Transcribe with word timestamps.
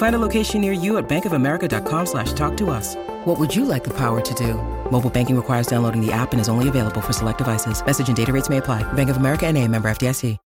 Find 0.00 0.14
a 0.14 0.18
location 0.18 0.62
near 0.62 0.72
you 0.72 0.96
at 0.96 1.10
bankofamerica.com 1.10 2.06
slash 2.06 2.32
talk 2.32 2.56
to 2.56 2.70
us. 2.70 2.96
What 3.26 3.38
would 3.38 3.54
you 3.54 3.66
like 3.66 3.84
the 3.84 3.92
power 3.98 4.22
to 4.22 4.34
do? 4.34 4.54
Mobile 4.90 5.10
banking 5.10 5.36
requires 5.36 5.66
downloading 5.66 6.00
the 6.00 6.10
app 6.10 6.32
and 6.32 6.40
is 6.40 6.48
only 6.48 6.68
available 6.68 7.02
for 7.02 7.12
select 7.12 7.36
devices. 7.36 7.84
Message 7.84 8.08
and 8.08 8.16
data 8.16 8.32
rates 8.32 8.48
may 8.48 8.56
apply. 8.56 8.82
Bank 8.94 9.10
of 9.10 9.18
America 9.18 9.46
and 9.46 9.58
a 9.58 9.68
member 9.68 9.90
FDIC. 9.90 10.38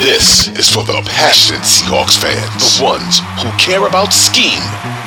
This 0.00 0.48
is 0.48 0.68
for 0.68 0.84
the 0.84 1.00
passionate 1.06 1.62
Seahawks 1.62 2.20
fans. 2.20 2.78
The 2.78 2.84
ones 2.84 3.20
who 3.40 3.50
care 3.58 3.86
about 3.86 4.12
scheme 4.12 4.60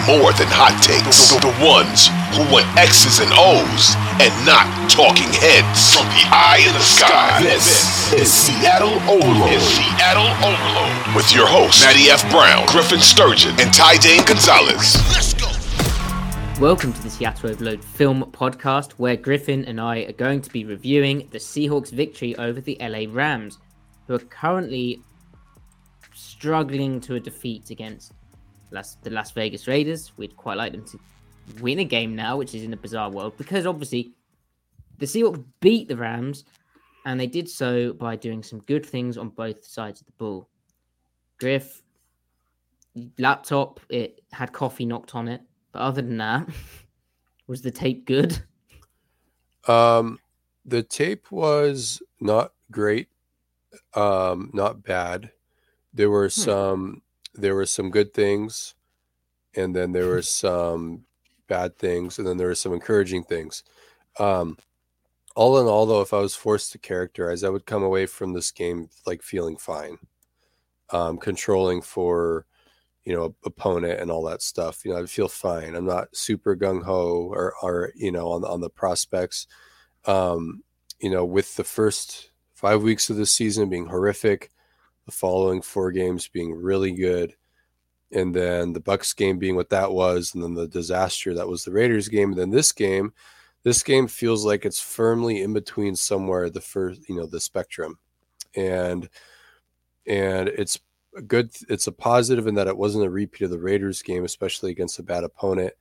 more 0.06 0.30
than 0.38 0.46
hot 0.46 0.78
takes. 0.86 1.34
The, 1.34 1.42
the 1.50 1.56
ones 1.66 2.14
who 2.38 2.46
want 2.54 2.70
X's 2.78 3.18
and 3.18 3.34
O's 3.34 3.98
and 4.22 4.30
not 4.46 4.70
talking 4.86 5.26
heads. 5.34 5.98
From 5.98 6.06
the 6.14 6.26
eye 6.30 6.62
in 6.62 6.74
the 6.78 6.86
sky, 6.86 7.42
this 7.42 8.14
is 8.14 8.30
Seattle 8.30 8.94
Overload. 9.10 9.50
Is 9.50 9.66
Seattle 9.66 10.30
Overload. 10.46 11.16
With 11.18 11.34
your 11.34 11.50
hosts, 11.50 11.82
Matty 11.82 12.14
F. 12.14 12.22
Brown, 12.30 12.70
Griffin 12.70 13.02
Sturgeon, 13.02 13.58
and 13.58 13.74
Ty 13.74 13.98
Dane 13.98 14.24
Gonzalez. 14.26 14.94
Let's 15.10 15.34
go. 15.34 15.50
Welcome 16.62 16.94
to 16.94 17.02
the 17.02 17.10
Seattle 17.10 17.50
Overload 17.50 17.84
film 17.84 18.30
podcast, 18.32 18.92
where 18.94 19.18
Griffin 19.18 19.66
and 19.66 19.82
I 19.82 20.06
are 20.06 20.14
going 20.14 20.42
to 20.42 20.52
be 20.52 20.66
reviewing 20.66 21.28
the 21.32 21.40
Seahawks' 21.40 21.90
victory 21.90 22.36
over 22.38 22.62
the 22.62 22.78
LA 22.80 23.10
Rams, 23.10 23.58
who 24.06 24.14
are 24.14 24.20
currently 24.20 25.02
struggling 26.14 27.02
to 27.02 27.16
a 27.16 27.20
defeat 27.20 27.72
against 27.72 28.14
Las, 28.72 28.98
the 29.04 29.10
Las 29.10 29.32
Vegas 29.32 29.68
Raiders. 29.68 30.12
We'd 30.18 30.36
quite 30.36 30.58
like 30.58 30.72
them 30.72 30.86
to 30.86 31.00
win 31.62 31.80
a 31.80 31.84
game 31.84 32.16
now, 32.16 32.38
which 32.38 32.56
is 32.56 32.64
in 32.64 32.74
a 32.74 32.78
bizarre 32.78 33.10
world, 33.10 33.38
because 33.38 33.66
obviously 33.66 34.12
the 34.98 35.06
Seahawks 35.06 35.44
beat 35.60 35.88
the 35.88 35.98
Rams, 35.98 36.46
and 37.06 37.20
they 37.20 37.28
did 37.28 37.50
so 37.50 37.94
by 37.94 38.16
doing 38.16 38.42
some 38.44 38.60
good 38.62 38.86
things 38.86 39.18
on 39.18 39.30
both 39.30 39.64
sides 39.64 40.02
of 40.02 40.08
the 40.08 40.14
ball. 40.14 40.50
Griff, 41.40 41.84
laptop, 43.20 43.80
it 43.90 44.22
had 44.32 44.54
coffee 44.54 44.86
knocked 44.86 45.16
on 45.16 45.28
it 45.28 45.42
but 45.76 45.82
other 45.82 46.02
than 46.02 46.16
that, 46.20 46.48
was 47.48 47.62
the 47.62 47.70
tape 47.70 48.06
good? 48.06 48.42
Um, 49.68 50.20
the 50.64 50.84
tape 50.84 51.30
was 51.34 52.02
not 52.22 52.54
great, 52.72 53.10
um, 53.94 54.52
not 54.54 54.84
bad. 54.84 55.32
There 55.94 56.10
were 56.10 56.30
hmm. 56.30 56.42
some 56.42 57.02
there 57.36 57.56
were 57.56 57.66
some 57.66 57.90
good 57.90 58.14
things, 58.14 58.76
and 59.56 59.76
then 59.76 59.92
there 59.92 60.08
were 60.08 60.22
some 60.22 61.06
bad 61.48 61.78
things, 61.78 62.18
and 62.18 62.28
then 62.28 62.38
there 62.38 62.48
were 62.48 62.56
some 62.56 62.74
encouraging 62.74 63.24
things. 63.24 63.64
Um, 64.20 64.58
all 65.36 65.60
in 65.60 65.68
all, 65.68 65.86
though, 65.86 66.02
if 66.02 66.14
I 66.14 66.20
was 66.20 66.36
forced 66.36 66.72
to 66.72 66.78
characterize, 66.80 67.44
I 67.44 67.50
would 67.50 67.66
come 67.66 67.84
away 67.84 68.06
from 68.06 68.34
this 68.34 68.52
game 68.52 68.90
like 69.06 69.22
feeling 69.22 69.58
fine, 69.58 69.98
um, 70.92 71.18
controlling 71.18 71.82
for 71.82 72.46
you 73.06 73.16
know 73.16 73.36
opponent 73.46 74.00
and 74.00 74.12
all 74.12 74.24
that 74.24 74.42
stuff 74.42 74.84
you 74.84 74.92
know 74.92 75.02
i 75.02 75.06
feel 75.06 75.28
fine. 75.28 75.76
I'm 75.76 75.86
not 75.86 76.16
super 76.16 76.56
gung-ho 76.56 77.30
or 77.32 77.54
or 77.62 77.92
you 77.96 78.12
know 78.12 78.32
on, 78.32 78.44
on 78.44 78.62
the 78.62 78.70
prospects. 78.70 79.48
Um 80.06 80.64
you 81.00 81.10
know 81.10 81.24
with 81.24 81.56
the 81.56 81.64
first 81.64 82.32
five 82.54 82.82
weeks 82.82 83.10
of 83.10 83.18
the 83.18 83.26
season 83.26 83.70
being 83.70 83.86
horrific 83.86 84.52
the 85.06 85.12
following 85.12 85.62
four 85.62 85.92
games 85.92 86.28
being 86.28 86.54
really 86.54 86.92
good 86.92 87.36
and 88.12 88.36
then 88.36 88.74
the 88.74 88.80
bucks 88.80 89.14
game 89.14 89.38
being 89.38 89.56
what 89.56 89.70
that 89.70 89.92
was 89.92 90.34
and 90.34 90.44
then 90.44 90.54
the 90.54 90.68
disaster 90.68 91.34
that 91.34 91.48
was 91.48 91.64
the 91.64 91.72
raiders 91.72 92.08
game 92.08 92.30
and 92.30 92.40
then 92.40 92.50
this 92.50 92.72
game 92.72 93.12
this 93.64 93.82
game 93.84 94.08
feels 94.08 94.46
like 94.46 94.66
it's 94.66 94.80
firmly 94.80 95.42
in 95.42 95.54
between 95.54 95.96
somewhere 95.96 96.50
the 96.50 96.62
first 96.62 97.08
you 97.10 97.16
know 97.16 97.26
the 97.26 97.40
spectrum 97.40 97.98
and 98.56 99.10
and 100.08 100.50
it's 100.50 100.80
a 101.16 101.22
good 101.22 101.52
it's 101.70 101.88
a 101.88 101.92
positive 101.92 102.48
in 102.48 102.56
that 102.56 102.68
it 102.68 102.78
wasn't 102.78 103.06
a 103.06 103.10
repeat 103.10 103.46
of 103.46 103.52
the 103.52 103.60
Raiders 103.60 104.02
game, 104.02 104.26
especially 104.26 104.72
against 104.72 105.00
a 105.00 105.04
bad 105.04 105.24
opponent, 105.24 105.74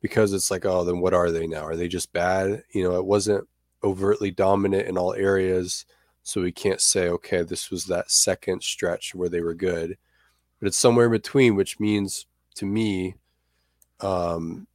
because 0.00 0.32
it's 0.32 0.50
like, 0.50 0.64
oh, 0.64 0.84
then 0.84 1.00
what 1.00 1.14
are 1.14 1.30
they 1.30 1.46
now? 1.46 1.64
Are 1.64 1.76
they 1.76 1.88
just 1.88 2.12
bad? 2.12 2.62
You 2.72 2.84
know, 2.84 2.96
it 2.96 3.04
wasn't 3.04 3.48
overtly 3.82 4.30
dominant 4.30 4.88
in 4.88 4.98
all 4.98 5.14
areas. 5.14 5.86
So 6.22 6.40
we 6.40 6.52
can't 6.52 6.80
say, 6.80 7.08
okay, 7.08 7.42
this 7.42 7.70
was 7.70 7.86
that 7.86 8.10
second 8.10 8.62
stretch 8.62 9.14
where 9.14 9.28
they 9.28 9.40
were 9.40 9.54
good. 9.54 9.96
But 10.60 10.68
it's 10.68 10.78
somewhere 10.78 11.06
in 11.06 11.12
between, 11.12 11.56
which 11.56 11.80
means 11.80 12.26
to 12.56 12.66
me, 12.66 13.16
um, 14.00 14.66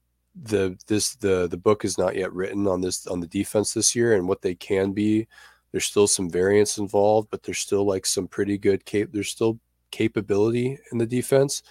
the 0.44 0.78
this 0.88 1.16
the 1.16 1.48
the 1.48 1.58
book 1.58 1.84
is 1.84 1.98
not 1.98 2.16
yet 2.16 2.32
written 2.34 2.68
on 2.68 2.82
this 2.82 3.08
on 3.08 3.20
the 3.20 3.28
defense 3.28 3.74
this 3.74 3.96
year 3.96 4.16
and 4.16 4.28
what 4.28 4.42
they 4.42 4.56
can 4.56 4.92
be. 4.92 5.28
There's 5.72 5.86
still 5.86 6.08
some 6.08 6.30
variance 6.30 6.78
involved, 6.78 7.30
but 7.32 7.44
there's 7.44 7.60
still 7.60 7.86
like 7.86 8.06
some 8.06 8.28
pretty 8.28 8.58
good 8.58 8.86
cape. 8.86 9.12
There's 9.12 9.30
still 9.30 9.60
capability 9.92 10.78
in 10.92 10.98
the 10.98 11.06
defense, 11.06 11.64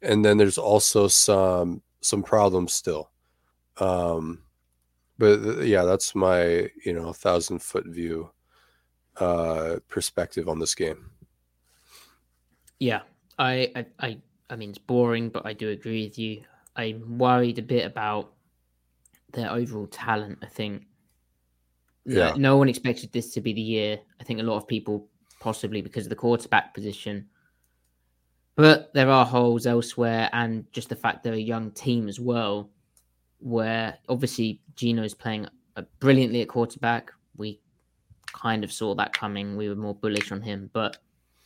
and 0.00 0.24
then 0.24 0.38
there's 0.38 0.58
also 0.58 1.08
some 1.08 1.82
some 2.00 2.22
problems 2.22 2.72
still. 2.72 3.10
Um, 3.78 4.42
but 5.18 5.64
yeah, 5.64 5.84
that's 5.84 6.14
my 6.14 6.70
you 6.84 6.92
know 6.94 7.12
thousand 7.12 7.62
foot 7.62 7.86
view 7.86 8.30
uh, 9.18 9.76
perspective 9.88 10.48
on 10.48 10.58
this 10.58 10.74
game. 10.74 11.10
Yeah, 12.78 13.02
I, 13.38 13.70
I 13.76 13.86
I 14.00 14.18
I 14.50 14.56
mean 14.56 14.70
it's 14.70 14.78
boring, 14.78 15.28
but 15.28 15.46
I 15.46 15.52
do 15.52 15.70
agree 15.70 16.04
with 16.04 16.18
you. 16.18 16.42
I'm 16.74 17.18
worried 17.18 17.58
a 17.58 17.62
bit 17.62 17.86
about 17.86 18.32
their 19.32 19.50
overall 19.50 19.86
talent. 19.86 20.38
I 20.42 20.46
think 20.46 20.86
yeah. 22.04 22.34
no 22.36 22.56
one 22.56 22.68
expected 22.68 23.12
this 23.12 23.32
to 23.34 23.40
be 23.40 23.52
the 23.52 23.60
year. 23.60 23.98
I 24.20 24.24
think 24.24 24.40
a 24.40 24.42
lot 24.42 24.56
of 24.56 24.66
people 24.66 25.08
possibly 25.40 25.82
because 25.82 26.06
of 26.06 26.10
the 26.10 26.16
quarterback 26.16 26.72
position 26.74 27.28
but 28.54 28.92
there 28.92 29.08
are 29.08 29.24
holes 29.24 29.66
elsewhere, 29.66 30.28
and 30.32 30.70
just 30.72 30.88
the 30.90 30.96
fact 30.96 31.22
they're 31.22 31.32
a 31.32 31.38
young 31.38 31.70
team 31.70 32.08
as 32.08 32.20
well, 32.20 32.70
where 33.38 33.96
obviously 34.08 34.60
Geno's 34.74 35.14
playing 35.14 35.46
brilliantly 36.00 36.42
at 36.42 36.48
quarterback. 36.48 37.12
We 37.36 37.60
kind 38.32 38.64
of 38.64 38.72
saw 38.72 38.94
that 38.94 39.12
coming. 39.12 39.56
We 39.56 39.68
were 39.68 39.76
more 39.76 39.94
bullish 39.94 40.32
on 40.32 40.42
him, 40.42 40.70
but 40.72 40.98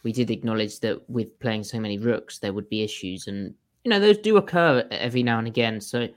we 0.02 0.12
did 0.12 0.30
acknowledge 0.30 0.80
that 0.80 1.08
with 1.08 1.38
playing 1.40 1.64
so 1.64 1.80
many 1.80 1.98
rooks, 1.98 2.38
there 2.38 2.52
would 2.52 2.68
be 2.68 2.82
issues, 2.82 3.26
and 3.26 3.54
you 3.84 3.90
know 3.90 4.00
those 4.00 4.18
do 4.18 4.36
occur 4.36 4.86
every 4.90 5.22
now 5.22 5.38
and 5.38 5.46
again. 5.46 5.80
So 5.80 6.08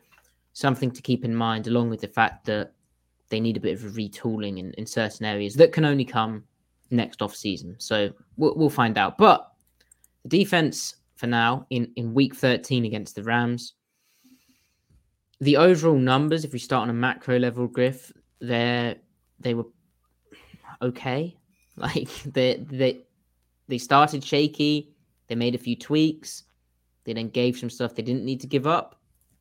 something 0.53 0.91
to 0.91 1.01
keep 1.01 1.25
in 1.25 1.35
mind, 1.35 1.67
along 1.67 1.89
with 1.89 2.01
the 2.01 2.07
fact 2.07 2.45
that 2.45 2.73
they 3.29 3.39
need 3.39 3.57
a 3.57 3.61
bit 3.61 3.77
of 3.77 3.85
a 3.85 3.89
retooling 3.89 4.57
in, 4.57 4.71
in 4.73 4.85
certain 4.85 5.25
areas 5.25 5.53
that 5.55 5.71
can 5.71 5.85
only 5.85 6.05
come 6.05 6.43
next 6.89 7.21
off 7.21 7.35
season. 7.35 7.75
So 7.77 8.11
we'll, 8.37 8.55
we'll 8.55 8.69
find 8.69 8.97
out. 8.97 9.17
But 9.17 9.51
the 10.23 10.29
defense 10.29 10.95
for 11.19 11.27
now 11.27 11.65
in, 11.69 11.91
in 11.97 12.13
week 12.13 12.33
13 12.33 12.85
against 12.85 13.13
the 13.13 13.23
Rams. 13.23 13.73
The 15.41 15.57
overall 15.57 15.97
numbers, 15.97 16.45
if 16.45 16.53
we 16.53 16.59
start 16.59 16.83
on 16.83 16.89
a 16.89 16.93
macro 16.93 17.37
level, 17.37 17.67
Griff, 17.67 18.11
they 18.39 18.97
they 19.39 19.53
were 19.53 19.65
okay. 20.81 21.35
Like 21.75 22.09
they 22.23 22.57
they 22.69 23.05
they 23.69 23.77
started 23.77 24.21
shaky. 24.21 24.91
They 25.27 25.35
made 25.35 25.55
a 25.55 25.57
few 25.57 25.77
tweaks. 25.77 26.43
They 27.05 27.13
then 27.13 27.29
gave 27.29 27.57
some 27.57 27.69
stuff 27.69 27.95
they 27.95 28.03
didn't 28.03 28.25
need 28.25 28.41
to 28.41 28.47
give 28.47 28.67
up. 28.67 28.99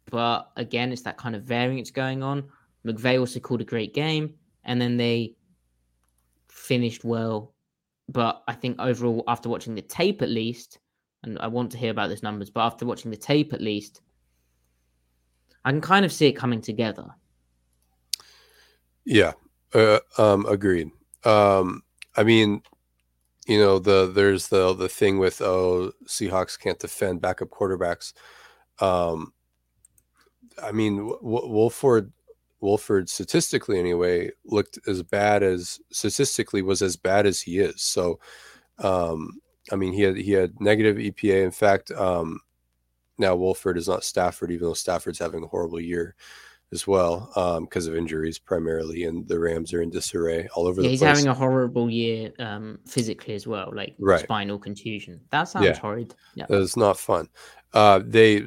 But 0.08 0.52
again, 0.54 0.92
it's 0.92 1.02
that 1.02 1.16
kind 1.16 1.34
of 1.34 1.42
variance 1.42 1.90
going 1.90 2.22
on. 2.22 2.44
McVay 2.86 3.18
also 3.18 3.40
called 3.40 3.60
a 3.60 3.64
great 3.64 3.92
game. 3.92 4.34
and 4.64 4.80
then 4.80 4.96
they 4.96 5.34
finished 6.48 7.04
well. 7.04 7.54
But 8.08 8.42
I 8.46 8.52
think 8.54 8.78
overall, 8.78 9.24
after 9.26 9.48
watching 9.48 9.74
the 9.74 9.82
tape 9.82 10.22
at 10.22 10.28
least, 10.28 10.78
and 11.24 11.38
I 11.40 11.48
want 11.48 11.72
to 11.72 11.78
hear 11.78 11.90
about 11.90 12.08
those 12.08 12.22
numbers, 12.22 12.50
but 12.50 12.60
after 12.60 12.86
watching 12.86 13.10
the 13.10 13.16
tape 13.16 13.52
at 13.52 13.60
least, 13.60 14.02
I 15.64 15.70
can 15.70 15.80
kind 15.80 16.04
of 16.04 16.12
see 16.12 16.26
it 16.26 16.32
coming 16.32 16.60
together. 16.60 17.06
Yeah, 19.04 19.32
uh, 19.74 20.00
um, 20.16 20.46
agreed. 20.46 20.90
Um, 21.24 21.82
I 22.16 22.24
mean, 22.24 22.62
you 23.46 23.58
know, 23.58 23.78
the 23.78 24.06
there's 24.12 24.48
the 24.48 24.74
the 24.74 24.88
thing 24.88 25.18
with 25.18 25.40
oh, 25.42 25.92
Seahawks 26.06 26.58
can't 26.58 26.78
defend 26.78 27.20
backup 27.22 27.50
quarterbacks. 27.50 28.12
Um, 28.80 29.32
I 30.62 30.72
mean, 30.72 30.96
w- 30.98 31.20
Wolford 31.22 32.12
Wolford 32.60 33.08
statistically 33.08 33.78
anyway 33.78 34.30
looked 34.44 34.78
as 34.88 35.02
bad 35.02 35.42
as 35.42 35.80
statistically 35.92 36.62
was 36.62 36.82
as 36.82 36.96
bad 36.96 37.26
as 37.26 37.40
he 37.40 37.58
is. 37.58 37.82
So, 37.82 38.18
um, 38.78 39.40
I 39.72 39.76
mean, 39.76 39.92
he 39.92 40.02
had 40.02 40.16
he 40.16 40.32
had 40.32 40.60
negative 40.60 40.96
EPA. 40.96 41.44
In 41.44 41.50
fact, 41.52 41.90
um, 41.92 42.40
now 43.18 43.36
Wolford 43.36 43.78
is 43.78 43.88
not 43.88 44.04
Stafford, 44.04 44.50
even 44.52 44.68
though 44.68 44.74
Stafford's 44.74 45.18
having 45.18 45.44
a 45.44 45.48
horrible 45.48 45.80
year 45.80 46.14
as 46.72 46.86
well 46.86 47.30
because 47.64 47.86
um, 47.86 47.92
of 47.92 47.98
injuries 47.98 48.38
primarily, 48.38 49.04
and 49.04 49.26
the 49.26 49.38
Rams 49.38 49.72
are 49.72 49.80
in 49.80 49.90
disarray 49.90 50.48
all 50.54 50.66
over 50.66 50.82
yeah, 50.82 50.86
the 50.86 50.90
he's 50.90 51.00
place. 51.00 51.18
He's 51.18 51.24
having 51.24 51.30
a 51.30 51.34
horrible 51.34 51.90
year 51.90 52.32
um, 52.38 52.78
physically 52.86 53.34
as 53.34 53.46
well, 53.46 53.72
like 53.72 53.94
right. 53.98 54.20
spinal 54.20 54.58
contusion. 54.58 55.20
That 55.30 55.44
sounds 55.44 55.66
Yeah. 55.66 55.78
horrid. 55.78 56.14
Yeah. 56.34 56.46
It's 56.50 56.76
not 56.76 56.98
fun. 56.98 57.28
Uh, 57.72 58.00
they 58.04 58.44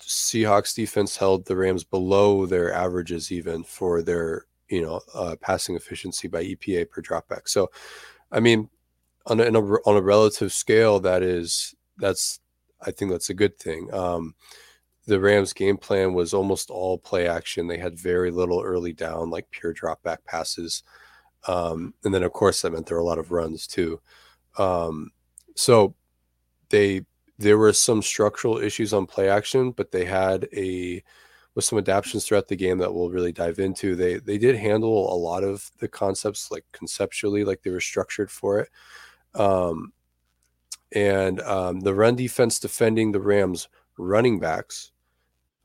Seahawks 0.00 0.74
defense 0.74 1.16
held 1.16 1.46
the 1.46 1.56
Rams 1.56 1.84
below 1.84 2.46
their 2.46 2.72
averages 2.72 3.32
even 3.32 3.64
for 3.64 4.02
their 4.02 4.46
you 4.68 4.82
know 4.82 5.00
uh, 5.14 5.36
passing 5.40 5.76
efficiency 5.76 6.28
by 6.28 6.42
EPA 6.42 6.90
per 6.90 7.02
dropback. 7.02 7.48
So, 7.48 7.70
I 8.32 8.40
mean, 8.40 8.68
on 9.26 9.40
a, 9.40 9.44
in 9.44 9.56
a, 9.56 9.60
on 9.60 9.96
a 9.96 10.02
relative 10.02 10.52
scale, 10.52 11.00
that 11.00 11.22
is 11.22 11.74
that's 11.98 12.40
I 12.80 12.92
think 12.92 13.10
that's 13.10 13.30
a 13.30 13.34
good 13.34 13.58
thing. 13.58 13.92
Um, 13.92 14.34
the 15.06 15.20
Rams' 15.20 15.52
game 15.52 15.76
plan 15.76 16.14
was 16.14 16.34
almost 16.34 16.70
all 16.70 16.98
play 16.98 17.28
action. 17.28 17.66
They 17.66 17.78
had 17.78 17.98
very 17.98 18.30
little 18.30 18.60
early 18.62 18.92
down, 18.92 19.30
like 19.30 19.50
pure 19.50 19.72
drop 19.72 20.02
back 20.02 20.24
passes. 20.24 20.82
Um, 21.46 21.94
and 22.04 22.12
then, 22.12 22.24
of 22.24 22.32
course, 22.32 22.62
that 22.62 22.72
meant 22.72 22.86
there 22.86 22.96
were 22.96 23.02
a 23.02 23.06
lot 23.06 23.18
of 23.18 23.30
runs 23.30 23.66
too. 23.66 24.00
Um, 24.58 25.12
so 25.54 25.94
they 26.70 27.02
there 27.38 27.58
were 27.58 27.72
some 27.72 28.02
structural 28.02 28.58
issues 28.58 28.92
on 28.92 29.06
play 29.06 29.28
action, 29.28 29.70
but 29.70 29.92
they 29.92 30.04
had 30.04 30.48
a 30.52 31.02
with 31.54 31.64
some 31.64 31.78
adaptations 31.78 32.26
throughout 32.26 32.48
the 32.48 32.56
game 32.56 32.78
that 32.78 32.92
we'll 32.92 33.10
really 33.10 33.32
dive 33.32 33.60
into. 33.60 33.94
They 33.94 34.16
they 34.16 34.38
did 34.38 34.56
handle 34.56 35.12
a 35.12 35.16
lot 35.16 35.44
of 35.44 35.70
the 35.78 35.88
concepts 35.88 36.50
like 36.50 36.64
conceptually, 36.72 37.44
like 37.44 37.62
they 37.62 37.70
were 37.70 37.80
structured 37.80 38.30
for 38.30 38.60
it. 38.60 38.68
Um, 39.34 39.92
and 40.92 41.40
um, 41.42 41.80
the 41.80 41.94
run 41.94 42.16
defense 42.16 42.58
defending 42.58 43.12
the 43.12 43.20
Rams 43.20 43.68
running 43.98 44.38
backs 44.38 44.92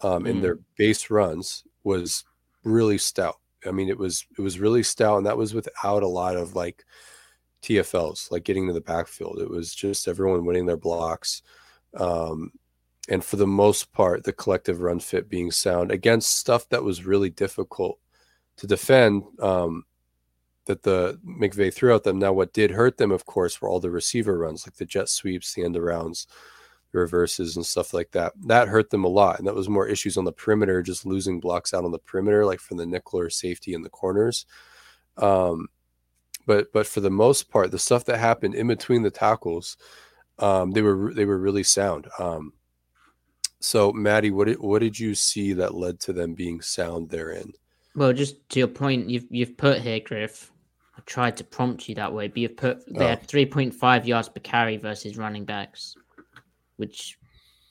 um, 0.04 0.26
in 0.26 0.42
their 0.42 0.60
base 0.78 1.10
runs 1.10 1.64
was 1.84 2.24
really 2.64 2.98
stout. 2.98 3.38
I 3.66 3.72
mean, 3.72 3.90
it 3.90 3.98
was 3.98 4.26
it 4.38 4.42
was 4.42 4.60
really 4.60 4.84
stout, 4.84 5.18
and 5.18 5.26
that 5.26 5.38
was 5.38 5.54
without 5.54 6.04
a 6.04 6.08
lot 6.08 6.36
of 6.36 6.56
like 6.56 6.84
TFLs, 7.62 8.32
like 8.32 8.44
getting 8.44 8.68
to 8.68 8.74
the 8.74 8.82
backfield. 8.82 9.40
It 9.40 9.50
was 9.50 9.74
just 9.74 10.08
everyone 10.08 10.46
winning 10.46 10.66
their 10.66 10.78
blocks, 10.78 11.44
um, 11.98 12.52
and 13.10 13.24
for 13.24 13.36
the 13.36 13.48
most 13.48 13.92
part, 13.94 14.24
the 14.24 14.34
collective 14.34 14.82
run 14.82 15.00
fit 15.00 15.30
being 15.30 15.52
sound 15.52 15.92
against 15.92 16.38
stuff 16.38 16.68
that 16.70 16.84
was 16.84 17.06
really 17.06 17.30
difficult 17.30 18.00
to 18.58 18.68
defend. 18.68 19.24
Um, 19.40 19.86
that 20.66 20.84
the 20.84 21.20
McVay 21.26 21.74
threw 21.74 21.94
at 21.96 22.04
them. 22.04 22.20
Now, 22.20 22.34
what 22.34 22.54
did 22.54 22.72
hurt 22.72 22.98
them, 22.98 23.12
of 23.12 23.26
course, 23.26 23.62
were 23.62 23.68
all 23.68 23.80
the 23.80 23.90
receiver 23.90 24.38
runs, 24.38 24.66
like 24.66 24.76
the 24.76 24.86
jet 24.86 25.10
sweeps, 25.10 25.54
the 25.54 25.64
end 25.64 25.76
arounds, 25.76 26.28
the 26.28 26.36
reverses, 26.94 27.56
and 27.56 27.66
stuff 27.66 27.94
like 27.94 28.12
that. 28.12 28.34
That 28.48 28.68
hurt 28.68 28.90
them 28.90 29.04
a 29.04 29.08
lot, 29.10 29.40
and 29.40 29.48
that 29.48 29.56
was 29.56 29.70
more 29.70 29.88
issues 29.88 30.18
on 30.18 30.26
the 30.26 30.32
perimeter, 30.32 30.82
just 30.82 31.06
losing 31.06 31.40
blocks 31.40 31.74
out 31.74 31.86
on 31.86 31.92
the 31.92 32.00
perimeter, 32.00 32.46
like 32.46 32.60
from 32.60 32.78
the 32.78 32.86
nickel 32.86 33.20
or 33.20 33.30
safety 33.30 33.74
in 33.74 33.82
the 33.82 33.90
corners. 33.90 34.46
Um, 35.18 35.68
but 36.46 36.72
but 36.74 36.88
for 36.88 37.02
the 37.02 37.10
most 37.10 37.50
part, 37.50 37.72
the 37.72 37.80
stuff 37.80 38.06
that 38.06 38.18
happened 38.18 38.56
in 38.56 38.68
between 38.68 39.04
the 39.04 39.12
tackles, 39.12 39.78
um, 40.40 40.72
they 40.72 40.82
were 40.82 41.14
they 41.14 41.26
were 41.26 41.38
really 41.38 41.64
sound. 41.64 42.08
Um, 42.20 42.54
so, 43.60 43.92
Matty, 43.92 44.32
what 44.32 44.48
did, 44.48 44.60
what 44.60 44.80
did 44.80 45.00
you 45.00 45.14
see 45.14 45.54
that 45.54 45.76
led 45.76 46.00
to 46.02 46.14
them 46.14 46.34
being 46.34 46.62
sound 46.62 47.10
therein? 47.10 47.54
Well, 47.96 48.12
just 48.12 48.50
to 48.50 48.60
your 48.60 48.68
point, 48.68 49.10
you've 49.10 49.28
you've 49.30 49.56
put 49.58 49.82
here, 49.82 50.00
Griff. 50.00 50.52
I 50.98 51.02
tried 51.06 51.38
to 51.38 51.44
prompt 51.44 51.88
you 51.88 51.96
that 51.96 52.12
way, 52.12 52.28
but 52.28 52.38
you've 52.38 52.58
put 52.58 52.86
they 52.88 53.06
Oh. 53.06 53.08
had 53.10 53.28
three 53.28 53.46
point 53.46 53.74
five 53.74 54.08
yards 54.08 54.30
per 54.30 54.40
carry 54.42 54.78
versus 54.78 55.18
running 55.18 55.46
backs, 55.46 55.96
which 56.82 57.20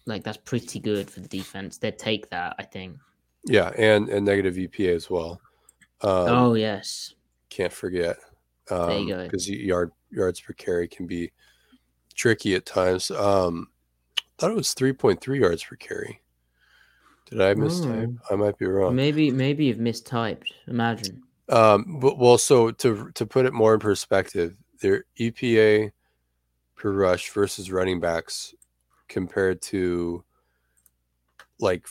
like 0.07 0.25
that's 0.25 0.39
pretty 0.39 0.79
good 0.79 1.11
for 1.11 1.21
the 1.21 1.29
defense. 1.29 1.77
They'd 1.77 1.99
take 1.99 2.31
that, 2.31 2.55
I 2.59 2.63
think. 2.63 2.97
Yeah, 3.45 3.71
and 3.77 4.09
and 4.09 4.25
negative 4.25 4.55
EPA 4.55 4.95
as 4.95 5.11
well. 5.11 5.41
Um, 6.01 6.29
oh 6.29 6.55
yes. 6.55 7.13
can't 7.51 7.73
forget. 7.73 8.17
Um, 8.71 8.87
There 8.87 8.99
you 8.99 9.09
go. 9.09 9.25
Because 9.25 9.51
yard 9.51 9.91
yards 10.11 10.41
per 10.41 10.55
carry 10.55 10.89
can 10.89 11.07
be 11.07 11.33
tricky 12.15 12.55
at 12.55 12.65
times. 12.65 13.11
Um, 13.11 13.69
thought 14.39 14.51
it 14.51 14.57
was 14.57 14.73
three 14.73 14.93
point 14.93 15.21
three 15.21 15.41
yards 15.41 15.63
per 15.63 15.77
carry. 15.77 16.23
Did 17.29 17.41
I 17.41 17.55
mistype? 17.55 18.17
I 18.31 18.37
might 18.37 18.59
be 18.59 18.67
wrong. 18.67 18.95
Maybe 18.95 19.31
maybe 19.31 19.67
you've 19.67 19.79
mistyped. 19.79 20.47
Imagine. 20.67 21.23
Um, 21.49 21.99
but 22.01 22.17
well, 22.17 22.39
so 22.39 22.71
to 22.71 23.11
to 23.15 23.27
put 23.27 23.47
it 23.47 23.53
more 23.53 23.75
in 23.75 23.81
perspective, 23.81 24.55
their 24.81 25.05
EPA 25.19 25.91
per 26.77 26.93
rush 26.93 27.31
versus 27.31 27.71
running 27.71 28.01
backs 28.01 28.55
compared 29.11 29.61
to 29.61 30.25
like 31.59 31.87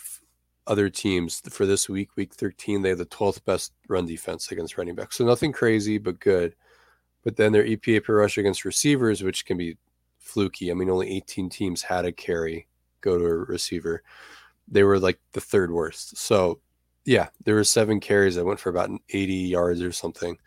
other 0.65 0.89
teams 0.89 1.41
for 1.49 1.65
this 1.65 1.87
week, 1.87 2.09
week 2.15 2.33
13, 2.33 2.81
they 2.81 2.89
have 2.89 2.97
the 2.97 3.05
12th 3.05 3.45
best 3.45 3.73
run 3.87 4.07
defense 4.07 4.51
against 4.51 4.77
running 4.77 4.95
backs. 4.95 5.17
So 5.17 5.25
nothing 5.25 5.51
crazy, 5.51 5.99
but 5.99 6.19
good. 6.19 6.55
But 7.23 7.35
then 7.35 7.51
their 7.51 7.65
EPA 7.65 8.03
per 8.03 8.17
rush 8.17 8.37
against 8.37 8.65
receivers, 8.65 9.21
which 9.21 9.45
can 9.45 9.57
be 9.57 9.77
fluky. 10.19 10.71
I 10.71 10.73
mean, 10.73 10.89
only 10.89 11.11
18 11.11 11.49
teams 11.49 11.81
had 11.81 12.05
a 12.05 12.11
carry 12.11 12.67
go 13.01 13.17
to 13.17 13.25
a 13.25 13.33
receiver. 13.33 14.03
They 14.67 14.83
were 14.83 14.99
like 14.99 15.19
the 15.33 15.41
third 15.41 15.71
worst. 15.71 16.17
So 16.17 16.59
yeah, 17.05 17.29
there 17.43 17.55
were 17.55 17.63
seven 17.63 17.99
carries 17.99 18.35
that 18.35 18.45
went 18.45 18.59
for 18.59 18.69
about 18.69 18.91
80 19.09 19.33
yards 19.33 19.81
or 19.81 19.91
something 19.91 20.37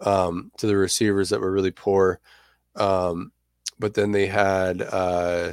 um, 0.00 0.52
to 0.58 0.66
the 0.66 0.76
receivers 0.76 1.30
that 1.30 1.40
were 1.40 1.50
really 1.50 1.70
poor. 1.70 2.20
Um, 2.76 3.32
but 3.78 3.94
then 3.94 4.12
they 4.12 4.26
had 4.26 4.82
uh, 4.82 5.52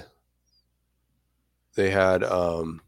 they 1.75 1.89
had 1.89 2.23
um, 2.23 2.81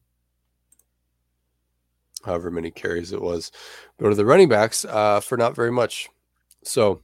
however 2.25 2.51
many 2.51 2.71
carries 2.71 3.13
it 3.13 3.21
was 3.21 3.51
go 3.99 4.09
to 4.09 4.15
the 4.15 4.25
running 4.25 4.49
backs 4.49 4.85
uh, 4.85 5.19
for 5.19 5.37
not 5.37 5.55
very 5.55 5.71
much. 5.71 6.09
So, 6.63 7.01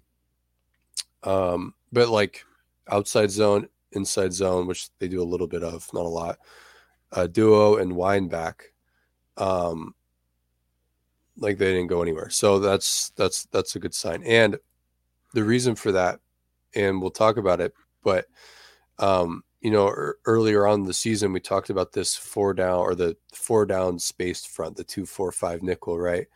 um, 1.23 1.73
but 1.91 2.09
like 2.09 2.43
outside 2.89 3.31
zone, 3.31 3.67
inside 3.93 4.33
zone, 4.33 4.67
which 4.67 4.89
they 4.99 5.07
do 5.07 5.21
a 5.21 5.23
little 5.23 5.47
bit 5.47 5.63
of, 5.63 5.87
not 5.93 6.05
a 6.05 6.09
lot. 6.09 6.39
Uh, 7.11 7.27
duo 7.27 7.77
and 7.77 7.95
wine 7.95 8.27
back. 8.27 8.73
Um, 9.37 9.93
like 11.37 11.57
they 11.57 11.73
didn't 11.73 11.87
go 11.87 12.01
anywhere. 12.01 12.29
So 12.29 12.59
that's 12.59 13.09
that's 13.11 13.45
that's 13.45 13.75
a 13.75 13.79
good 13.79 13.93
sign. 13.93 14.23
And 14.23 14.57
the 15.33 15.43
reason 15.43 15.75
for 15.75 15.91
that, 15.91 16.19
and 16.75 17.01
we'll 17.01 17.11
talk 17.11 17.37
about 17.37 17.61
it, 17.61 17.73
but 18.03 18.25
um, 18.99 19.43
you 19.63 19.71
know, 19.71 19.87
ear- 19.87 20.17
earlier 20.25 20.67
on 20.67 20.81
in 20.81 20.85
the 20.85 20.93
season 20.93 21.33
we 21.33 21.39
talked 21.39 21.71
about 21.71 21.93
this 21.93 22.15
four 22.15 22.53
down 22.53 22.77
or 22.77 22.93
the 22.93 23.17
four 23.33 23.65
down 23.65 23.97
spaced 23.97 24.49
front, 24.49 24.75
the 24.75 24.83
two 24.83 25.05
four 25.05 25.31
five 25.31 25.63
nickel, 25.63 25.97
right? 25.97 26.27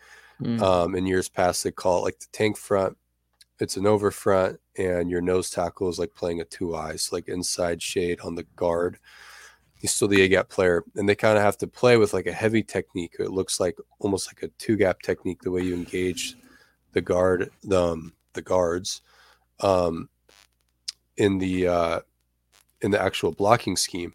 Mm. 0.41 0.62
Um, 0.62 0.96
in 0.96 1.05
years 1.05 1.29
past 1.29 1.63
they 1.63 1.72
call 1.72 2.00
it 2.00 2.05
like 2.05 2.19
the 2.19 2.27
tank 2.31 2.57
front. 2.57 2.98
It's 3.60 3.77
an 3.77 3.88
over 3.88 4.12
front, 4.12 4.60
and 4.77 5.10
your 5.10 5.22
nose 5.22 5.50
tackle 5.50 5.89
is 5.89 6.00
like 6.00 6.13
playing 6.15 6.41
a 6.41 6.46
two 6.46 6.75
eyes, 6.75 7.10
like 7.12 7.27
inside 7.27 7.81
shade 7.81 8.19
on 8.22 8.36
the 8.36 8.43
guard 8.55 9.00
he's 9.77 9.91
still 9.91 10.07
the 10.07 10.22
A 10.22 10.27
gap 10.27 10.50
player, 10.50 10.84
and 10.96 11.07
they 11.07 11.15
kind 11.15 11.38
of 11.38 11.43
have 11.43 11.57
to 11.60 11.67
play 11.67 11.98
with 11.98 12.13
like 12.13 12.27
a 12.27 12.34
heavy 12.34 12.63
technique. 12.63 13.15
It 13.19 13.31
looks 13.31 13.60
like 13.60 13.77
almost 14.00 14.27
like 14.27 14.43
a 14.43 14.53
two 14.57 14.75
gap 14.75 15.01
technique, 15.01 15.41
the 15.41 15.51
way 15.51 15.62
you 15.62 15.75
engage 15.75 16.36
the 16.93 17.01
guard, 17.01 17.51
the 17.63 17.81
um, 17.81 18.13
the 18.34 18.41
guards, 18.41 19.01
um, 19.60 20.10
in 21.17 21.38
the 21.38 21.67
uh, 21.67 22.00
in 22.81 22.91
the 22.91 23.01
actual 23.01 23.31
blocking 23.31 23.75
scheme, 23.75 24.13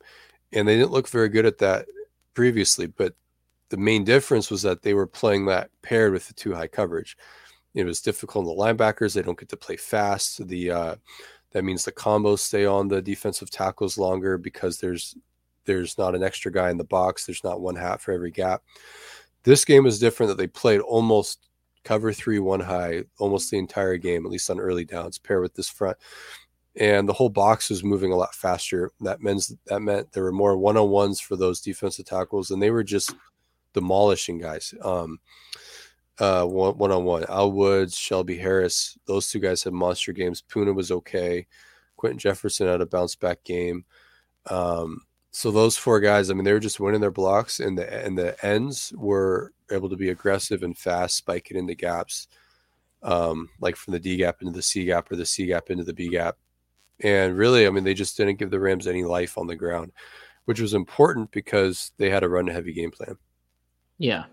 and 0.53 0.67
they 0.67 0.77
didn't 0.77 0.93
look 0.93 1.09
very 1.09 1.29
good 1.29 1.47
at 1.47 1.59
that 1.59 1.87
previously. 2.35 2.87
But 2.87 3.15
the 3.69 3.77
main 3.77 4.05
difference 4.05 4.51
was 4.51 4.63
that 4.63 4.83
they 4.83 4.95
were 4.95 5.07
playing 5.07 5.47
that 5.47 5.71
paired 5.83 6.13
with 6.13 6.29
the 6.29 6.35
two 6.35 6.55
high 6.55 6.69
coverage. 6.69 7.17
It 7.75 7.85
was 7.85 8.01
difficult 8.01 8.47
on 8.47 8.57
the 8.57 8.63
linebackers; 8.63 9.15
they 9.15 9.23
don't 9.23 9.39
get 9.39 9.49
to 9.51 9.57
play 9.57 9.77
fast. 9.77 10.47
The 10.47 10.71
uh, 10.71 10.97
that 11.53 11.65
means 11.65 11.85
the 11.85 11.93
combos 11.93 12.41
stay 12.41 12.65
on 12.67 12.89
the 12.89 13.03
defensive 13.03 13.51
tackles 13.51 13.99
longer 13.99 14.39
because 14.39 14.79
there's 14.79 15.17
there's 15.65 15.97
not 15.97 16.15
an 16.15 16.23
extra 16.23 16.51
guy 16.51 16.71
in 16.71 16.77
the 16.77 16.85
box. 16.85 17.25
There's 17.25 17.45
not 17.45 17.61
one 17.61 17.77
hat 17.77 18.01
for 18.01 18.13
every 18.13 18.31
gap. 18.31 18.63
This 19.45 19.65
game 19.65 19.85
was 19.85 19.99
different 19.99 20.29
that 20.29 20.39
they 20.39 20.47
played 20.47 20.81
almost 20.81 21.49
cover 21.85 22.13
three, 22.13 22.39
one 22.39 22.61
high, 22.61 23.05
almost 23.19 23.51
the 23.51 23.59
entire 23.59 23.97
game, 23.97 24.25
at 24.25 24.33
least 24.33 24.51
on 24.51 24.61
early 24.61 24.85
downs, 24.85 25.19
pair 25.19 25.41
with 25.41 25.55
this 25.55 25.69
front. 25.69 25.97
And 26.79 27.07
the 27.09 27.13
whole 27.13 27.29
box 27.29 27.69
was 27.69 27.85
moving 27.85 28.13
a 28.13 28.17
lot 28.17 28.35
faster. 28.35 28.91
That 29.01 29.21
meant 29.21 29.51
that 29.67 29.81
meant 29.81 30.13
there 30.13 30.23
were 30.23 30.33
more 30.33 30.57
one 30.57 30.79
on 30.79 30.89
ones 30.89 31.21
for 31.21 31.37
those 31.37 31.61
defensive 31.61 32.07
tackles, 32.07 32.51
and 32.51 32.63
they 32.63 32.71
were 32.71 32.85
just 32.85 33.15
demolishing 33.75 34.39
guys. 34.39 34.73
Um, 34.83 35.19
uh, 36.19 36.45
one 36.45 36.93
on 36.93 37.05
one. 37.05 37.25
Al 37.29 37.53
Woods, 37.53 37.97
Shelby 37.97 38.39
Harris, 38.39 38.97
those 39.07 39.29
two 39.29 39.39
guys 39.39 39.63
had 39.63 39.73
monster 39.73 40.13
games. 40.13 40.43
Poona 40.43 40.75
was 40.75 40.91
okay. 40.91 41.47
Quinton 41.97 42.19
Jefferson 42.19 42.67
had 42.67 42.81
a 42.81 42.87
bounce 42.87 43.17
back 43.17 43.45
game. 43.45 43.85
Um, 44.51 45.03
so 45.31 45.51
those 45.51 45.77
four 45.77 46.01
guys, 46.01 46.31
I 46.31 46.35
mean, 46.35 46.45
they 46.45 46.53
were 46.53 46.61
just 46.61 46.81
winning 46.81 47.01
their 47.01 47.11
blocks, 47.11 47.61
and 47.61 47.79
the 47.79 48.05
and 48.05 48.19
the 48.19 48.37
ends 48.45 48.93
were 48.97 49.53
able 49.71 49.89
to 49.89 49.97
be 49.97 50.11
aggressive 50.11 50.63
and 50.63 50.77
fast, 50.77 51.17
spiking 51.17 51.57
into 51.57 51.75
gaps, 51.75 52.29
um, 53.03 53.49
like 53.61 53.77
from 53.77 53.93
the 53.93 54.01
D 54.01 54.17
gap 54.17 54.43
into 54.43 54.53
the 54.53 54.63
C 54.63 54.85
gap 54.85 55.11
or 55.11 55.17
the 55.17 55.25
C 55.25 55.47
gap 55.47 55.71
into 55.71 55.85
the 55.85 55.95
B 55.95 56.09
gap. 56.09 56.37
And 57.03 57.37
really, 57.37 57.67
I 57.67 57.71
mean, 57.71 57.85
they 57.85 57.95
just 57.95 58.17
didn't 58.17 58.39
give 58.39 58.51
the 58.51 58.61
Rams 58.61 58.87
any 58.87 59.05
life 59.05 59.37
on 59.37 59.47
the 59.47 59.57
ground, 59.57 59.93
which 60.45 60.61
was 60.61 60.75
important 60.75 61.31
because 61.33 61.93
they 61.99 62.11
had 62.11 62.23
a 62.23 62.29
run 62.29 62.47
heavy 62.47 62.73
game 62.73 62.91
plan. 62.91 63.17
Yeah. 63.99 64.25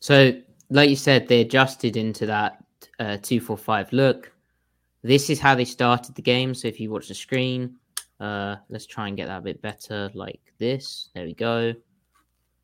So, 0.00 0.32
like 0.70 0.90
you 0.90 0.96
said, 0.96 1.28
they 1.28 1.40
adjusted 1.40 1.96
into 1.96 2.26
that 2.26 2.64
uh, 2.98 3.18
two 3.22 3.40
four 3.40 3.56
five 3.56 3.92
look. 3.92 4.32
This 5.02 5.30
is 5.30 5.40
how 5.40 5.54
they 5.54 5.64
started 5.64 6.14
the 6.14 6.22
game. 6.22 6.54
So, 6.54 6.68
if 6.68 6.80
you 6.80 6.90
watch 6.90 7.08
the 7.08 7.14
screen, 7.14 7.76
uh, 8.20 8.56
let's 8.68 8.86
try 8.86 9.08
and 9.08 9.16
get 9.16 9.26
that 9.26 9.38
a 9.38 9.42
bit 9.42 9.62
better, 9.62 10.10
like 10.14 10.40
this. 10.58 11.10
There 11.14 11.24
we 11.24 11.34
go. 11.34 11.74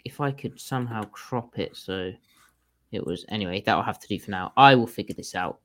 If 0.05 0.21
I 0.21 0.31
could 0.31 0.59
somehow 0.61 1.03
crop 1.05 1.59
it 1.59 1.77
so 1.77 2.13
it 2.93 3.05
was 3.05 3.25
anyway, 3.29 3.61
that 3.63 3.75
will 3.75 3.83
have 3.83 3.99
to 3.99 4.09
do 4.09 4.19
for 4.19 4.31
now. 4.31 4.53
I 4.57 4.75
will 4.75 4.87
figure 4.87 5.15
this 5.15 5.35
out 5.35 5.59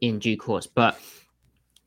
in 0.00 0.18
due 0.18 0.36
course. 0.36 0.66
But 0.66 0.98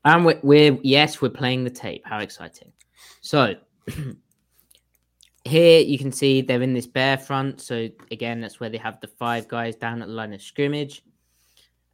and 0.06 0.24
we're, 0.24 0.40
we're 0.42 0.78
yes, 0.82 1.20
we're 1.20 1.28
playing 1.28 1.64
the 1.64 1.70
tape. 1.70 2.02
How 2.06 2.20
exciting! 2.20 2.72
So 3.20 3.54
here 5.44 5.80
you 5.80 5.98
can 5.98 6.12
see 6.12 6.40
they're 6.40 6.62
in 6.62 6.74
this 6.74 6.86
bear 6.86 7.18
front. 7.18 7.60
So 7.60 7.88
again, 8.10 8.40
that's 8.40 8.60
where 8.60 8.70
they 8.70 8.78
have 8.78 9.00
the 9.00 9.08
five 9.08 9.48
guys 9.48 9.76
down 9.76 10.00
at 10.00 10.08
the 10.08 10.14
line 10.14 10.32
of 10.32 10.40
scrimmage. 10.40 11.02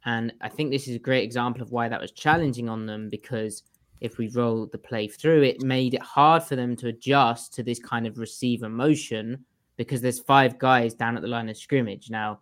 And 0.05 0.33
I 0.41 0.49
think 0.49 0.71
this 0.71 0.87
is 0.87 0.95
a 0.95 0.99
great 0.99 1.23
example 1.23 1.61
of 1.61 1.71
why 1.71 1.89
that 1.89 2.01
was 2.01 2.11
challenging 2.11 2.69
on 2.69 2.85
them 2.85 3.09
because 3.09 3.63
if 4.01 4.17
we 4.17 4.27
roll 4.29 4.67
the 4.67 4.77
play 4.77 5.07
through, 5.07 5.43
it 5.43 5.63
made 5.63 5.93
it 5.93 6.01
hard 6.01 6.43
for 6.43 6.55
them 6.55 6.75
to 6.75 6.89
adjust 6.89 7.53
to 7.53 7.63
this 7.63 7.79
kind 7.79 8.05
of 8.05 8.17
receiver 8.17 8.67
motion 8.67 9.45
because 9.77 10.01
there's 10.01 10.19
five 10.19 10.59
guys 10.59 10.93
down 10.93 11.15
at 11.15 11.21
the 11.21 11.27
line 11.27 11.49
of 11.49 11.57
scrimmage. 11.57 12.09
Now, 12.09 12.41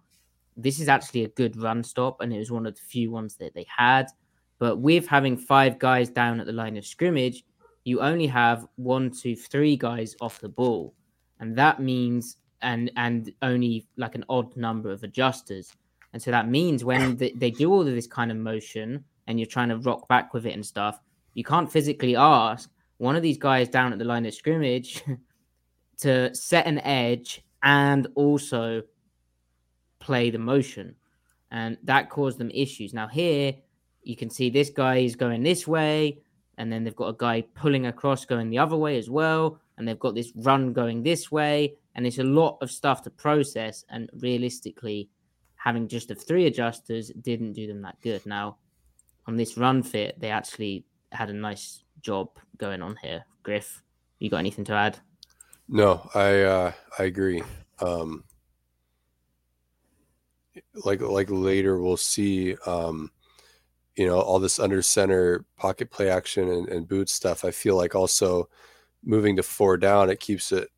this 0.58 0.80
is 0.80 0.90
actually 0.90 1.24
a 1.24 1.30
good 1.30 1.56
run 1.56 1.84
stop, 1.84 2.20
and 2.20 2.34
it 2.34 2.40
was 2.40 2.51
one 2.51 2.66
of 2.66 2.75
the 2.75 2.82
few 2.82 3.12
ones 3.12 3.36
that 3.36 3.54
they 3.54 3.66
had. 3.74 4.08
But 4.62 4.77
with 4.77 5.08
having 5.08 5.38
five 5.38 5.80
guys 5.80 6.12
down 6.12 6.39
at 6.39 6.46
the 6.46 6.51
line 6.53 6.77
of 6.77 6.86
scrimmage, 6.86 7.44
you 7.84 8.00
only 8.00 8.27
have 8.27 8.68
one, 8.75 9.10
two, 9.10 9.36
three 9.36 9.75
guys 9.75 10.15
off 10.22 10.39
the 10.39 10.50
ball, 10.50 10.94
and 11.39 11.58
that 11.58 11.82
means 11.82 12.38
and 12.62 12.91
and 12.96 13.34
only 13.41 13.88
like 13.98 14.13
an 14.13 14.24
odd 14.30 14.56
number 14.56 14.91
of 14.91 15.01
adjusters. 15.01 15.74
And 16.13 16.22
so 16.22 16.30
that 16.30 16.48
means 16.48 16.86
when 16.86 17.18
the, 17.18 17.34
they 17.38 17.50
do 17.50 17.74
all 17.74 17.82
of 17.82 17.88
this 17.88 18.06
kind 18.06 18.30
of 18.30 18.38
motion 18.38 19.03
and 19.25 19.39
you're 19.39 19.48
trying 19.48 19.70
to 19.70 19.77
rock 19.77 20.08
back 20.08 20.32
with 20.32 20.46
it 20.46 20.53
and 20.53 20.63
stuff, 20.63 21.00
you 21.34 21.44
can't 21.44 21.72
physically 21.72 22.15
ask 22.15 22.70
one 22.98 23.15
of 23.15 23.24
these 23.24 23.39
guys 23.39 23.68
down 23.68 23.91
at 23.94 23.98
the 23.98 24.06
line 24.06 24.27
of 24.27 24.34
scrimmage 24.36 25.03
to 25.98 26.36
set 26.36 26.68
an 26.68 26.77
edge 26.82 27.44
and 27.63 28.06
also 28.13 28.84
play 29.98 30.30
the 30.30 30.38
motion. 30.38 30.94
And 31.50 31.80
that 31.82 32.12
caused 32.12 32.38
them 32.38 32.51
issues. 32.51 32.94
Now, 32.94 33.08
here 33.08 33.56
you 34.03 34.15
can 34.15 34.29
see 34.29 34.50
this 34.50 34.70
guy 34.70 34.98
is 34.98 35.15
going 35.15 35.43
this 35.43 35.67
way, 35.67 36.20
and 36.58 36.72
then 36.72 36.84
they've 36.84 36.96
got 36.96 37.08
a 37.08 37.15
guy 37.17 37.41
pulling 37.55 37.88
across 37.88 38.25
going 38.25 38.50
the 38.50 38.60
other 38.60 38.75
way 38.75 38.98
as 38.98 39.10
well. 39.10 39.60
And 39.77 39.88
they've 39.88 39.98
got 39.98 40.13
this 40.13 40.31
run 40.36 40.74
going 40.74 41.01
this 41.01 41.31
way. 41.31 41.75
And 41.96 42.05
it's 42.05 42.20
a 42.20 42.24
lot 42.24 42.60
of 42.62 42.70
stuff 42.70 43.01
to 43.03 43.10
process. 43.10 43.84
And 43.89 44.10
realistically, 44.20 45.10
having 45.55 45.88
just 45.88 46.10
the 46.10 46.15
three 46.15 46.46
adjusters 46.46 47.12
didn't 47.22 47.53
do 47.53 47.65
them 47.65 47.81
that 47.81 48.00
good. 48.01 48.24
Now, 48.27 48.58
on 49.27 49.38
this 49.38 49.58
run 49.58 49.81
fit, 49.81 50.20
they 50.20 50.29
actually 50.29 50.86
had 51.12 51.29
a 51.29 51.34
nice 51.34 51.84
job 52.01 52.29
going 52.58 52.81
on 52.81 52.96
here. 53.01 53.25
Griff, 53.43 53.81
you 54.20 54.29
got 54.29 54.38
anything 54.38 54.65
to 54.65 54.74
add? 54.74 55.00
No, 55.67 56.10
I 56.13 56.41
uh, 56.41 56.72
I 57.00 57.03
agree. 57.03 57.41
Um, 57.79 58.24
like 60.86 61.01
like 61.01 61.29
later 61.31 61.79
we'll 61.79 61.98
see, 61.98 62.55
um, 62.65 63.10
you 63.95 64.05
know, 64.05 64.19
all 64.19 64.39
this 64.39 64.60
under 64.60 64.81
center 64.81 65.45
pocket 65.57 65.91
play 65.91 66.10
action 66.10 66.50
and, 66.50 66.67
and 66.69 66.88
boot 66.88 67.10
stuff. 67.10 67.43
I 67.43 67.51
feel 67.51 67.75
like 67.75 67.95
also 67.95 68.50
moving 69.03 69.36
to 69.36 69.43
four 69.43 69.77
down, 69.77 70.10
it 70.10 70.19
keeps 70.19 70.51
it 70.51 70.69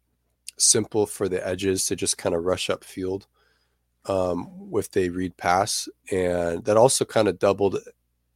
simple 0.58 1.06
for 1.06 1.28
the 1.28 1.46
edges 1.46 1.86
to 1.88 1.96
just 1.96 2.18
kind 2.18 2.36
of 2.36 2.44
rush 2.44 2.70
up 2.70 2.84
field 2.84 3.28
um, 4.06 4.70
if 4.74 4.92
they 4.92 5.10
read 5.10 5.38
pass, 5.38 5.88
and 6.12 6.64
that 6.66 6.78
also 6.78 7.06
kind 7.06 7.28
of 7.28 7.40
doubled, 7.40 7.78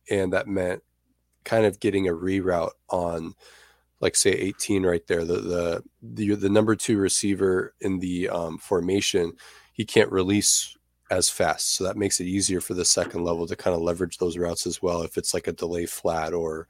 and 0.10 0.34
that 0.34 0.48
meant 0.48 0.84
kind 1.44 1.66
of 1.66 1.80
getting 1.80 2.08
a 2.08 2.14
reroute 2.14 2.72
on 2.90 3.34
like 4.00 4.16
say 4.16 4.32
18 4.32 4.86
right 4.86 5.08
there 5.08 5.24
the 5.24 5.38
the 5.38 5.84
the, 6.02 6.36
the 6.36 6.50
number 6.50 6.76
two 6.76 6.98
receiver 6.98 7.74
in 7.80 8.00
the 8.00 8.30
um, 8.30 8.58
formation 8.58 9.32
he 9.72 9.86
can't 9.86 10.12
release 10.12 10.77
as 11.10 11.30
fast 11.30 11.76
so 11.76 11.84
that 11.84 11.98
makes 11.98 12.20
it 12.20 12.28
easier 12.28 12.60
for 12.60 12.74
the 12.74 12.86
second 12.86 13.24
level 13.24 13.48
to 13.48 13.56
kind 13.56 13.76
of 13.76 13.82
leverage 13.82 14.18
those 14.18 14.38
routes 14.38 14.68
as 14.68 14.82
well 14.82 15.02
if 15.02 15.18
it's 15.18 15.34
like 15.34 15.48
a 15.48 15.54
delay 15.54 15.86
flat 15.86 16.34
or 16.34 16.68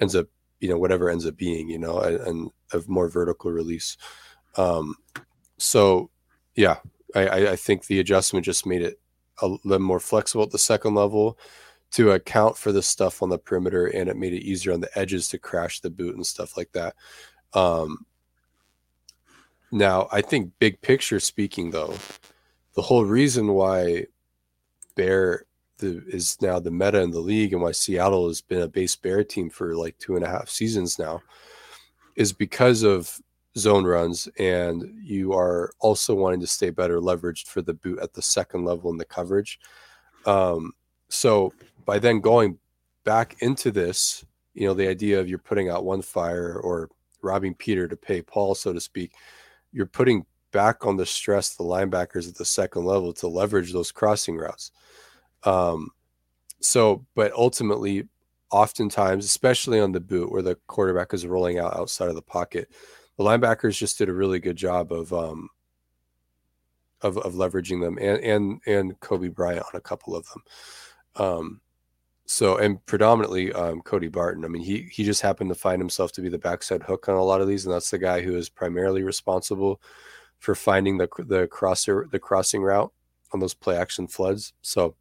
ends 0.00 0.14
up 0.14 0.26
you 0.60 0.68
know 0.68 0.78
whatever 0.78 1.10
ends 1.10 1.26
up 1.26 1.36
being 1.36 1.68
you 1.68 1.78
know 1.78 1.98
and, 1.98 2.50
a 2.72 2.82
more 2.88 3.08
vertical 3.08 3.52
release 3.52 3.96
um 4.56 4.96
so 5.58 6.10
yeah 6.56 6.76
I, 7.14 7.50
I 7.50 7.56
think 7.56 7.86
the 7.86 8.00
adjustment 8.00 8.44
just 8.44 8.66
made 8.66 8.82
it 8.82 8.98
a 9.40 9.46
little 9.46 9.78
more 9.78 10.00
flexible 10.00 10.44
at 10.44 10.50
the 10.50 10.58
second 10.58 10.94
level 10.94 11.38
to 11.92 12.10
account 12.10 12.56
for 12.58 12.72
the 12.72 12.82
stuff 12.82 13.22
on 13.22 13.28
the 13.28 13.38
perimeter 13.38 13.86
and 13.86 14.08
it 14.08 14.16
made 14.16 14.32
it 14.32 14.42
easier 14.42 14.72
on 14.72 14.80
the 14.80 14.98
edges 14.98 15.28
to 15.28 15.38
crash 15.38 15.80
the 15.80 15.90
boot 15.90 16.16
and 16.16 16.26
stuff 16.26 16.56
like 16.56 16.72
that. 16.72 16.96
Um, 17.52 18.04
now, 19.70 20.08
I 20.10 20.20
think 20.20 20.50
big 20.58 20.80
picture 20.82 21.20
speaking, 21.20 21.70
though, 21.70 21.94
the 22.74 22.82
whole 22.82 23.04
reason 23.04 23.52
why 23.52 24.06
Bear 24.96 25.46
the, 25.78 26.04
is 26.06 26.40
now 26.40 26.60
the 26.60 26.70
meta 26.70 27.00
in 27.00 27.10
the 27.10 27.20
league 27.20 27.52
and 27.52 27.62
why 27.62 27.72
Seattle 27.72 28.28
has 28.28 28.40
been 28.40 28.62
a 28.62 28.68
base 28.68 28.94
Bear 28.94 29.24
team 29.24 29.50
for 29.50 29.76
like 29.76 29.98
two 29.98 30.16
and 30.16 30.24
a 30.24 30.28
half 30.28 30.48
seasons 30.48 30.98
now 30.98 31.20
is 32.16 32.32
because 32.32 32.82
of 32.82 33.20
zone 33.56 33.84
runs 33.84 34.28
and 34.38 34.84
you 35.02 35.32
are 35.32 35.72
also 35.80 36.14
wanting 36.14 36.40
to 36.40 36.46
stay 36.46 36.70
better 36.70 37.00
leveraged 37.00 37.46
for 37.46 37.62
the 37.62 37.74
boot 37.74 37.98
at 38.00 38.12
the 38.12 38.22
second 38.22 38.64
level 38.64 38.90
in 38.90 38.96
the 38.96 39.04
coverage. 39.04 39.60
Um, 40.26 40.72
so 41.08 41.52
by 41.84 41.98
then 41.98 42.20
going 42.20 42.58
back 43.04 43.36
into 43.40 43.70
this, 43.70 44.24
you 44.54 44.66
know, 44.66 44.74
the 44.74 44.88
idea 44.88 45.20
of 45.20 45.28
you're 45.28 45.38
putting 45.38 45.68
out 45.68 45.84
one 45.84 46.02
fire 46.02 46.58
or 46.58 46.90
robbing 47.22 47.54
Peter 47.54 47.88
to 47.88 47.96
pay 47.96 48.22
Paul, 48.22 48.54
so 48.54 48.72
to 48.72 48.80
speak, 48.80 49.12
you're 49.72 49.86
putting 49.86 50.24
back 50.54 50.86
on 50.86 50.96
the 50.96 51.04
stress 51.04 51.56
the 51.56 51.64
linebackers 51.64 52.28
at 52.28 52.36
the 52.36 52.44
second 52.44 52.84
level 52.84 53.12
to 53.12 53.26
leverage 53.26 53.72
those 53.72 53.90
crossing 53.90 54.36
routes. 54.36 54.70
Um, 55.42 55.90
so, 56.60 57.04
but 57.16 57.32
ultimately, 57.32 58.08
oftentimes, 58.50 59.24
especially 59.24 59.80
on 59.80 59.90
the 59.90 60.00
boot 60.00 60.30
where 60.30 60.42
the 60.42 60.56
quarterback 60.68 61.12
is 61.12 61.26
rolling 61.26 61.58
out 61.58 61.76
outside 61.76 62.08
of 62.08 62.14
the 62.14 62.22
pocket, 62.22 62.70
the 63.18 63.24
linebackers 63.24 63.76
just 63.76 63.98
did 63.98 64.08
a 64.08 64.14
really 64.14 64.38
good 64.38 64.56
job 64.56 64.92
of 64.92 65.12
um, 65.12 65.50
of, 67.02 67.18
of 67.18 67.34
leveraging 67.34 67.80
them, 67.82 67.98
and 68.00 68.22
and 68.22 68.60
and 68.66 69.00
Coby 69.00 69.34
Bryant 69.34 69.66
on 69.72 69.76
a 69.76 69.80
couple 69.80 70.14
of 70.14 70.26
them. 70.28 70.42
Um, 71.16 71.60
so 72.26 72.56
and 72.58 72.84
predominantly 72.86 73.52
um, 73.52 73.82
Cody 73.82 74.08
Barton. 74.08 74.44
I 74.44 74.48
mean, 74.48 74.62
he 74.62 74.88
he 74.90 75.04
just 75.04 75.20
happened 75.20 75.50
to 75.50 75.54
find 75.56 75.80
himself 75.80 76.12
to 76.12 76.22
be 76.22 76.28
the 76.28 76.38
backside 76.38 76.84
hook 76.84 77.08
on 77.08 77.16
a 77.16 77.22
lot 77.24 77.40
of 77.40 77.48
these, 77.48 77.66
and 77.66 77.74
that's 77.74 77.90
the 77.90 77.98
guy 77.98 78.22
who 78.22 78.36
is 78.36 78.48
primarily 78.48 79.02
responsible 79.02 79.82
for 80.44 80.54
finding 80.54 80.98
the 80.98 81.08
the 81.18 81.46
crosser 81.48 82.06
the 82.10 82.18
crossing 82.18 82.62
route 82.62 82.92
on 83.32 83.40
those 83.40 83.54
play 83.54 83.76
action 83.76 84.06
floods. 84.06 84.52
So 84.62 84.94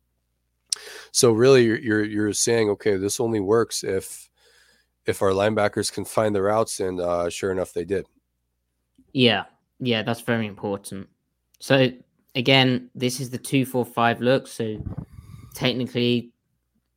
so 1.12 1.32
really, 1.32 1.66
you're 1.66 1.78
you're, 1.78 2.04
you're 2.04 2.34
saying 2.34 2.70
okay, 2.72 2.98
this 2.98 3.20
only 3.20 3.40
works 3.40 3.84
if 3.84 4.30
if 5.06 5.22
our 5.22 5.32
linebackers 5.32 5.92
can 5.92 6.06
find 6.06 6.34
the 6.34 6.42
routes, 6.42 6.80
and 6.80 7.00
uh, 7.00 7.30
sure 7.30 7.52
enough, 7.52 7.74
they 7.74 7.86
did. 7.86 8.06
Yeah, 9.12 9.46
yeah, 9.80 10.02
that's 10.02 10.22
very 10.22 10.48
important. 10.48 11.08
So 11.60 11.92
again, 12.36 12.90
this 12.96 13.20
is 13.20 13.30
the 13.30 13.38
two 13.38 13.66
four 13.66 13.86
five 13.86 14.22
look. 14.22 14.48
So 14.48 14.78
technically 15.54 16.32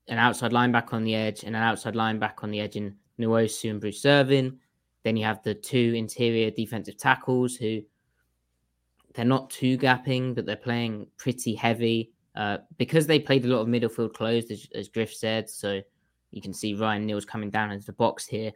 an 0.08 0.18
outside 0.18 0.52
linebacker 0.52 0.94
on 0.94 1.04
the 1.04 1.14
edge 1.14 1.42
and 1.42 1.56
an 1.56 1.62
outside 1.62 1.94
linebacker 1.94 2.44
on 2.44 2.50
the 2.50 2.60
edge 2.60 2.76
in 2.76 2.94
Nwosu 3.20 3.70
and 3.70 3.80
Bruce 3.80 4.06
Irvin. 4.06 4.58
Then 5.02 5.16
you 5.16 5.24
have 5.24 5.42
the 5.42 5.54
two 5.54 5.94
interior 5.96 6.50
defensive 6.50 6.96
tackles 6.96 7.56
who 7.56 7.82
they're 9.16 9.24
not 9.24 9.50
two 9.50 9.78
gapping, 9.78 10.34
but 10.34 10.44
they're 10.46 10.56
playing 10.56 11.06
pretty 11.16 11.54
heavy. 11.54 12.12
Uh, 12.36 12.58
because 12.76 13.06
they 13.06 13.18
played 13.18 13.46
a 13.46 13.48
lot 13.48 13.62
of 13.62 13.68
middle 13.68 13.88
field 13.88 14.12
closed, 14.12 14.50
as, 14.50 14.68
as 14.74 14.88
Griff 14.88 15.14
said, 15.14 15.48
so 15.48 15.80
you 16.32 16.42
can 16.42 16.52
see 16.52 16.74
Ryan 16.74 17.06
Neal's 17.06 17.24
coming 17.24 17.48
down 17.48 17.72
into 17.72 17.86
the 17.86 17.94
box 17.94 18.26
here. 18.26 18.52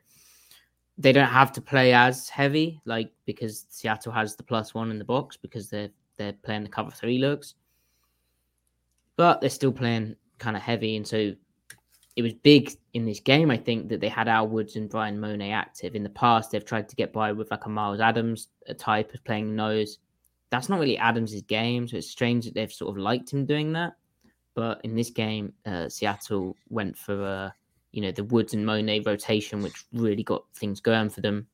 They 0.98 1.12
don't 1.12 1.30
have 1.30 1.50
to 1.52 1.62
play 1.62 1.94
as 1.94 2.28
heavy, 2.28 2.78
like 2.84 3.10
because 3.24 3.64
Seattle 3.70 4.12
has 4.12 4.36
the 4.36 4.42
plus 4.42 4.74
one 4.74 4.90
in 4.90 4.98
the 4.98 5.04
box 5.04 5.38
because 5.38 5.70
they're 5.70 5.88
they're 6.18 6.34
playing 6.34 6.64
the 6.64 6.68
cover 6.68 6.90
three 6.90 7.16
looks, 7.16 7.54
but 9.16 9.40
they're 9.40 9.48
still 9.48 9.72
playing 9.72 10.14
kind 10.38 10.58
of 10.58 10.62
heavy, 10.62 10.96
and 10.96 11.06
so 11.06 11.32
it 12.16 12.22
was 12.22 12.34
big 12.34 12.70
in 12.92 13.06
this 13.06 13.20
game. 13.20 13.50
I 13.50 13.56
think 13.56 13.88
that 13.88 14.00
they 14.00 14.08
had 14.08 14.28
Al 14.28 14.46
Woods 14.46 14.76
and 14.76 14.90
Bryan 14.90 15.18
Mone 15.18 15.40
active. 15.40 15.94
In 15.94 16.02
the 16.02 16.10
past, 16.10 16.50
they've 16.50 16.62
tried 16.62 16.86
to 16.90 16.96
get 16.96 17.14
by 17.14 17.32
with 17.32 17.50
like 17.50 17.64
a 17.64 17.68
Myles 17.70 18.00
Adams 18.00 18.48
a 18.66 18.74
type 18.74 19.14
of 19.14 19.24
playing 19.24 19.56
nose. 19.56 19.98
That's 20.50 20.68
not 20.68 20.80
really 20.80 20.98
Adams' 20.98 21.40
game, 21.42 21.88
so 21.88 21.96
it's 21.96 22.10
strange 22.10 22.44
that 22.44 22.54
they've 22.54 22.72
sort 22.72 22.90
of 22.90 23.02
liked 23.02 23.32
him 23.32 23.46
doing 23.46 23.72
that. 23.72 23.94
But 24.54 24.80
in 24.84 24.96
this 24.96 25.10
game, 25.10 25.52
uh, 25.64 25.88
Seattle 25.88 26.56
went 26.68 26.98
for 26.98 27.22
a 27.22 27.54
you 27.92 28.02
know, 28.02 28.12
the 28.12 28.24
Woods 28.24 28.54
and 28.54 28.64
Mone 28.64 29.02
rotation, 29.04 29.62
which 29.62 29.84
really 29.92 30.22
got 30.22 30.44
things 30.54 30.80
going 30.80 31.10
for 31.10 31.20
them. 31.20 31.46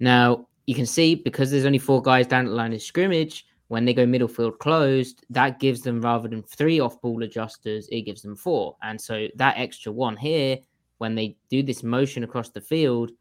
Now, 0.00 0.48
you 0.66 0.74
can 0.74 0.86
see 0.86 1.14
because 1.14 1.50
there's 1.50 1.64
only 1.64 1.78
four 1.78 2.02
guys 2.02 2.26
down 2.26 2.46
the 2.46 2.52
line 2.52 2.72
of 2.72 2.82
scrimmage, 2.82 3.46
when 3.68 3.84
they 3.84 3.94
go 3.94 4.06
middle 4.06 4.28
field 4.28 4.58
closed, 4.58 5.24
that 5.30 5.58
gives 5.58 5.80
them 5.80 6.00
rather 6.00 6.28
than 6.28 6.42
three 6.42 6.80
off 6.80 7.00
ball 7.00 7.22
adjusters, 7.22 7.88
it 7.88 8.02
gives 8.02 8.22
them 8.22 8.36
four. 8.36 8.76
And 8.82 9.00
so 9.00 9.26
that 9.36 9.56
extra 9.56 9.90
one 9.90 10.16
here, 10.16 10.58
when 10.98 11.14
they 11.14 11.36
do 11.48 11.62
this 11.62 11.82
motion 11.82 12.24
across 12.24 12.50
the 12.50 12.60
field, 12.60 13.12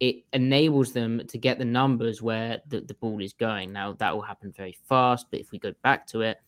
it 0.00 0.24
enables 0.32 0.92
them 0.92 1.22
to 1.28 1.38
get 1.38 1.58
the 1.58 1.64
numbers 1.64 2.20
where 2.20 2.60
the, 2.68 2.80
the 2.80 2.94
ball 2.94 3.22
is 3.22 3.32
going. 3.32 3.72
Now, 3.72 3.92
that 3.94 4.14
will 4.14 4.22
happen 4.22 4.52
very 4.56 4.76
fast, 4.88 5.26
but 5.30 5.40
if 5.40 5.52
we 5.52 5.58
go 5.58 5.72
back 5.82 6.06
to 6.08 6.22
it 6.22 6.38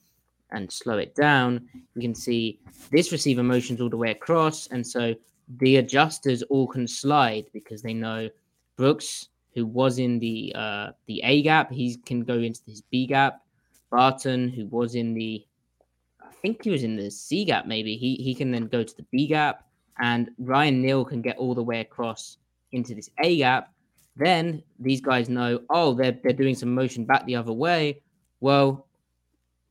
and 0.51 0.71
slow 0.71 0.99
it 0.99 1.15
down, 1.15 1.69
you 1.95 2.03
can 2.03 2.15
see 2.15 2.61
this 2.91 3.13
receiver 3.13 3.43
motions 3.43 3.81
all 3.81 3.89
the 3.89 3.97
way 3.97 4.11
across. 4.11 4.67
And 4.69 4.87
so 4.87 5.15
the 5.59 5.77
adjusters 5.77 6.43
all 6.45 6.67
can 6.67 6.89
slide 6.89 7.47
because 7.53 7.83
they 7.83 7.95
know 7.95 8.29
Brooks, 8.77 9.29
who 9.55 9.65
was 9.65 9.99
in 9.99 10.19
the 10.19 10.53
uh, 10.55 10.91
the 11.07 11.23
A 11.25 11.43
gap, 11.43 11.73
he 11.73 11.97
can 11.97 12.25
go 12.25 12.35
into 12.35 12.61
his 12.67 12.83
B 12.83 13.07
gap. 13.07 13.41
Barton, 13.91 14.49
who 14.49 14.67
was 14.67 14.97
in 14.97 15.15
the, 15.15 15.47
I 16.21 16.33
think 16.43 16.65
he 16.65 16.71
was 16.71 16.83
in 16.83 16.97
the 16.97 17.11
C 17.11 17.45
gap, 17.45 17.67
maybe 17.67 17.97
he 17.97 18.17
he 18.17 18.35
can 18.35 18.51
then 18.51 18.67
go 18.67 18.83
to 18.83 18.97
the 18.97 19.07
B 19.11 19.27
gap, 19.27 19.65
and 19.99 20.31
Ryan 20.39 20.83
Neal 20.83 21.05
can 21.05 21.23
get 21.23 21.39
all 21.39 21.55
the 21.55 21.63
way 21.63 21.81
across 21.81 22.39
into 22.77 22.95
this 22.95 23.11
A 23.23 23.39
gap. 23.39 23.73
Then 24.17 24.63
these 24.79 25.01
guys 25.01 25.29
know, 25.29 25.61
oh, 25.71 25.95
they're 25.95 26.19
they're 26.23 26.33
doing 26.33 26.55
some 26.55 26.75
motion 26.75 27.05
back 27.05 27.27
the 27.27 27.37
other 27.37 27.53
way. 27.53 28.03
Well, 28.41 28.87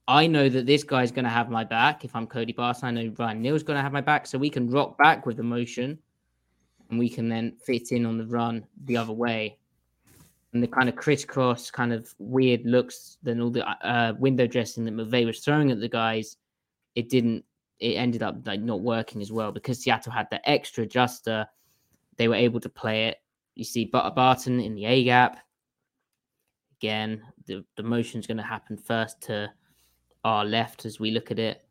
I 0.08 0.28
know 0.28 0.50
that 0.50 0.66
this 0.66 0.84
guy's 0.84 1.12
going 1.12 1.26
to 1.26 1.32
have 1.32 1.50
my 1.50 1.64
back. 1.64 2.06
If 2.06 2.16
I'm 2.16 2.28
Cody 2.28 2.54
Barton, 2.54 2.88
I 2.88 2.92
know 2.92 3.14
Ryan 3.18 3.42
Neal's 3.42 3.64
going 3.64 3.78
to 3.78 3.82
have 3.82 3.92
my 3.92 4.02
back. 4.02 4.28
So 4.28 4.38
we 4.38 4.50
can 4.50 4.70
rock 4.70 4.98
back 4.98 5.26
with 5.26 5.38
the 5.38 5.44
motion 5.44 5.98
and 6.90 7.00
we 7.00 7.10
can 7.10 7.28
then 7.28 7.54
fit 7.66 7.92
in 7.92 8.06
on 8.06 8.18
the 8.18 8.26
run 8.26 8.66
the 8.86 8.98
other 8.98 9.14
way. 9.14 9.58
And 10.54 10.62
the 10.62 10.68
kind 10.68 10.88
of 10.88 10.96
crisscross, 10.96 11.72
kind 11.72 11.92
of 11.92 12.14
weird 12.20 12.66
looks, 12.66 13.18
then 13.24 13.42
all 13.42 13.50
the 13.50 13.68
uh, 13.68 14.14
window 14.20 14.48
dressing 14.48 14.86
that 14.86 14.96
McVay 14.96 15.26
was 15.26 15.40
throwing 15.40 15.72
at 15.72 15.80
the 15.80 15.90
guys, 15.90 16.38
it 16.94 17.10
didn't, 17.10 17.44
it 17.80 17.96
ended 17.96 18.24
up 18.24 18.46
like 18.46 18.62
not 18.62 18.82
working 18.82 19.22
as 19.22 19.32
well 19.32 19.52
because 19.52 19.80
Seattle 19.80 20.14
had 20.14 20.28
the 20.30 20.48
extra 20.50 20.84
adjuster. 20.84 21.46
They 22.18 22.28
were 22.28 22.36
able 22.36 22.60
to 22.62 22.70
play 22.70 23.08
it. 23.08 23.18
You 23.56 23.64
see 23.64 23.86
Barton 23.86 24.60
in 24.60 24.76
the 24.76 24.86
A 24.86 25.04
gap. 25.04 25.38
Again, 26.80 27.22
the, 27.48 27.64
the 27.78 27.84
motion's 27.84 28.28
going 28.28 28.38
to 28.38 28.44
happen 28.44 28.78
first 28.78 29.22
to 29.24 29.52
our 30.24 30.44
left 30.44 30.86
as 30.86 31.00
we 31.00 31.12
look 31.12 31.32
at 31.32 31.40
it. 31.40 31.66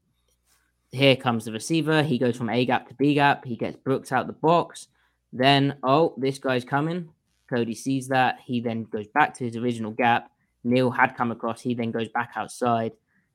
Here 0.92 1.16
comes 1.16 1.44
the 1.44 1.52
receiver. 1.52 2.02
He 2.02 2.18
goes 2.18 2.36
from 2.36 2.50
A 2.50 2.64
gap 2.64 2.88
to 2.88 2.94
B 2.94 3.14
gap. 3.14 3.44
He 3.44 3.56
gets 3.56 3.76
Brooks 3.76 4.12
out 4.12 4.26
the 4.26 4.32
box. 4.32 4.88
Then, 5.32 5.76
oh, 5.82 6.14
this 6.16 6.38
guy's 6.38 6.64
coming. 6.64 7.10
Cody 7.50 7.74
sees 7.74 8.08
that. 8.08 8.38
He 8.44 8.60
then 8.60 8.84
goes 8.84 9.08
back 9.08 9.34
to 9.34 9.44
his 9.44 9.56
original 9.56 9.90
gap. 9.90 10.30
Neal 10.62 10.90
had 10.90 11.16
come 11.16 11.32
across. 11.32 11.60
He 11.60 11.74
then 11.74 11.90
goes 11.90 12.08
back 12.08 12.30
outside. 12.36 12.92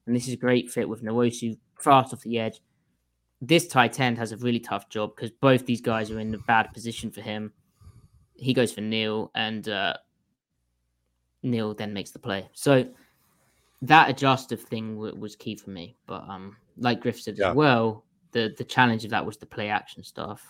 And 0.08 0.15
this 0.15 0.28
is 0.28 0.34
a 0.34 0.38
great 0.38 0.72
fit 0.72 0.89
with 0.89 1.04
Nwosu 1.04 1.58
fast 1.78 2.13
off 2.13 2.22
the 2.22 2.39
edge. 2.39 2.62
This 3.41 3.67
tight 3.67 3.99
end 3.99 4.17
has 4.17 4.32
a 4.32 4.38
really 4.38 4.60
tough 4.60 4.89
job 4.89 5.15
because 5.15 5.32
both 5.32 5.65
these 5.65 5.82
guys 5.82 6.12
are 6.12 6.19
in 6.19 6.34
a 6.34 6.39
bad 6.39 6.73
position 6.73 7.10
for 7.10 7.21
him. 7.21 7.54
He 8.36 8.54
goes 8.54 8.71
for 8.71 8.82
Neal, 8.82 9.32
and 9.36 9.67
uh, 9.67 9.93
Neal 11.43 11.73
then 11.73 11.93
makes 11.93 12.12
the 12.12 12.19
play. 12.19 12.49
So 12.54 12.88
that 13.82 14.10
adjustive 14.10 14.62
thing 14.62 14.95
w- 14.95 15.15
was 15.15 15.36
key 15.36 15.56
for 15.56 15.69
me. 15.69 15.95
But 16.06 16.28
um, 16.28 16.58
like 16.78 17.02
Griff 17.02 17.21
said 17.21 17.38
yeah. 17.38 17.49
as 17.49 17.56
well, 17.56 18.04
the 18.32 18.54
the 18.58 18.63
challenge 18.63 19.06
of 19.06 19.12
that 19.12 19.25
was 19.25 19.38
the 19.38 19.45
play 19.45 19.69
action 19.69 20.04
stuff. 20.04 20.45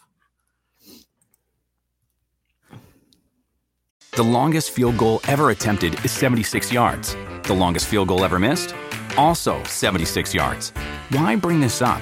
The 4.13 4.23
longest 4.23 4.71
field 4.71 4.97
goal 4.97 5.21
ever 5.28 5.52
attempted 5.52 6.04
is 6.04 6.12
76 6.12 6.73
yards. 6.73 7.15
The 7.43 7.54
longest 7.54 7.88
field 7.88 8.08
goal 8.10 8.25
ever 8.25 8.39
missed, 8.39 8.75
also 9.17 9.63
76 9.63 10.34
yards. 10.34 10.71
Why 11.12 11.36
bring 11.36 11.60
this 11.60 11.82
up? 11.82 12.02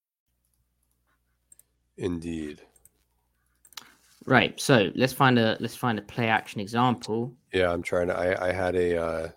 Indeed. 2.01 2.61
Right. 4.25 4.59
So 4.59 4.91
let's 4.95 5.13
find 5.13 5.37
a 5.37 5.55
let's 5.59 5.75
find 5.75 5.99
a 5.99 6.01
play 6.01 6.27
action 6.27 6.59
example. 6.59 7.31
Yeah, 7.53 7.71
I'm 7.71 7.83
trying 7.83 8.07
to. 8.07 8.17
I 8.17 8.49
I 8.49 8.51
had 8.51 8.75
a 8.75 9.01
uh, 9.01 9.29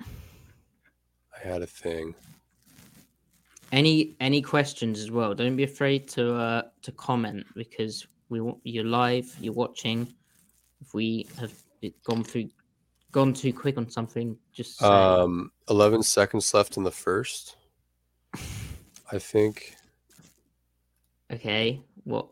I 0.00 1.46
had 1.46 1.62
a 1.62 1.66
thing. 1.66 2.14
Any 3.70 4.16
any 4.20 4.40
questions 4.40 4.98
as 5.00 5.10
well? 5.10 5.34
Don't 5.34 5.56
be 5.56 5.64
afraid 5.64 6.08
to 6.08 6.34
uh 6.34 6.62
to 6.82 6.92
comment 6.92 7.46
because 7.54 8.06
we 8.30 8.40
want 8.40 8.58
you're 8.64 8.84
live, 8.84 9.34
you're 9.40 9.52
watching. 9.54 10.12
If 10.80 10.94
we 10.94 11.26
have 11.38 11.52
gone 12.04 12.24
through 12.24 12.48
gone 13.12 13.34
too 13.34 13.52
quick 13.52 13.76
on 13.76 13.90
something, 13.90 14.38
just 14.52 14.78
say. 14.78 14.86
um 14.86 15.50
11 15.68 16.02
seconds 16.02 16.52
left 16.54 16.78
in 16.78 16.84
the 16.84 16.90
first. 16.90 17.56
I 19.12 19.18
think. 19.18 19.76
Okay 21.32 21.82
what 22.06 22.28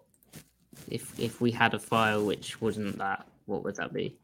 if 0.88 1.18
if 1.18 1.40
we 1.40 1.50
had 1.50 1.74
a 1.74 1.78
file 1.78 2.24
which 2.24 2.60
wasn't 2.60 2.96
that? 2.98 3.26
What 3.46 3.64
would 3.64 3.76
that 3.76 3.92
be? 3.92 4.16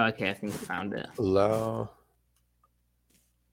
Okay, 0.00 0.30
I 0.30 0.34
think 0.34 0.54
I 0.54 0.56
found 0.56 0.94
it. 0.94 1.08
Allow. 1.18 1.90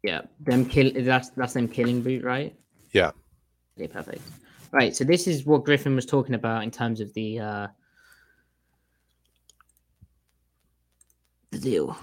Yeah, 0.04 0.22
them 0.40 0.66
kill. 0.66 0.92
That's 0.96 1.32
that's 1.32 1.54
them 1.54 1.68
killing 1.68 2.02
boot, 2.02 2.24
right? 2.24 2.56
Yeah. 2.94 3.12
Okay, 3.78 3.88
perfect. 3.88 4.22
Right. 4.72 4.96
So 4.96 5.04
this 5.04 5.28
is 5.28 5.46
what 5.46 5.66
Griffin 5.66 5.96
was 5.96 6.06
talking 6.06 6.36
about 6.36 6.64
in 6.64 6.72
terms 6.72 7.02
of 7.02 7.14
the 7.14 7.40
uh 7.40 7.68
the 11.52 11.60
deal. 11.60 11.98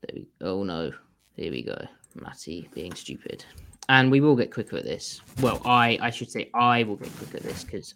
There 0.00 0.14
we, 0.14 0.26
oh 0.40 0.64
no, 0.64 0.90
here 1.36 1.52
we 1.52 1.62
go. 1.62 1.78
Matty 2.14 2.68
being 2.74 2.94
stupid 2.94 3.44
and 3.88 4.10
we 4.10 4.20
will 4.20 4.36
get 4.36 4.52
quicker 4.52 4.76
at 4.76 4.84
this. 4.84 5.20
Well, 5.40 5.60
I 5.64 5.98
I 6.00 6.10
should 6.10 6.30
say 6.30 6.50
I 6.54 6.82
will 6.84 6.96
get 6.96 7.14
quicker 7.16 7.38
at 7.38 7.42
this 7.42 7.64
because 7.64 7.94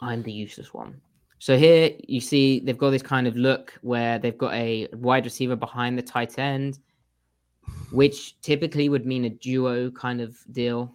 I'm 0.00 0.22
the 0.22 0.32
useless 0.32 0.72
one. 0.74 1.00
So 1.38 1.56
here 1.56 1.92
you 2.06 2.20
see 2.20 2.60
they've 2.60 2.78
got 2.78 2.90
this 2.90 3.02
kind 3.02 3.26
of 3.26 3.36
look 3.36 3.78
where 3.82 4.18
they've 4.18 4.36
got 4.36 4.54
a 4.54 4.88
wide 4.92 5.24
receiver 5.24 5.56
behind 5.56 5.96
the 5.96 6.02
tight 6.02 6.38
end, 6.38 6.78
which 7.92 8.40
typically 8.40 8.88
would 8.88 9.06
mean 9.06 9.24
a 9.24 9.30
duo 9.30 9.90
kind 9.90 10.20
of 10.20 10.36
deal. 10.52 10.94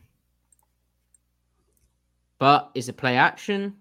But 2.39 2.71
is 2.75 2.89
a 2.89 2.93
play 2.93 3.15
action. 3.15 3.75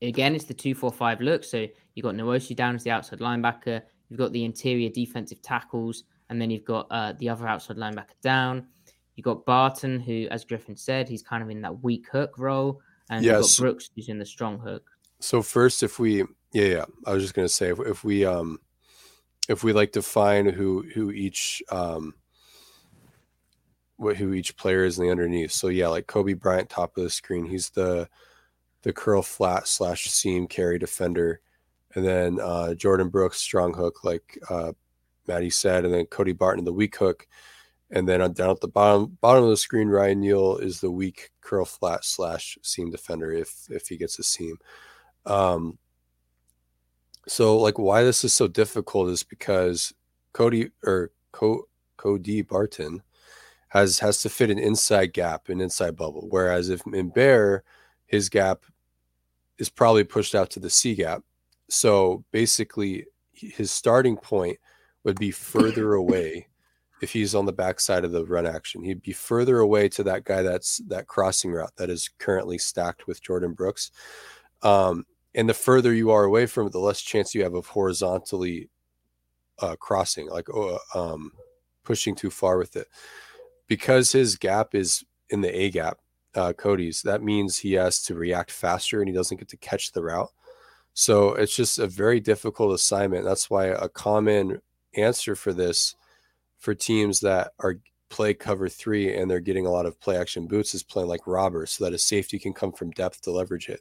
Again, 0.00 0.34
it's 0.34 0.44
the 0.44 0.54
two 0.54 0.74
four 0.74 0.92
five 0.92 1.20
look. 1.20 1.44
So 1.44 1.66
You've 1.96 2.04
got 2.04 2.14
Nwosu 2.14 2.54
down 2.54 2.76
as 2.76 2.84
the 2.84 2.90
outside 2.90 3.18
linebacker. 3.18 3.82
You've 4.08 4.20
got 4.20 4.30
the 4.32 4.44
interior 4.44 4.90
defensive 4.90 5.42
tackles, 5.42 6.04
and 6.28 6.40
then 6.40 6.50
you've 6.50 6.64
got 6.64 6.86
uh, 6.90 7.12
the 7.18 7.28
other 7.28 7.46
outside 7.46 7.76
linebacker 7.76 8.18
down. 8.22 8.66
You've 9.14 9.24
got 9.24 9.46
Barton, 9.46 10.00
who, 10.00 10.26
as 10.30 10.44
Griffin 10.44 10.76
said, 10.76 11.08
he's 11.08 11.22
kind 11.22 11.42
of 11.42 11.48
in 11.50 11.62
that 11.62 11.82
weak 11.82 12.06
hook 12.10 12.38
role, 12.38 12.80
and 13.08 13.24
yes. 13.24 13.34
you've 13.34 13.42
got 13.42 13.62
Brooks, 13.62 13.90
who's 13.94 14.08
in 14.08 14.18
the 14.18 14.26
strong 14.26 14.58
hook. 14.58 14.84
So 15.20 15.40
first, 15.42 15.82
if 15.82 15.98
we, 15.98 16.18
yeah, 16.52 16.64
yeah, 16.64 16.84
I 17.06 17.12
was 17.12 17.22
just 17.22 17.34
gonna 17.34 17.48
say, 17.48 17.70
if, 17.70 17.80
if 17.80 18.04
we, 18.04 18.24
um, 18.24 18.60
if 19.48 19.62
we 19.64 19.72
like 19.72 19.92
define 19.92 20.46
who 20.46 20.82
who 20.94 21.10
each 21.10 21.62
um 21.70 22.14
what 23.96 24.16
who 24.16 24.34
each 24.34 24.56
player 24.56 24.84
is 24.84 24.98
in 24.98 25.04
the 25.04 25.10
underneath. 25.10 25.52
So 25.52 25.68
yeah, 25.68 25.88
like 25.88 26.06
Coby 26.06 26.38
Bryant, 26.38 26.68
top 26.68 26.96
of 26.96 27.02
the 27.02 27.10
screen, 27.10 27.46
he's 27.46 27.70
the 27.70 28.08
the 28.82 28.92
curl 28.92 29.22
flat 29.22 29.66
slash 29.66 30.04
seam 30.04 30.46
carry 30.46 30.78
defender, 30.78 31.40
and 31.94 32.04
then 32.04 32.38
uh, 32.40 32.74
Jordyn 32.76 33.10
Brooks 33.10 33.38
strong 33.38 33.74
hook, 33.74 34.04
like 34.04 34.38
uh, 34.50 34.72
Matty 35.28 35.50
said, 35.50 35.84
and 35.84 35.92
then 35.92 36.06
Cody 36.06 36.32
Barton 36.32 36.64
the 36.64 36.72
weak 36.72 36.96
hook, 36.96 37.26
and 37.90 38.08
then 38.08 38.20
down 38.32 38.50
at 38.50 38.60
the 38.60 38.68
bottom 38.68 39.16
bottom 39.20 39.44
of 39.44 39.50
the 39.50 39.56
screen, 39.56 39.88
Ryan 39.88 40.20
Neal 40.20 40.58
is 40.58 40.80
the 40.80 40.90
weak 40.90 41.30
curl 41.40 41.64
flat 41.64 42.04
slash 42.04 42.58
seam 42.62 42.90
defender 42.90 43.32
if 43.32 43.66
if 43.70 43.88
he 43.88 43.96
gets 43.96 44.18
a 44.18 44.22
seam. 44.22 44.56
Um, 45.24 45.78
so 47.28 47.58
like 47.58 47.78
why 47.78 48.02
this 48.02 48.24
is 48.24 48.32
so 48.32 48.48
difficult 48.48 49.08
is 49.10 49.22
because 49.22 49.92
Cody 50.32 50.70
or 50.84 51.12
Co- 51.32 51.68
Cody 51.96 52.42
Barton 52.42 53.02
has 53.68 53.98
has 53.98 54.20
to 54.22 54.28
fit 54.28 54.50
an 54.50 54.58
inside 54.58 55.12
gap, 55.12 55.48
an 55.48 55.60
inside 55.60 55.96
bubble. 55.96 56.26
Whereas 56.30 56.70
if 56.70 56.82
in 56.92 57.10
Bear, 57.10 57.62
his 58.06 58.28
gap 58.28 58.64
is 59.58 59.68
probably 59.68 60.04
pushed 60.04 60.34
out 60.34 60.50
to 60.50 60.60
the 60.60 60.70
C 60.70 60.94
gap. 60.94 61.22
So 61.68 62.24
basically, 62.30 63.06
his 63.32 63.70
starting 63.70 64.16
point 64.16 64.58
would 65.06 65.18
be 65.18 65.30
further 65.30 65.94
away 66.02 66.48
if 67.00 67.12
he's 67.12 67.34
on 67.34 67.46
the 67.46 67.52
backside 67.52 68.04
of 68.04 68.12
the 68.12 68.24
run 68.24 68.46
action. 68.46 68.82
He'd 68.82 69.02
be 69.02 69.12
further 69.12 69.58
away 69.58 69.88
to 69.90 70.02
that 70.04 70.24
guy 70.24 70.42
that's 70.42 70.78
that 70.88 71.06
crossing 71.06 71.52
route 71.52 71.72
that 71.76 71.88
is 71.88 72.10
currently 72.18 72.58
stacked 72.58 73.06
with 73.06 73.22
Jordyn 73.22 73.56
Brooks. 73.56 73.90
Um, 74.62 75.06
and 75.34 75.48
the 75.48 75.54
further 75.54 75.94
you 75.94 76.10
are 76.10 76.24
away 76.24 76.46
from 76.46 76.66
it, 76.66 76.72
the 76.72 76.78
less 76.78 77.00
chance 77.00 77.34
you 77.34 77.42
have 77.42 77.54
of 77.54 77.66
horizontally 77.66 78.68
uh, 79.58 79.76
crossing, 79.76 80.28
like 80.28 80.48
uh, 80.50 80.78
um, 80.94 81.32
pushing 81.84 82.14
too 82.14 82.30
far 82.30 82.58
with 82.58 82.76
it 82.76 82.88
because 83.68 84.12
his 84.12 84.36
gap 84.36 84.74
is 84.74 85.04
in 85.30 85.40
the 85.40 85.60
A 85.60 85.70
gap, 85.70 85.98
uh, 86.34 86.52
Cody's, 86.52 87.02
that 87.02 87.22
means 87.22 87.58
he 87.58 87.72
has 87.72 88.02
to 88.04 88.14
react 88.14 88.50
faster 88.50 89.00
and 89.00 89.08
he 89.08 89.14
doesn't 89.14 89.38
get 89.38 89.48
to 89.48 89.56
catch 89.56 89.92
the 89.92 90.02
route. 90.02 90.30
So 90.94 91.34
it's 91.34 91.54
just 91.54 91.78
a 91.78 91.86
very 91.86 92.20
difficult 92.20 92.74
assignment. 92.74 93.24
That's 93.24 93.50
why 93.50 93.66
a 93.66 93.88
common 93.88 94.62
answer 94.96 95.34
for 95.34 95.52
this 95.52 95.94
for 96.58 96.74
teams 96.74 97.20
that 97.20 97.52
are 97.58 97.78
play 98.08 98.32
cover 98.34 98.68
three 98.68 99.14
and 99.14 99.30
they're 99.30 99.40
getting 99.40 99.66
a 99.66 99.70
lot 99.70 99.86
of 99.86 100.00
play 100.00 100.16
action 100.16 100.46
boots 100.46 100.74
is 100.74 100.82
playing 100.82 101.08
like 101.08 101.26
robbers 101.26 101.72
so 101.72 101.84
that 101.84 101.92
a 101.92 101.98
safety 101.98 102.38
can 102.38 102.52
come 102.52 102.72
from 102.72 102.90
depth 102.92 103.20
to 103.22 103.30
leverage 103.30 103.68
it. 103.68 103.80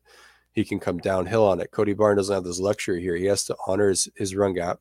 He 0.51 0.65
can 0.65 0.79
come 0.79 0.97
downhill 0.97 1.45
on 1.45 1.59
it. 1.59 1.71
Cody 1.71 1.93
Barton 1.93 2.17
doesn't 2.17 2.33
have 2.33 2.43
this 2.43 2.59
luxury 2.59 3.01
here. 3.01 3.15
He 3.15 3.25
has 3.25 3.43
to 3.45 3.55
honor 3.67 3.89
his, 3.89 4.09
his 4.15 4.35
run 4.35 4.53
gap 4.53 4.79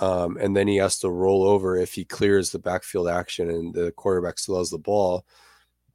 um, 0.00 0.36
and 0.40 0.56
then 0.56 0.68
he 0.68 0.76
has 0.76 0.98
to 1.00 1.10
roll 1.10 1.44
over 1.44 1.76
if 1.76 1.92
he 1.92 2.04
clears 2.04 2.50
the 2.50 2.58
backfield 2.58 3.08
action 3.08 3.50
and 3.50 3.74
the 3.74 3.90
quarterback 3.92 4.38
still 4.38 4.58
has 4.58 4.70
the 4.70 4.78
ball. 4.78 5.24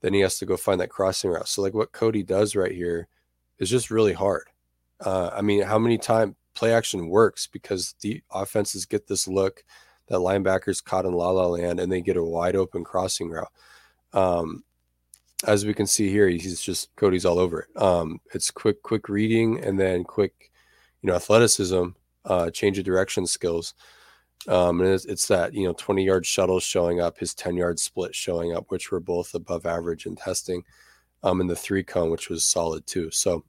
Then 0.02 0.14
he 0.14 0.20
has 0.20 0.38
to 0.40 0.46
go 0.46 0.58
find 0.58 0.82
that 0.82 0.90
crossing 0.90 1.32
route. 1.32 1.48
So, 1.48 1.62
like 1.62 1.74
what 1.74 1.94
Cody 1.94 2.24
does 2.24 2.56
right 2.56 2.74
here 2.74 3.08
is 3.60 3.70
just 3.70 3.92
really 3.92 4.12
hard. 4.12 4.48
Uh, 5.00 5.30
I 5.34 5.42
mean, 5.42 5.64
how 5.64 5.80
many 5.80 5.98
times 5.98 6.36
play 6.56 6.74
action 6.74 7.10
works 7.10 7.48
because 7.48 7.96
the 8.02 8.22
offenses 8.32 8.86
get 8.86 9.08
this 9.08 9.28
look 9.28 9.64
that 10.08 10.20
linebackers 10.20 10.84
caught 10.84 11.06
in 11.06 11.14
la 11.14 11.30
la 11.30 11.48
land 11.48 11.80
and 11.80 11.92
they 11.92 12.02
get 12.02 12.18
a 12.18 12.24
wide 12.24 12.56
open 12.56 12.84
crossing 12.84 13.30
route. 13.30 13.52
Um, 14.14 14.64
as 15.46 15.66
we 15.66 15.74
can 15.74 15.88
see 15.88 16.10
here, 16.10 16.28
he's 16.28 16.62
just 16.62 16.96
Cody's 16.96 17.26
all 17.26 17.40
over 17.40 17.62
it. 17.62 17.82
Um, 17.82 18.20
it's 18.34 18.52
quick, 18.52 18.82
quick 18.82 19.10
reading 19.10 19.64
and 19.64 19.80
then 19.80 20.04
quick, 20.04 20.52
you 21.02 21.08
know, 21.08 21.16
athleticism 21.16 21.90
uh, 22.26 22.50
change 22.50 22.78
of 22.78 22.86
direction 22.86 23.26
skills. 23.26 23.74
Um, 24.48 24.82
and 24.82 24.90
it's, 24.90 25.06
it's, 25.06 25.28
that 25.28 25.54
you 25.54 25.66
know 25.66 25.74
20 25.74 26.04
yard 26.04 26.26
shuttles 26.26 26.64
showing 26.64 27.00
up, 27.00 27.18
his 27.18 27.34
10 27.34 27.56
yard 27.56 27.80
split 27.80 28.14
showing 28.14 28.54
up, 28.54 28.66
which 28.70 28.92
were 28.92 29.00
both 29.00 29.34
above 29.36 29.66
average 29.66 30.06
in 30.06 30.16
testing, 30.16 30.64
um, 31.24 31.40
and 31.40 31.50
the 31.50 31.56
three 31.56 31.84
cone, 31.84 32.10
which 32.10 32.30
was 32.30 32.44
solid 32.44 32.86
too. 32.86 33.10
So, 33.12 33.46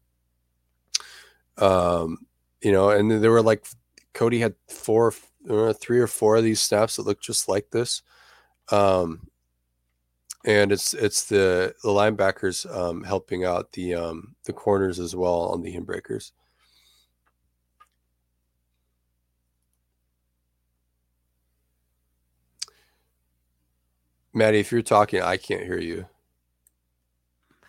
um, 1.58 2.26
you 2.64 2.72
know, 2.72 2.88
and 2.88 3.10
there 3.10 3.30
were 3.30 3.42
like 3.42 3.66
Cody 4.14 4.40
had 4.40 4.54
four, 4.68 5.12
uh, 5.48 5.74
three 5.74 6.00
or 6.00 6.06
four 6.06 6.36
of 6.36 6.44
these 6.44 6.60
snaps 6.60 6.96
that 6.96 7.06
looked 7.06 7.22
just 7.22 7.48
like 7.48 7.70
this. 7.70 8.02
Um, 8.72 9.28
and 10.46 10.72
it's 10.72 10.94
it's 10.94 11.26
the 11.26 11.74
the 11.82 11.90
linebackers 11.90 12.70
um, 12.74 13.04
helping 13.04 13.44
out 13.44 13.72
the 13.72 13.94
um, 13.94 14.34
the 14.44 14.52
corners 14.52 14.98
as 14.98 15.14
well 15.14 15.50
on 15.52 15.62
the 15.62 15.76
inbreakers. 15.76 16.32
Matty, 24.32 24.58
if 24.58 24.72
you're 24.72 24.82
talking, 24.82 25.22
I 25.22 25.36
can't 25.36 25.62
hear 25.62 25.78
you. 25.78 26.06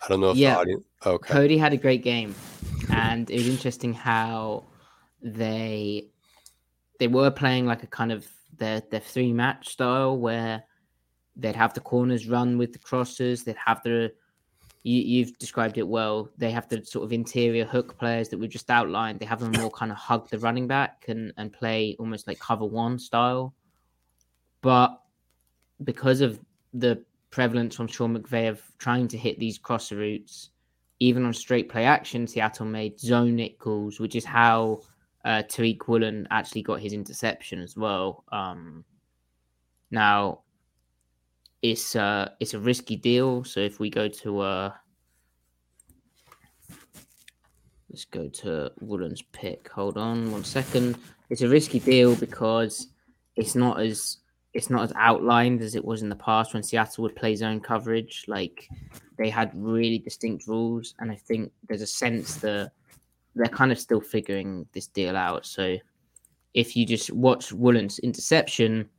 I 0.04 0.08
don't 0.08 0.20
know 0.20 0.32
if 0.32 0.38
yeah. 0.38 0.56
the 0.56 0.60
audience. 0.62 0.84
Okay. 1.06 1.34
Cody 1.34 1.58
had 1.58 1.74
a 1.74 1.78
great 1.78 2.02
game, 2.02 2.34
and 2.90 3.30
it 3.30 3.36
was 3.36 3.48
interesting 3.48 3.94
how 3.94 4.64
they 5.26 6.08
they 7.00 7.08
were 7.08 7.32
playing 7.32 7.66
like 7.66 7.84
a 7.84 7.88
kind 7.88 8.12
of 8.12 8.26
their 8.58 8.82
their 8.92 9.00
three 9.00 9.34
match 9.34 9.70
style 9.70 10.18
where 10.18 10.64
they'd 11.36 11.56
have 11.56 11.74
the 11.74 11.82
corners 11.82 12.28
run 12.28 12.58
with 12.58 12.72
the 12.72 12.80
crosses, 12.80 13.44
they'd 13.44 13.58
have 13.58 13.82
the 13.84 14.14
you, 14.84 15.02
you've 15.02 15.38
described 15.40 15.80
it 15.80 15.88
well. 15.88 16.30
They 16.38 16.52
have 16.52 16.70
the 16.70 16.86
sort 16.86 17.06
of 17.06 17.12
interior 17.12 17.66
hook 17.66 17.98
players 17.98 18.30
that 18.30 18.38
we 18.38 18.48
just 18.48 18.70
outlined. 18.70 19.20
They 19.20 19.26
have 19.26 19.40
them 19.40 19.52
more 19.60 19.72
kind 19.72 19.92
of 19.92 19.98
hug 19.98 20.30
the 20.30 20.38
running 20.38 20.68
back 20.68 21.06
and 21.08 21.34
and 21.38 21.52
play 21.52 21.96
almost 22.00 22.28
like 22.28 22.40
cover 22.40 22.66
one 22.66 23.00
style. 23.00 23.56
But 24.62 25.02
because 25.84 26.22
of 26.22 26.40
the 26.74 27.04
prevalence 27.32 27.76
from 27.76 27.88
Sean 27.88 28.16
McVay 28.16 28.48
of 28.48 28.62
trying 28.78 29.08
to 29.10 29.18
hit 29.18 29.40
these 29.40 29.58
crosser 29.58 29.98
routes, 29.98 30.52
even 31.00 31.26
on 31.26 31.34
straight 31.34 31.68
play 31.68 31.84
action, 31.84 32.28
Seattle 32.28 32.68
made 32.68 33.00
zone 33.00 33.36
nickels, 33.36 34.00
which 34.00 34.16
is 34.16 34.24
how 34.24 34.82
uh, 35.26 35.42
Tariq 35.44 35.88
Woolen 35.88 36.28
actually 36.30 36.62
got 36.62 36.80
his 36.80 36.94
interception 36.94 37.60
as 37.60 37.76
well. 37.76 38.24
Um, 38.32 38.86
now, 39.90 40.42
it's 41.62 41.96
uh, 41.96 42.30
it's 42.40 42.54
a 42.54 42.60
risky 42.60 42.96
deal. 42.96 43.44
So 43.44 43.60
if 43.60 43.80
we 43.80 43.90
go 43.90 44.08
to 44.08 44.40
uh, 44.40 44.72
let's 47.90 48.06
go 48.06 48.30
to 48.30 48.72
Woolen's 48.82 49.24
pick. 49.32 49.68
Hold 49.70 49.98
on 49.98 50.32
one 50.32 50.44
second. 50.44 50.98
It's 51.32 51.42
a 51.42 51.50
risky 51.50 51.80
deal 51.80 52.16
because 52.16 52.90
it's 53.36 53.56
not 53.56 53.80
as 53.80 54.18
it's 54.54 54.70
not 54.70 54.84
as 54.84 54.94
outlined 54.96 55.62
as 55.62 55.74
it 55.74 55.84
was 55.84 56.04
in 56.04 56.10
the 56.10 56.16
past 56.16 56.54
when 56.54 56.62
Seattle 56.62 57.02
would 57.02 57.16
play 57.16 57.36
zone 57.36 57.60
coverage. 57.60 58.26
Like 58.28 58.70
they 59.18 59.32
had 59.32 59.52
really 59.56 59.98
distinct 59.98 60.48
rules, 60.48 60.94
and 61.00 61.12
I 61.12 61.16
think 61.16 61.52
there's 61.68 61.82
a 61.82 61.88
sense 61.88 62.36
that 62.38 62.72
they're 63.36 63.48
kind 63.48 63.72
of 63.72 63.80
still 63.80 64.02
figuring 64.02 64.66
this 64.74 64.88
deal 64.88 65.16
out. 65.16 65.46
So 65.46 65.78
if 66.54 66.76
you 66.76 66.86
just 66.86 67.12
watch 67.12 67.52
Woolen's 67.52 68.00
interception, 68.00 68.90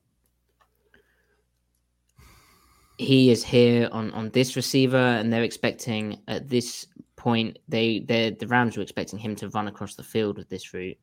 he 2.98 3.30
is 3.30 3.44
here 3.44 3.88
on 3.92 4.10
on 4.12 4.30
this 4.30 4.56
receiver, 4.56 4.96
and 4.96 5.32
they're 5.32 5.42
expecting 5.42 6.20
at 6.28 6.48
this 6.48 6.86
point 7.16 7.58
they 7.68 8.00
they 8.00 8.30
the 8.30 8.46
Rams 8.46 8.76
were 8.76 8.82
expecting 8.82 9.18
him 9.18 9.34
to 9.36 9.48
run 9.50 9.68
across 9.68 9.94
the 9.94 10.02
field 10.02 10.38
with 10.38 10.48
this 10.48 10.72
route. 10.72 10.98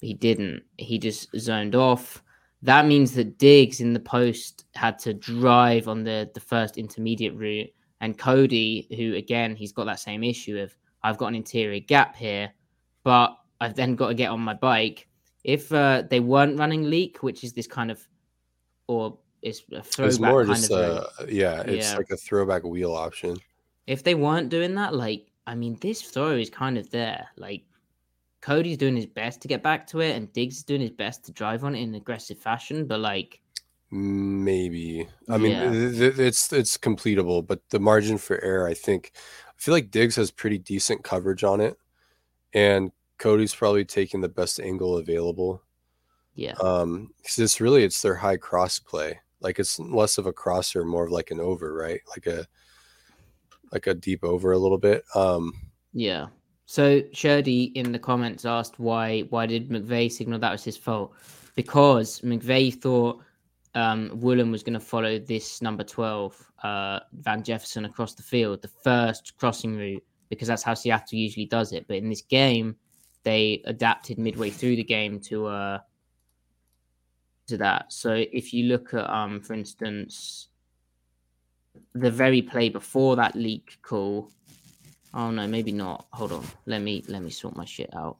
He 0.00 0.14
didn't. 0.14 0.62
He 0.76 0.98
just 0.98 1.28
zoned 1.38 1.74
off 1.74 2.22
that 2.62 2.86
means 2.86 3.12
that 3.12 3.38
Diggs 3.38 3.80
in 3.80 3.92
the 3.92 4.00
post 4.00 4.64
had 4.74 4.98
to 5.00 5.14
drive 5.14 5.88
on 5.88 6.04
the, 6.04 6.30
the 6.34 6.40
first 6.40 6.78
intermediate 6.78 7.34
route. 7.34 7.70
And 8.00 8.18
Cody, 8.18 8.88
who 8.96 9.14
again, 9.14 9.56
he's 9.56 9.72
got 9.72 9.84
that 9.84 10.00
same 10.00 10.24
issue 10.24 10.58
of 10.58 10.74
I've 11.06 11.18
got 11.18 11.28
an 11.28 11.36
interior 11.36 11.78
gap 11.78 12.16
here, 12.16 12.52
but 13.04 13.38
I've 13.60 13.74
then 13.74 13.94
got 13.94 14.08
to 14.08 14.14
get 14.14 14.30
on 14.30 14.40
my 14.40 14.54
bike. 14.54 15.06
If 15.44 15.72
uh, 15.72 16.02
they 16.10 16.18
weren't 16.18 16.58
running 16.58 16.90
leak, 16.90 17.22
which 17.22 17.44
is 17.44 17.52
this 17.52 17.68
kind 17.68 17.92
of, 17.92 18.04
or 18.88 19.16
it's 19.40 19.62
a 19.72 19.82
throwback 19.82 20.10
it's 20.10 20.18
more 20.18 20.44
just, 20.44 20.72
uh, 20.72 21.04
yeah, 21.28 21.60
it's 21.60 21.92
yeah. 21.92 21.96
like 21.96 22.10
a 22.10 22.16
throwback 22.16 22.64
wheel 22.64 22.92
option. 22.92 23.36
If 23.86 24.02
they 24.02 24.16
weren't 24.16 24.48
doing 24.48 24.74
that, 24.74 24.94
like, 24.94 25.30
I 25.46 25.54
mean, 25.54 25.78
this 25.80 26.02
throw 26.02 26.30
is 26.32 26.50
kind 26.50 26.76
of 26.76 26.90
there. 26.90 27.28
Like, 27.36 27.62
Cody's 28.40 28.76
doing 28.76 28.96
his 28.96 29.06
best 29.06 29.40
to 29.42 29.48
get 29.48 29.62
back 29.62 29.86
to 29.88 30.00
it, 30.00 30.16
and 30.16 30.32
Diggs 30.32 30.56
is 30.56 30.64
doing 30.64 30.80
his 30.80 30.90
best 30.90 31.24
to 31.26 31.32
drive 31.32 31.62
on 31.62 31.76
it 31.76 31.82
in 31.82 31.94
aggressive 31.94 32.38
fashion. 32.38 32.84
But 32.84 32.98
like, 32.98 33.40
maybe 33.92 35.06
I 35.28 35.38
mean 35.38 35.52
yeah. 35.52 35.70
it's 36.26 36.52
it's 36.52 36.76
completable, 36.76 37.46
but 37.46 37.60
the 37.70 37.78
margin 37.78 38.18
for 38.18 38.42
error, 38.42 38.66
I 38.66 38.74
think, 38.74 39.12
I 39.56 39.62
feel 39.62 39.74
like 39.74 39.90
Diggs 39.90 40.16
has 40.16 40.30
pretty 40.30 40.58
decent 40.58 41.02
coverage 41.02 41.44
on 41.44 41.60
it, 41.60 41.78
and 42.52 42.92
Cody's 43.18 43.54
probably 43.54 43.84
taking 43.84 44.20
the 44.20 44.28
best 44.28 44.60
angle 44.60 44.98
available. 44.98 45.62
Yeah. 46.34 46.54
Um, 46.60 47.10
because 47.16 47.38
it's 47.38 47.60
really 47.60 47.82
it's 47.82 48.02
their 48.02 48.14
high 48.14 48.36
cross 48.36 48.78
play. 48.78 49.20
Like 49.40 49.58
it's 49.58 49.78
less 49.78 50.18
of 50.18 50.26
a 50.26 50.32
crosser, 50.32 50.84
more 50.84 51.04
of 51.04 51.10
like 51.10 51.30
an 51.30 51.40
over, 51.40 51.74
right? 51.74 52.00
Like 52.08 52.26
a 52.26 52.46
like 53.72 53.86
a 53.86 53.94
deep 53.94 54.22
over 54.22 54.52
a 54.52 54.58
little 54.58 54.78
bit. 54.78 55.04
Um, 55.14 55.52
Yeah. 55.92 56.26
So 56.66 57.00
Sherdy 57.12 57.72
in 57.74 57.92
the 57.92 57.98
comments 57.98 58.44
asked 58.44 58.78
why 58.78 59.22
why 59.30 59.46
did 59.46 59.70
McVay 59.70 60.10
signal 60.10 60.38
that 60.40 60.52
was 60.52 60.64
his 60.64 60.76
fault? 60.76 61.14
Because 61.54 62.20
McVay 62.20 62.74
thought 62.74 63.22
um, 63.76 64.10
Woolen 64.14 64.50
was 64.50 64.62
going 64.62 64.74
to 64.74 64.80
follow 64.80 65.18
this 65.18 65.60
number 65.60 65.84
twelve 65.84 66.34
uh, 66.62 67.00
Van 67.12 67.42
Jefferson 67.42 67.84
across 67.84 68.14
the 68.14 68.22
field, 68.22 68.62
the 68.62 68.68
first 68.82 69.36
crossing 69.36 69.76
route, 69.76 70.02
because 70.30 70.48
that's 70.48 70.62
how 70.62 70.74
Seattle 70.74 71.18
usually 71.18 71.46
does 71.46 71.72
it. 71.72 71.86
But 71.86 71.98
in 71.98 72.08
this 72.08 72.22
game, 72.22 72.76
they 73.22 73.62
adapted 73.66 74.18
midway 74.18 74.50
through 74.50 74.76
the 74.76 74.84
game 74.84 75.20
to 75.20 75.46
uh, 75.46 75.78
to 77.48 77.58
that. 77.58 77.92
So 77.92 78.24
if 78.32 78.54
you 78.54 78.64
look 78.64 78.94
at, 78.94 79.08
um, 79.10 79.40
for 79.42 79.52
instance, 79.52 80.48
the 81.94 82.10
very 82.10 82.40
play 82.40 82.70
before 82.70 83.14
that 83.16 83.34
leak 83.34 83.78
call. 83.82 84.30
Oh 85.12 85.30
no, 85.30 85.46
maybe 85.46 85.72
not. 85.72 86.06
Hold 86.12 86.32
on. 86.32 86.44
Let 86.64 86.80
me 86.80 87.04
let 87.08 87.22
me 87.22 87.30
sort 87.30 87.56
my 87.56 87.66
shit 87.66 87.90
out. 87.94 88.16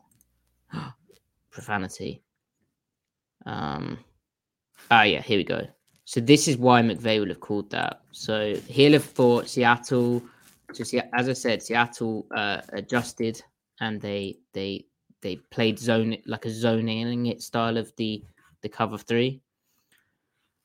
Profanity. 1.51 2.23
Um 3.47 3.99
ah 4.91 5.03
yeah, 5.03 5.23
here 5.23 5.39
we 5.39 5.45
go. 5.45 5.67
So 6.05 6.21
this 6.21 6.47
is 6.47 6.57
why 6.57 6.83
McVay 6.83 7.19
would 7.19 7.31
have 7.31 7.41
called 7.41 7.71
that. 7.71 8.03
So 8.13 8.55
he'll 8.69 8.93
have 8.93 9.05
thought 9.05 9.49
Seattle 9.49 10.23
so 10.73 10.85
see, 10.85 11.01
as 11.15 11.29
I 11.29 11.33
said, 11.33 11.63
Seattle 11.63 12.27
uh, 12.35 12.61
adjusted 12.73 13.43
and 13.81 14.01
they 14.01 14.39
they 14.53 14.85
they 15.23 15.37
played 15.51 15.79
zone 15.79 16.17
like 16.27 16.45
a 16.45 16.51
zoning 16.51 17.27
it 17.27 17.43
style 17.43 17.77
of 17.77 17.95
the 17.97 18.23
the 18.63 18.69
cover 18.69 18.99
three. 18.99 19.41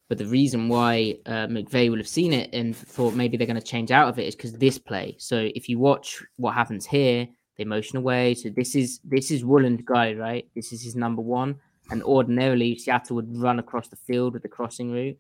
But 0.09 0.17
the 0.17 0.25
reason 0.25 0.67
why 0.67 1.19
uh, 1.25 1.47
McVay 1.47 1.89
will 1.89 1.97
have 1.97 2.07
seen 2.07 2.33
it 2.33 2.49
and 2.51 2.75
thought 2.75 3.13
maybe 3.13 3.37
they're 3.37 3.47
going 3.47 3.55
to 3.55 3.65
change 3.65 3.91
out 3.91 4.09
of 4.09 4.19
it 4.19 4.27
is 4.27 4.35
because 4.35 4.51
this 4.51 4.77
play. 4.77 5.15
So 5.17 5.49
if 5.55 5.69
you 5.69 5.79
watch 5.79 6.21
what 6.35 6.53
happens 6.53 6.85
here, 6.85 7.25
they 7.57 7.63
motion 7.63 7.97
away. 7.97 8.33
So 8.33 8.49
this 8.49 8.75
is 8.75 8.99
this 9.05 9.31
is 9.31 9.45
Woolen's 9.45 9.83
guy, 9.85 10.13
right? 10.13 10.45
This 10.55 10.73
is 10.73 10.83
his 10.83 10.95
number 10.95 11.21
one. 11.21 11.55
And 11.89 12.03
ordinarily, 12.03 12.77
Seattle 12.77 13.17
would 13.17 13.35
run 13.37 13.59
across 13.59 13.87
the 13.87 13.95
field 13.95 14.33
with 14.33 14.43
the 14.43 14.49
crossing 14.49 14.91
route. 14.91 15.17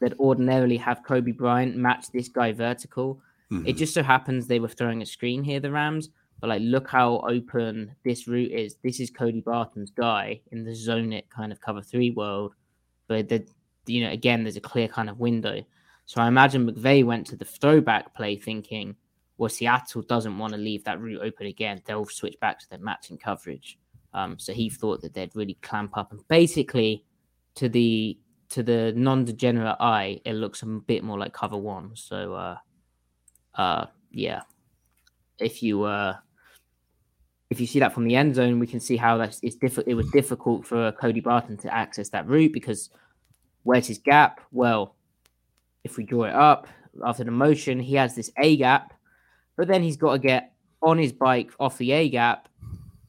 They'd 0.00 0.14
ordinarily 0.14 0.76
have 0.76 1.02
Coby 1.02 1.36
Bryant 1.36 1.76
match 1.76 2.10
this 2.12 2.28
guy 2.28 2.52
vertical. 2.52 3.20
It 3.50 3.54
mm-hmm. 3.54 3.76
just 3.76 3.94
so 3.94 4.02
happens 4.02 4.46
they 4.46 4.60
were 4.60 4.68
throwing 4.68 5.02
a 5.02 5.06
screen 5.06 5.42
here, 5.42 5.60
the 5.60 5.70
Rams. 5.70 6.10
But 6.40 6.48
like, 6.50 6.62
look 6.62 6.88
how 6.88 7.20
open 7.28 7.94
this 8.04 8.28
route 8.28 8.52
is. 8.52 8.76
This 8.84 9.00
is 9.00 9.10
Cody 9.10 9.40
Barton's 9.40 9.90
guy 9.90 10.40
in 10.52 10.64
the 10.64 10.74
zone 10.74 11.12
it 11.12 11.28
kind 11.30 11.50
of 11.50 11.60
cover 11.60 11.82
three 11.82 12.10
world. 12.10 12.54
But 13.08 13.28
the, 13.28 13.46
you 13.86 14.04
know, 14.04 14.12
again, 14.12 14.44
there's 14.44 14.56
a 14.56 14.60
clear 14.60 14.86
kind 14.86 15.10
of 15.10 15.18
window. 15.18 15.64
So 16.06 16.20
I 16.20 16.28
imagine 16.28 16.70
McVay 16.70 17.04
went 17.04 17.26
to 17.28 17.36
the 17.36 17.44
throwback 17.44 18.14
play 18.14 18.36
thinking, 18.36 18.94
well, 19.36 19.48
Seattle 19.48 20.02
doesn't 20.02 20.38
want 20.38 20.52
to 20.52 20.58
leave 20.58 20.84
that 20.84 21.00
route 21.00 21.22
open 21.22 21.46
again. 21.46 21.82
They'll 21.84 22.06
switch 22.06 22.38
back 22.40 22.58
to 22.60 22.70
their 22.70 22.78
matching 22.78 23.18
coverage. 23.18 23.78
Um, 24.14 24.38
so 24.38 24.52
he 24.52 24.70
thought 24.70 25.02
that 25.02 25.14
they'd 25.14 25.34
really 25.34 25.58
clamp 25.62 25.96
up 25.96 26.12
and 26.12 26.26
basically 26.28 27.04
to 27.56 27.68
the 27.68 28.18
to 28.50 28.62
the 28.62 28.92
non-degenerate 28.96 29.76
eye, 29.78 30.20
it 30.24 30.32
looks 30.32 30.62
a 30.62 30.66
bit 30.66 31.04
more 31.04 31.18
like 31.18 31.32
cover 31.32 31.56
one. 31.56 31.90
So 31.94 32.34
uh 32.34 32.56
uh 33.54 33.86
yeah. 34.10 34.42
If 35.38 35.62
you 35.62 35.82
uh 35.84 36.16
if 37.50 37.60
you 37.60 37.66
see 37.66 37.80
that 37.80 37.92
from 37.92 38.04
the 38.04 38.16
end 38.16 38.34
zone, 38.34 38.58
we 38.58 38.66
can 38.66 38.80
see 38.80 38.96
how 38.96 39.16
that's 39.18 39.40
it's 39.42 39.56
difficult. 39.56 39.88
It 39.88 39.94
was 39.94 40.10
difficult 40.10 40.66
for 40.66 40.92
Cody 40.92 41.20
Barton 41.20 41.56
to 41.58 41.74
access 41.74 42.08
that 42.10 42.26
route 42.26 42.52
because 42.52 42.90
where's 43.64 43.86
his 43.86 43.98
gap? 43.98 44.40
Well, 44.52 44.96
if 45.84 45.96
we 45.96 46.04
draw 46.04 46.24
it 46.24 46.34
up 46.34 46.68
after 47.04 47.24
the 47.24 47.30
motion, 47.30 47.78
he 47.80 47.94
has 47.96 48.14
this 48.14 48.30
A 48.38 48.56
gap, 48.56 48.94
but 49.56 49.68
then 49.68 49.82
he's 49.82 49.96
got 49.96 50.12
to 50.12 50.18
get 50.18 50.52
on 50.82 50.98
his 50.98 51.12
bike 51.12 51.50
off 51.58 51.78
the 51.78 51.92
A 51.92 52.08
gap 52.08 52.47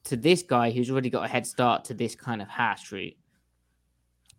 to 0.10 0.18
this 0.18 0.42
guy 0.42 0.72
who's 0.72 0.90
already 0.90 1.10
got 1.10 1.24
a 1.24 1.28
head 1.28 1.46
start 1.46 1.86
to 1.86 1.94
this 1.94 2.16
kind 2.16 2.42
of 2.42 2.48
hash 2.48 2.92
route. 2.92 3.16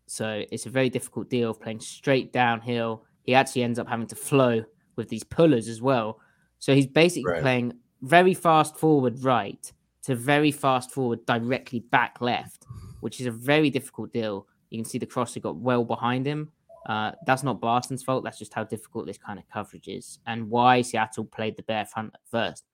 So 0.07 0.43
it's 0.51 0.67
a 0.67 0.71
very 0.71 0.91
difficult 0.91 1.31
deal 1.31 1.51
of 1.51 1.61
playing 1.61 1.79
straight 1.81 2.33
downhill. 2.33 3.05
He 3.23 3.35
actually 3.35 3.63
ends 3.63 3.79
up 3.79 3.89
having 3.89 4.09
to 4.09 4.17
flow 4.17 4.65
with 4.97 5.09
these 5.09 5.23
pullers 5.23 5.69
as 5.69 5.81
well. 5.81 6.19
So 6.59 6.75
he's 6.75 6.89
basically 6.89 7.31
Right. 7.33 7.43
playing 7.43 7.73
very 8.03 8.35
fast 8.35 8.77
forward 8.77 9.23
right 9.23 9.73
to 10.03 10.17
very 10.17 10.51
fast 10.51 10.91
forward 10.91 11.25
directly 11.27 11.81
back 11.81 12.21
left, 12.21 12.67
which 13.01 13.21
is 13.21 13.27
a 13.27 13.31
very 13.31 13.71
difficult 13.71 14.13
deal. 14.13 14.49
You 14.71 14.79
can 14.79 14.85
see 14.85 14.99
the 14.99 15.07
crosser 15.07 15.39
got 15.39 15.57
well 15.57 15.85
behind 15.85 16.27
him. 16.27 16.51
Uh, 16.87 17.13
that's 17.27 17.45
not 17.45 17.61
Barton's 17.61 18.03
fault. 18.03 18.25
That's 18.25 18.39
just 18.39 18.55
how 18.55 18.65
difficult 18.65 19.07
this 19.07 19.19
kind 19.19 19.39
of 19.39 19.49
coverage 19.49 19.87
is 19.87 20.19
and 20.27 20.51
why 20.51 20.83
Seattle 20.83 21.27
played 21.27 21.57
the 21.57 21.63
bear 21.63 21.85
front 21.85 22.13
at 22.15 22.21
first. 22.29 22.65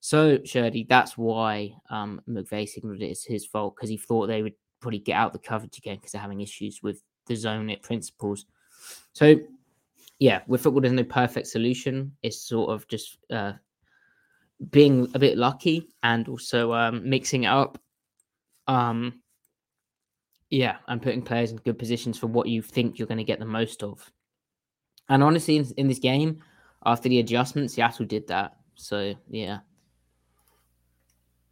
So, 0.00 0.38
Shirley, 0.44 0.86
that's 0.88 1.18
why 1.18 1.74
um, 1.90 2.22
McVay 2.28 2.68
signaled 2.68 3.02
it 3.02 3.10
as 3.10 3.22
his 3.22 3.46
fault 3.46 3.76
because 3.76 3.90
he 3.90 3.98
thought 3.98 4.26
they 4.26 4.42
would 4.42 4.54
probably 4.80 4.98
get 4.98 5.14
out 5.14 5.32
the 5.32 5.38
coverage 5.38 5.76
again 5.76 5.96
because 5.96 6.12
they're 6.12 6.20
having 6.20 6.40
issues 6.40 6.82
with 6.82 7.02
the 7.26 7.36
zone 7.36 7.68
it 7.68 7.82
principles. 7.82 8.46
So, 9.12 9.36
yeah, 10.18 10.40
with 10.46 10.62
football, 10.62 10.80
there's 10.80 10.94
no 10.94 11.04
perfect 11.04 11.46
solution. 11.48 12.12
It's 12.22 12.40
sort 12.40 12.70
of 12.70 12.88
just 12.88 13.18
uh, 13.30 13.52
being 14.70 15.10
a 15.14 15.18
bit 15.18 15.36
lucky 15.36 15.88
and 16.02 16.28
also 16.28 16.72
um, 16.72 17.08
mixing 17.08 17.44
it 17.44 17.48
up. 17.48 17.78
Um, 18.66 19.20
yeah, 20.48 20.76
and 20.88 21.00
putting 21.00 21.22
players 21.22 21.50
in 21.50 21.58
good 21.58 21.78
positions 21.78 22.18
for 22.18 22.26
what 22.26 22.48
you 22.48 22.62
think 22.62 22.98
you're 22.98 23.06
going 23.08 23.18
to 23.18 23.24
get 23.24 23.38
the 23.38 23.44
most 23.44 23.82
of. 23.82 24.10
And 25.08 25.22
honestly, 25.22 25.56
in, 25.56 25.66
in 25.76 25.88
this 25.88 25.98
game, 25.98 26.42
after 26.86 27.08
the 27.08 27.20
adjustments, 27.20 27.74
Seattle 27.74 28.06
did 28.06 28.26
that. 28.28 28.56
So 28.74 29.14
yeah. 29.28 29.58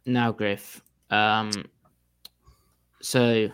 Now, 0.09 0.31
Griff. 0.31 0.81
Um, 1.09 1.51
so, 3.01 3.49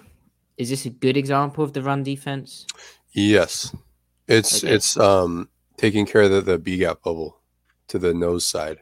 is 0.57 0.69
this 0.69 0.85
a 0.85 0.89
good 0.89 1.17
example 1.17 1.63
of 1.63 1.73
the 1.73 1.81
run 1.83 2.03
defense? 2.03 2.65
Yes, 3.11 3.75
it's 4.27 4.63
Okay. 4.63 4.73
it's 4.73 4.97
um 4.97 5.49
taking 5.77 6.05
care 6.05 6.23
of 6.23 6.31
the, 6.31 6.41
the 6.41 6.57
B 6.57 6.77
gap 6.77 7.03
bubble 7.03 7.41
to 7.89 7.99
the 7.99 8.13
nose 8.13 8.45
side 8.45 8.79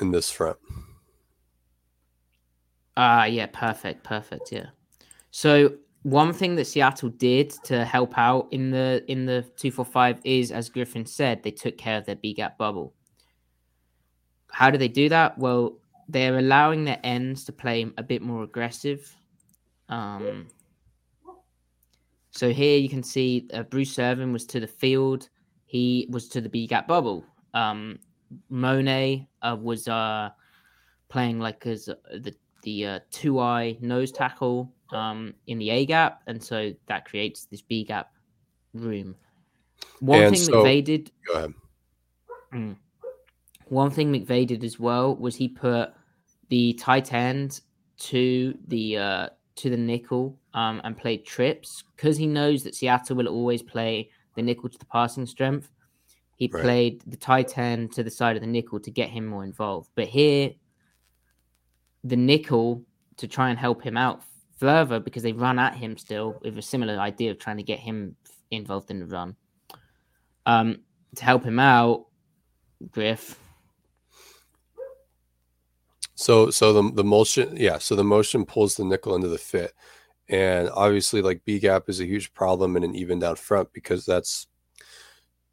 in 0.00 0.10
this 0.10 0.30
front. 0.30 0.58
Ah, 2.96 3.24
yeah, 3.24 3.46
perfect, 3.52 4.02
perfect, 4.02 4.50
yeah. 4.50 4.66
So 5.30 5.74
one 6.02 6.32
thing 6.32 6.56
that 6.56 6.66
Seattle 6.66 7.10
did 7.10 7.50
to 7.64 7.84
help 7.84 8.18
out 8.18 8.48
in 8.50 8.70
the 8.70 9.04
in 9.08 9.26
the 9.26 9.42
two 9.56 9.70
four 9.70 9.84
five 9.84 10.20
is, 10.24 10.50
as 10.50 10.68
Griffin 10.68 11.06
said, 11.06 11.42
they 11.42 11.50
took 11.50 11.78
care 11.78 11.98
of 11.98 12.06
their 12.06 12.16
B 12.16 12.34
gap 12.34 12.58
bubble. 12.58 12.94
How 14.58 14.70
do 14.70 14.76
they 14.76 14.88
do 14.88 15.08
that? 15.10 15.38
Well, 15.38 15.78
they're 16.08 16.38
allowing 16.38 16.84
their 16.84 16.98
ends 17.04 17.44
to 17.44 17.52
play 17.52 17.86
a 17.96 18.02
bit 18.02 18.22
more 18.22 18.42
aggressive. 18.42 19.08
Um, 19.88 20.48
so 22.32 22.50
here 22.50 22.76
you 22.76 22.88
can 22.88 23.04
see 23.04 23.46
uh, 23.54 23.62
Bruce 23.62 23.96
Irvin 24.00 24.32
was 24.32 24.44
to 24.46 24.58
the 24.58 24.66
field. 24.66 25.28
He 25.66 26.08
was 26.10 26.28
to 26.30 26.40
the 26.40 26.48
B 26.48 26.66
gap 26.66 26.88
bubble. 26.88 27.24
Um, 27.54 28.00
Mone 28.50 29.28
uh, 29.42 29.56
was 29.60 29.86
uh, 29.86 30.30
playing 31.08 31.38
like 31.38 31.64
as 31.64 31.88
uh, 31.88 31.94
the 32.18 32.34
the 32.64 32.84
uh, 32.84 32.98
two 33.12 33.38
eye 33.38 33.78
nose 33.80 34.10
tackle 34.10 34.74
um, 34.92 35.34
in 35.46 35.58
the 35.58 35.70
A 35.70 35.86
gap, 35.86 36.22
and 36.26 36.42
so 36.42 36.72
that 36.88 37.04
creates 37.04 37.44
this 37.44 37.62
B 37.62 37.84
gap 37.84 38.10
room. 38.74 39.14
One 40.00 40.20
And 40.20 40.34
thing 40.34 40.44
so- 40.46 40.64
McVay 40.64 40.82
did 40.82 41.12
Go 41.28 41.34
ahead. 41.34 41.54
Mm. 42.52 42.76
One 43.68 43.90
thing 43.90 44.12
McVay 44.12 44.46
did 44.46 44.64
as 44.64 44.78
well 44.78 45.14
was 45.16 45.36
he 45.36 45.48
put 45.48 45.92
the 46.48 46.72
tight 46.74 47.12
end 47.12 47.60
to 47.98 48.56
the 48.68 48.96
uh, 48.96 49.28
to 49.56 49.70
the 49.70 49.76
nickel 49.76 50.38
um, 50.54 50.80
and 50.84 50.96
played 50.96 51.26
trips 51.26 51.82
because 51.96 52.16
he 52.16 52.26
knows 52.26 52.62
that 52.62 52.74
Seattle 52.74 53.16
will 53.16 53.28
always 53.28 53.62
play 53.62 54.10
the 54.36 54.42
nickel 54.42 54.68
to 54.68 54.78
the 54.78 54.86
passing 54.86 55.26
strength. 55.26 55.70
He 56.36 56.48
Right. 56.52 56.62
played 56.62 57.02
the 57.06 57.16
tight 57.16 57.58
end 57.58 57.92
to 57.92 58.04
the 58.04 58.10
side 58.10 58.36
of 58.36 58.42
the 58.42 58.46
nickel 58.46 58.78
to 58.80 58.90
get 58.90 59.10
him 59.10 59.26
more 59.26 59.42
involved. 59.44 59.90
But 59.96 60.06
here, 60.06 60.52
the 62.04 62.16
nickel 62.16 62.84
to 63.16 63.26
try 63.26 63.50
and 63.50 63.58
help 63.58 63.82
him 63.82 63.96
out 63.96 64.22
further 64.56 65.00
because 65.00 65.24
they 65.24 65.32
run 65.32 65.58
at 65.58 65.74
him 65.74 65.96
still 65.96 66.38
with 66.42 66.56
a 66.56 66.62
similar 66.62 66.98
idea 66.98 67.32
of 67.32 67.38
trying 67.40 67.56
to 67.56 67.64
get 67.64 67.80
him 67.80 68.14
involved 68.52 68.90
in 68.90 69.00
the 69.00 69.06
run. 69.06 69.34
Um, 70.46 70.82
to 71.16 71.24
help 71.24 71.44
him 71.44 71.58
out, 71.58 72.06
Griff. 72.90 73.38
So 76.18 76.50
so 76.50 76.72
the 76.72 76.90
the 76.94 77.04
motion 77.04 77.56
yeah, 77.56 77.78
so 77.78 77.94
the 77.94 78.02
motion 78.02 78.44
pulls 78.44 78.74
the 78.74 78.84
nickel 78.84 79.14
into 79.14 79.28
the 79.28 79.38
fit. 79.38 79.72
And 80.28 80.68
obviously 80.70 81.22
like 81.22 81.44
B 81.44 81.60
gap 81.60 81.88
is 81.88 82.00
a 82.00 82.06
huge 82.06 82.34
problem 82.34 82.76
in 82.76 82.82
an 82.82 82.96
even 82.96 83.20
down 83.20 83.36
front 83.36 83.72
because 83.72 84.04
that's 84.04 84.48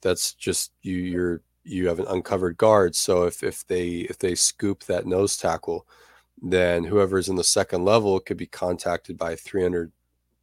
that's 0.01 0.34
just 0.34 0.71
you 0.82 0.95
you're 0.95 1.41
you 1.63 1.88
have 1.88 1.99
an 1.99 2.08
uncovered 2.08 2.58
guard. 2.58 2.95
So 2.95 3.25
if 3.25 3.43
if 3.43 3.65
they 3.67 4.08
if 4.10 4.17
they 4.17 4.34
scoop 4.34 4.84
that 4.86 5.06
nose 5.06 5.38
tackle, 5.38 5.88
then 6.41 6.84
whoever's 6.84 7.30
in 7.30 7.36
the 7.36 7.43
second 7.43 7.86
level 7.86 8.19
could 8.19 8.38
be 8.38 8.47
contacted 8.47 9.19
by 9.19 9.34
a 9.34 9.38
300 9.38 9.91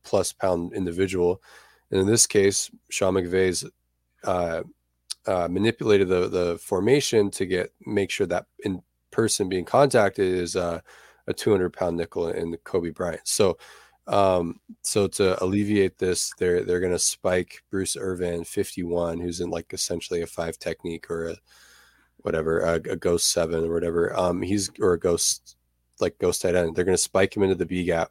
plus 0.04 0.32
pound 0.32 0.72
individual. 0.72 1.42
And 1.90 2.00
in 2.00 2.06
this 2.06 2.28
case, 2.28 2.70
Sean 2.90 3.14
McVay's 3.14 3.64
uh, 4.22 4.62
uh, 5.26 5.48
manipulated 5.50 6.06
the 6.08 6.28
the 6.28 6.58
formation 6.58 7.28
to 7.32 7.44
get 7.44 7.72
make 7.86 8.10
sure 8.10 8.28
that 8.28 8.46
in 8.64 8.82
person 9.12 9.48
being 9.48 9.64
contacted 9.64 10.26
is 10.26 10.56
uh, 10.56 10.80
a 11.28 11.32
200 11.32 11.72
pound 11.72 11.96
nickel 11.96 12.28
in 12.28 12.56
Coby 12.64 12.92
Bryant. 12.92 13.20
So 13.24 13.58
um, 14.06 14.60
so 14.82 15.06
to 15.08 15.42
alleviate 15.42 15.98
this, 15.98 16.32
they're 16.38 16.64
they're 16.64 16.80
gonna 16.80 16.98
spike 16.98 17.62
Bruce 17.70 17.96
Irvin 17.96 18.44
51, 18.44 19.20
who's 19.20 19.40
in 19.40 19.50
like 19.50 19.72
essentially 19.72 20.22
a 20.22 20.26
five 20.26 20.58
technique 20.58 21.10
or 21.10 21.28
a 21.28 21.36
whatever, 22.18 22.60
a, 22.60 22.74
a 22.74 22.96
ghost 22.96 23.32
seven 23.32 23.64
or 23.64 23.72
whatever. 23.72 24.16
Um, 24.18 24.42
he's 24.42 24.70
or 24.80 24.94
a 24.94 24.98
ghost 24.98 25.56
like 26.00 26.18
ghost 26.18 26.42
tight 26.42 26.56
end. 26.56 26.74
They're 26.74 26.84
gonna 26.84 26.96
spike 26.98 27.36
him 27.36 27.42
into 27.44 27.54
the 27.54 27.66
B 27.66 27.84
gap, 27.84 28.10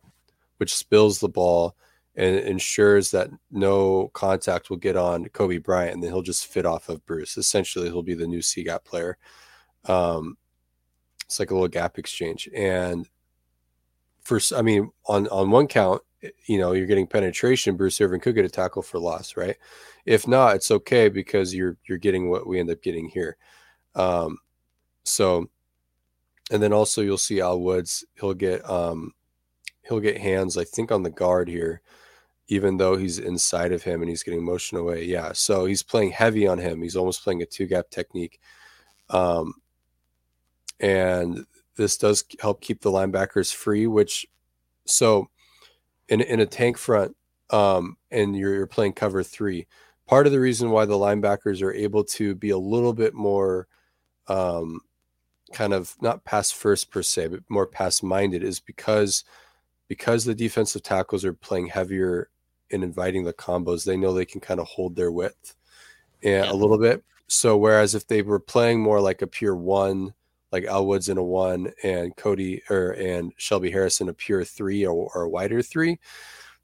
which 0.58 0.74
spills 0.74 1.20
the 1.20 1.30
ball 1.30 1.76
and 2.16 2.38
ensures 2.38 3.12
that 3.12 3.30
no 3.52 4.10
contact 4.14 4.70
will 4.70 4.78
get 4.78 4.98
on 4.98 5.26
Coby 5.28 5.62
Bryant, 5.62 5.96
and 5.96 6.04
then 6.04 6.12
he'll 6.12 6.22
just 6.22 6.48
fit 6.48 6.66
off 6.66 6.90
of 6.90 7.06
Bruce. 7.06 7.38
Essentially, 7.38 7.88
he'll 7.88 8.04
be 8.04 8.14
the 8.14 8.28
new 8.28 8.42
C 8.42 8.64
gap 8.64 8.86
player. 8.86 9.18
Um, 9.86 10.38
it's 11.32 11.40
like 11.40 11.50
a 11.50 11.54
little 11.54 11.70
gap 11.70 11.98
exchange, 11.98 12.50
and 12.54 13.08
for 14.20 14.38
I 14.54 14.62
mean, 14.62 14.92
on 15.06 15.30
on 15.30 15.50
one 15.50 15.68
count, 15.68 16.02
eh, 16.24 16.32
you 16.46 16.58
know, 16.58 16.74
you're 16.74 16.88
getting 16.88 17.08
penetration. 17.08 17.78
Bruce 17.78 18.02
Irvin 18.02 18.20
could 18.20 18.36
get 18.36 18.44
a 18.44 18.50
tackle 18.50 18.82
for 18.82 19.00
loss, 19.00 19.38
right? 19.38 19.56
If 20.06 20.28
not, 20.28 20.58
it's 20.58 20.72
okay 20.72 21.08
because 21.08 21.56
you're 21.56 21.78
you're 21.88 21.98
getting 21.98 22.30
what 22.30 22.48
we 22.48 22.60
end 22.60 22.70
up 22.70 22.82
getting 22.82 23.08
here. 23.08 23.38
Um, 23.96 24.40
so, 25.06 25.50
and 26.52 26.62
then 26.62 26.74
also 26.74 27.02
you'll 27.02 27.18
see 27.18 27.40
Al 27.40 27.62
Woods. 27.62 28.04
He'll 28.20 28.34
get 28.34 28.70
um, 28.70 29.14
he'll 29.84 30.02
get 30.02 30.18
hands, 30.18 30.58
I 30.58 30.66
think, 30.66 30.92
on 30.92 31.04
the 31.04 31.10
guard 31.10 31.48
here, 31.48 31.82
even 32.50 32.76
though 32.76 32.98
he's 32.98 33.20
inside 33.20 33.72
of 33.72 33.84
him 33.84 34.02
and 34.02 34.10
he's 34.10 34.24
getting 34.24 34.44
motion 34.44 34.78
away. 34.78 35.06
Yeah, 35.06 35.32
so 35.32 35.64
he's 35.64 35.82
playing 35.82 36.12
heavy 36.12 36.46
on 36.46 36.58
him. 36.58 36.82
He's 36.82 36.98
almost 36.98 37.24
playing 37.24 37.42
a 37.42 37.46
two 37.46 37.68
gap 37.68 37.90
technique. 37.90 38.42
Um, 39.10 39.61
and 40.82 41.46
this 41.78 41.98
does 41.98 42.26
help 42.42 42.60
keep 42.60 42.82
the 42.82 42.92
linebackers 42.92 43.54
free, 43.54 43.88
which 43.88 44.26
so 44.86 45.30
in 46.10 46.20
in 46.22 46.42
a 46.42 46.46
tank 46.46 46.78
front, 46.78 47.16
um, 47.52 47.96
and 48.10 48.36
you're, 48.36 48.54
you're 48.54 48.68
playing 48.68 48.94
cover 48.94 49.24
three. 49.24 49.68
Part 50.08 50.26
of 50.26 50.34
the 50.34 50.40
reason 50.40 50.72
why 50.72 50.86
the 50.86 50.96
linebackers 50.96 51.62
are 51.62 51.74
able 51.74 52.04
to 52.06 52.36
be 52.36 52.50
a 52.50 52.58
little 52.58 52.92
bit 52.92 53.14
more 53.14 53.68
um, 54.28 54.82
kind 55.54 55.74
of 55.74 55.96
not 56.02 56.26
pass 56.26 56.52
first 56.52 56.92
per 56.92 57.02
se, 57.02 57.28
but 57.28 57.44
more 57.48 57.68
pass 57.68 58.04
minded 58.04 58.44
is 58.44 58.60
because 58.60 59.24
because 59.88 60.26
the 60.26 60.36
defensive 60.36 60.84
tackles 60.84 61.24
are 61.24 61.34
playing 61.34 61.68
heavier 61.68 62.30
and 62.72 62.84
inviting 62.84 63.24
the 63.24 63.34
combos, 63.34 63.86
they 63.86 63.98
know 63.98 64.14
they 64.14 64.26
can 64.26 64.42
kind 64.42 64.60
of 64.60 64.68
hold 64.68 64.96
their 64.96 65.12
width 65.12 65.56
and 66.24 66.46
a 66.48 66.54
little 66.54 66.78
bit. 66.78 67.04
So 67.28 67.58
whereas 67.58 67.96
if 67.96 68.08
they 68.08 68.22
were 68.22 68.40
playing 68.40 68.82
more 68.82 69.00
like 69.02 69.22
a 69.22 69.28
pure 69.28 69.56
one 69.56 70.14
like 70.52 70.66
Al 70.66 70.86
Woods 70.86 71.10
in 71.10 71.18
a 71.18 71.24
one 71.24 71.72
and 71.84 72.16
Cody 72.16 72.62
or 72.70 72.92
and 72.92 73.34
Shelby 73.38 73.72
Harris 73.72 74.02
a 74.02 74.14
pure 74.14 74.44
three 74.44 74.86
or, 74.86 75.12
or 75.16 75.24
a 75.24 75.30
wider 75.30 75.62
three, 75.62 76.00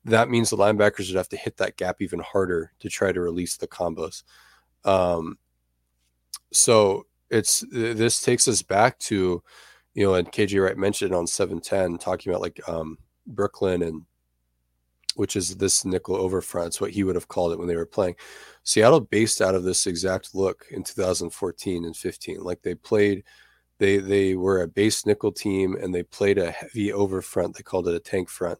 that 0.06 0.30
means 0.30 0.50
the 0.50 0.58
linebackers 0.58 1.08
would 1.08 1.18
have 1.18 1.30
to 1.30 1.38
hit 1.38 1.58
that 1.58 1.78
gap 1.78 2.02
even 2.02 2.20
harder 2.20 2.72
to 2.80 2.90
try 2.90 3.12
to 3.12 3.22
release 3.22 3.58
the 3.58 3.68
combos. 3.68 4.24
Um, 4.84 5.38
so 6.52 7.06
it's 7.30 7.64
this 7.72 8.22
takes 8.22 8.48
us 8.48 8.62
back 8.62 9.00
to, 9.00 9.44
you 9.94 10.06
know, 10.06 10.16
and 10.16 10.32
KJ 10.32 10.64
Wright 10.64 10.78
mentioned 10.78 11.14
on 11.14 11.28
710 11.28 11.98
talking 11.98 12.32
about 12.32 12.42
like 12.42 12.60
um, 12.68 12.98
Brooklyn 13.26 13.84
and 13.84 14.04
which 15.16 15.36
is 15.36 15.58
this 15.58 15.84
nickel 15.84 16.16
over 16.16 16.42
front. 16.42 16.68
It's 16.68 16.82
what 16.82 16.92
he 16.92 17.04
would 17.04 17.16
have 17.16 17.28
called 17.28 17.52
it 17.52 17.58
when 17.58 17.68
they 17.68 17.76
were 17.76 17.88
playing. 17.88 18.16
Seattle 18.64 19.00
based 19.00 19.42
out 19.42 19.56
of 19.56 19.64
this 19.64 19.88
exact 19.88 20.36
look 20.36 20.66
in 20.70 20.84
2014 20.84 21.86
and 21.86 21.98
15. 21.98 22.40
Like 22.42 22.62
they 22.62 22.76
played 22.76 23.24
they 23.80 23.98
they 23.98 24.36
were 24.36 24.62
a 24.62 24.68
base 24.68 25.06
nickel 25.06 25.32
team 25.32 25.76
and 25.76 25.94
they 25.94 26.04
played 26.04 26.38
a 26.38 26.52
heavy 26.52 26.92
over 26.92 27.22
front. 27.22 27.56
They 27.56 27.64
called 27.64 27.88
it 27.88 27.96
a 27.96 28.00
tank 28.00 28.30
front, 28.30 28.60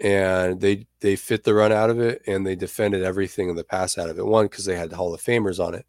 and 0.00 0.60
they 0.60 0.86
they 1.00 1.16
fit 1.16 1.44
the 1.44 1.54
run 1.54 1.72
out 1.72 1.90
of 1.90 2.00
it 2.00 2.22
and 2.26 2.46
they 2.46 2.56
defended 2.56 3.02
everything 3.02 3.48
in 3.48 3.56
the 3.56 3.64
pass 3.64 3.98
out 3.98 4.10
of 4.10 4.18
it. 4.18 4.26
One 4.26 4.46
because 4.46 4.64
they 4.64 4.76
had 4.76 4.92
Hall 4.92 5.14
of 5.14 5.22
Famers 5.22 5.64
on 5.64 5.74
it, 5.74 5.86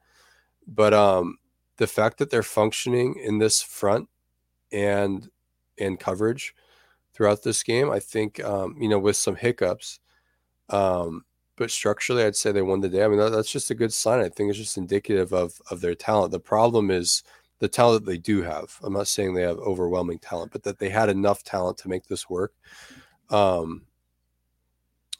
but 0.67 0.93
um, 0.93 1.37
the 1.77 1.87
fact 1.87 2.17
that 2.19 2.29
they're 2.29 2.43
functioning 2.43 3.15
in 3.23 3.39
this 3.39 3.61
front 3.61 4.09
and 4.71 5.29
and 5.79 5.99
coverage 5.99 6.53
throughout 7.13 7.43
this 7.43 7.63
game, 7.63 7.89
I 7.89 7.99
think 7.99 8.43
um, 8.43 8.75
you 8.79 8.89
know 8.89 8.99
with 8.99 9.17
some 9.17 9.35
hiccups. 9.35 9.99
Um, 10.69 11.25
but 11.55 11.71
structurally, 11.71 12.23
I'd 12.23 12.37
say 12.37 12.51
they 12.51 12.61
won 12.61 12.79
the 12.79 12.87
day. 12.87 13.03
I 13.03 13.07
mean, 13.09 13.19
that, 13.19 13.31
that's 13.31 13.51
just 13.51 13.69
a 13.69 13.75
good 13.75 13.91
sign. 13.91 14.21
I 14.21 14.29
think 14.29 14.49
it's 14.49 14.57
just 14.57 14.77
indicative 14.77 15.33
of 15.33 15.59
of 15.69 15.81
their 15.81 15.95
talent. 15.95 16.31
The 16.31 16.39
problem 16.39 16.91
is 16.91 17.23
the 17.59 17.67
talent 17.67 18.05
that 18.05 18.11
they 18.11 18.17
do 18.17 18.41
have. 18.41 18.77
I'm 18.83 18.93
not 18.93 19.07
saying 19.07 19.33
they 19.33 19.43
have 19.43 19.57
overwhelming 19.57 20.19
talent, 20.19 20.51
but 20.51 20.63
that 20.63 20.79
they 20.79 20.89
had 20.89 21.09
enough 21.09 21.43
talent 21.43 21.77
to 21.79 21.89
make 21.89 22.07
this 22.07 22.29
work. 22.29 22.53
Um, 23.29 23.83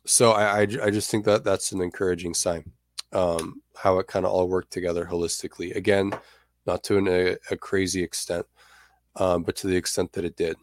so 0.06 0.32
I, 0.32 0.62
I, 0.62 0.62
I 0.62 0.89
just 0.89 1.12
think 1.12 1.25
that 1.25 1.43
that's 1.43 1.71
an 1.71 1.82
encouraging 1.82 2.34
sign. 2.34 2.71
Um, 3.12 3.62
how 3.75 3.97
it 3.99 4.08
kind 4.08 4.25
of 4.25 4.32
all 4.32 4.47
worked 4.47 4.71
together 4.71 5.06
holistically. 5.06 5.75
Again, 5.75 6.12
not 6.65 6.84
to 6.84 6.97
an, 6.97 7.08
a, 7.08 7.38
a, 7.49 7.58
crazy 7.58 8.04
extent, 8.04 8.45
um, 9.15 9.43
but 9.43 9.56
to 9.58 9.67
the 9.67 9.75
extent 9.75 10.12
that 10.13 10.25
it 10.25 10.36
did. 10.36 10.58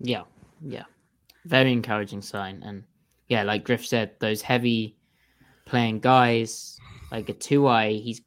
Yeah, 0.00 0.22
yeah, 0.62 0.84
very 1.44 1.72
encouraging 1.72 2.22
sign. 2.22 2.62
And 2.64 2.84
yeah, 3.28 3.42
like 3.42 3.64
Griff 3.64 3.86
said, 3.86 4.12
those 4.20 4.40
heavy 4.40 4.96
playing 5.66 6.00
guys, 6.00 6.78
like 7.12 7.28
a 7.28 7.34
two 7.34 7.66
eye, 7.66 7.92
he's 7.92 8.22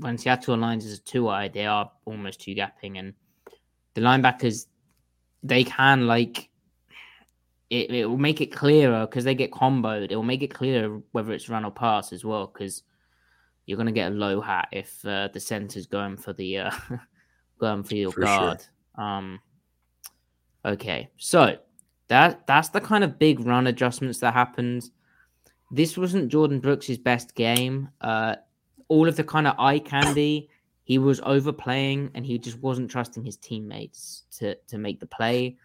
when 0.00 0.18
Seattle 0.18 0.56
lines 0.56 0.84
as 0.86 0.98
a 0.98 1.02
two 1.02 1.28
eye, 1.28 1.48
they 1.48 1.66
are 1.66 1.90
almost 2.04 2.40
two 2.40 2.54
gapping, 2.54 2.98
and 2.98 3.14
the 3.94 4.00
linebackers 4.00 4.66
they 5.42 5.64
can 5.64 6.06
like 6.06 6.48
it. 7.70 7.90
It 7.90 8.06
will 8.06 8.18
make 8.18 8.40
it 8.40 8.52
clearer 8.52 9.06
because 9.06 9.24
they 9.24 9.34
get 9.34 9.52
comboed. 9.52 10.10
It 10.10 10.16
will 10.16 10.22
make 10.22 10.42
it 10.42 10.54
clearer 10.54 11.00
whether 11.12 11.32
it's 11.32 11.48
run 11.48 11.64
or 11.64 11.70
pass 11.70 12.12
as 12.12 12.24
well 12.24 12.46
because 12.46 12.82
you're 13.66 13.76
going 13.76 13.86
to 13.86 13.92
get 13.92 14.12
a 14.12 14.14
low 14.14 14.40
hat 14.40 14.68
if 14.72 15.04
uh, 15.04 15.28
the 15.32 15.40
center's 15.40 15.86
going 15.86 16.16
for 16.16 16.32
the 16.32 16.58
uh, 16.58 16.70
going 17.60 17.84
for 17.84 17.94
your 17.94 18.12
for 18.12 18.22
guard. 18.22 18.60
Sure. 18.60 19.04
Um, 19.04 19.40
okay, 20.64 21.08
so 21.16 21.56
that 22.08 22.46
that's 22.46 22.70
the 22.70 22.80
kind 22.80 23.04
of 23.04 23.18
big 23.18 23.40
run 23.40 23.66
adjustments 23.68 24.18
that 24.20 24.34
happened. 24.34 24.90
This 25.70 25.96
wasn't 25.96 26.32
Jordyn 26.32 26.60
Brooks' 26.60 26.96
best 26.96 27.36
game. 27.36 27.90
Uh, 28.00 28.36
all 28.90 29.08
of 29.08 29.16
the 29.16 29.24
kind 29.24 29.46
of 29.46 29.54
eye 29.58 29.78
candy. 29.78 30.50
He 30.82 30.98
was 30.98 31.20
overplaying 31.20 32.10
and 32.14 32.26
he 32.26 32.36
just 32.36 32.58
wasn't 32.58 32.90
trusting 32.90 33.24
his 33.24 33.36
teammates 33.36 34.24
to 34.38 34.56
to 34.66 34.76
make 34.76 35.00
the 35.00 35.06
play. 35.06 35.56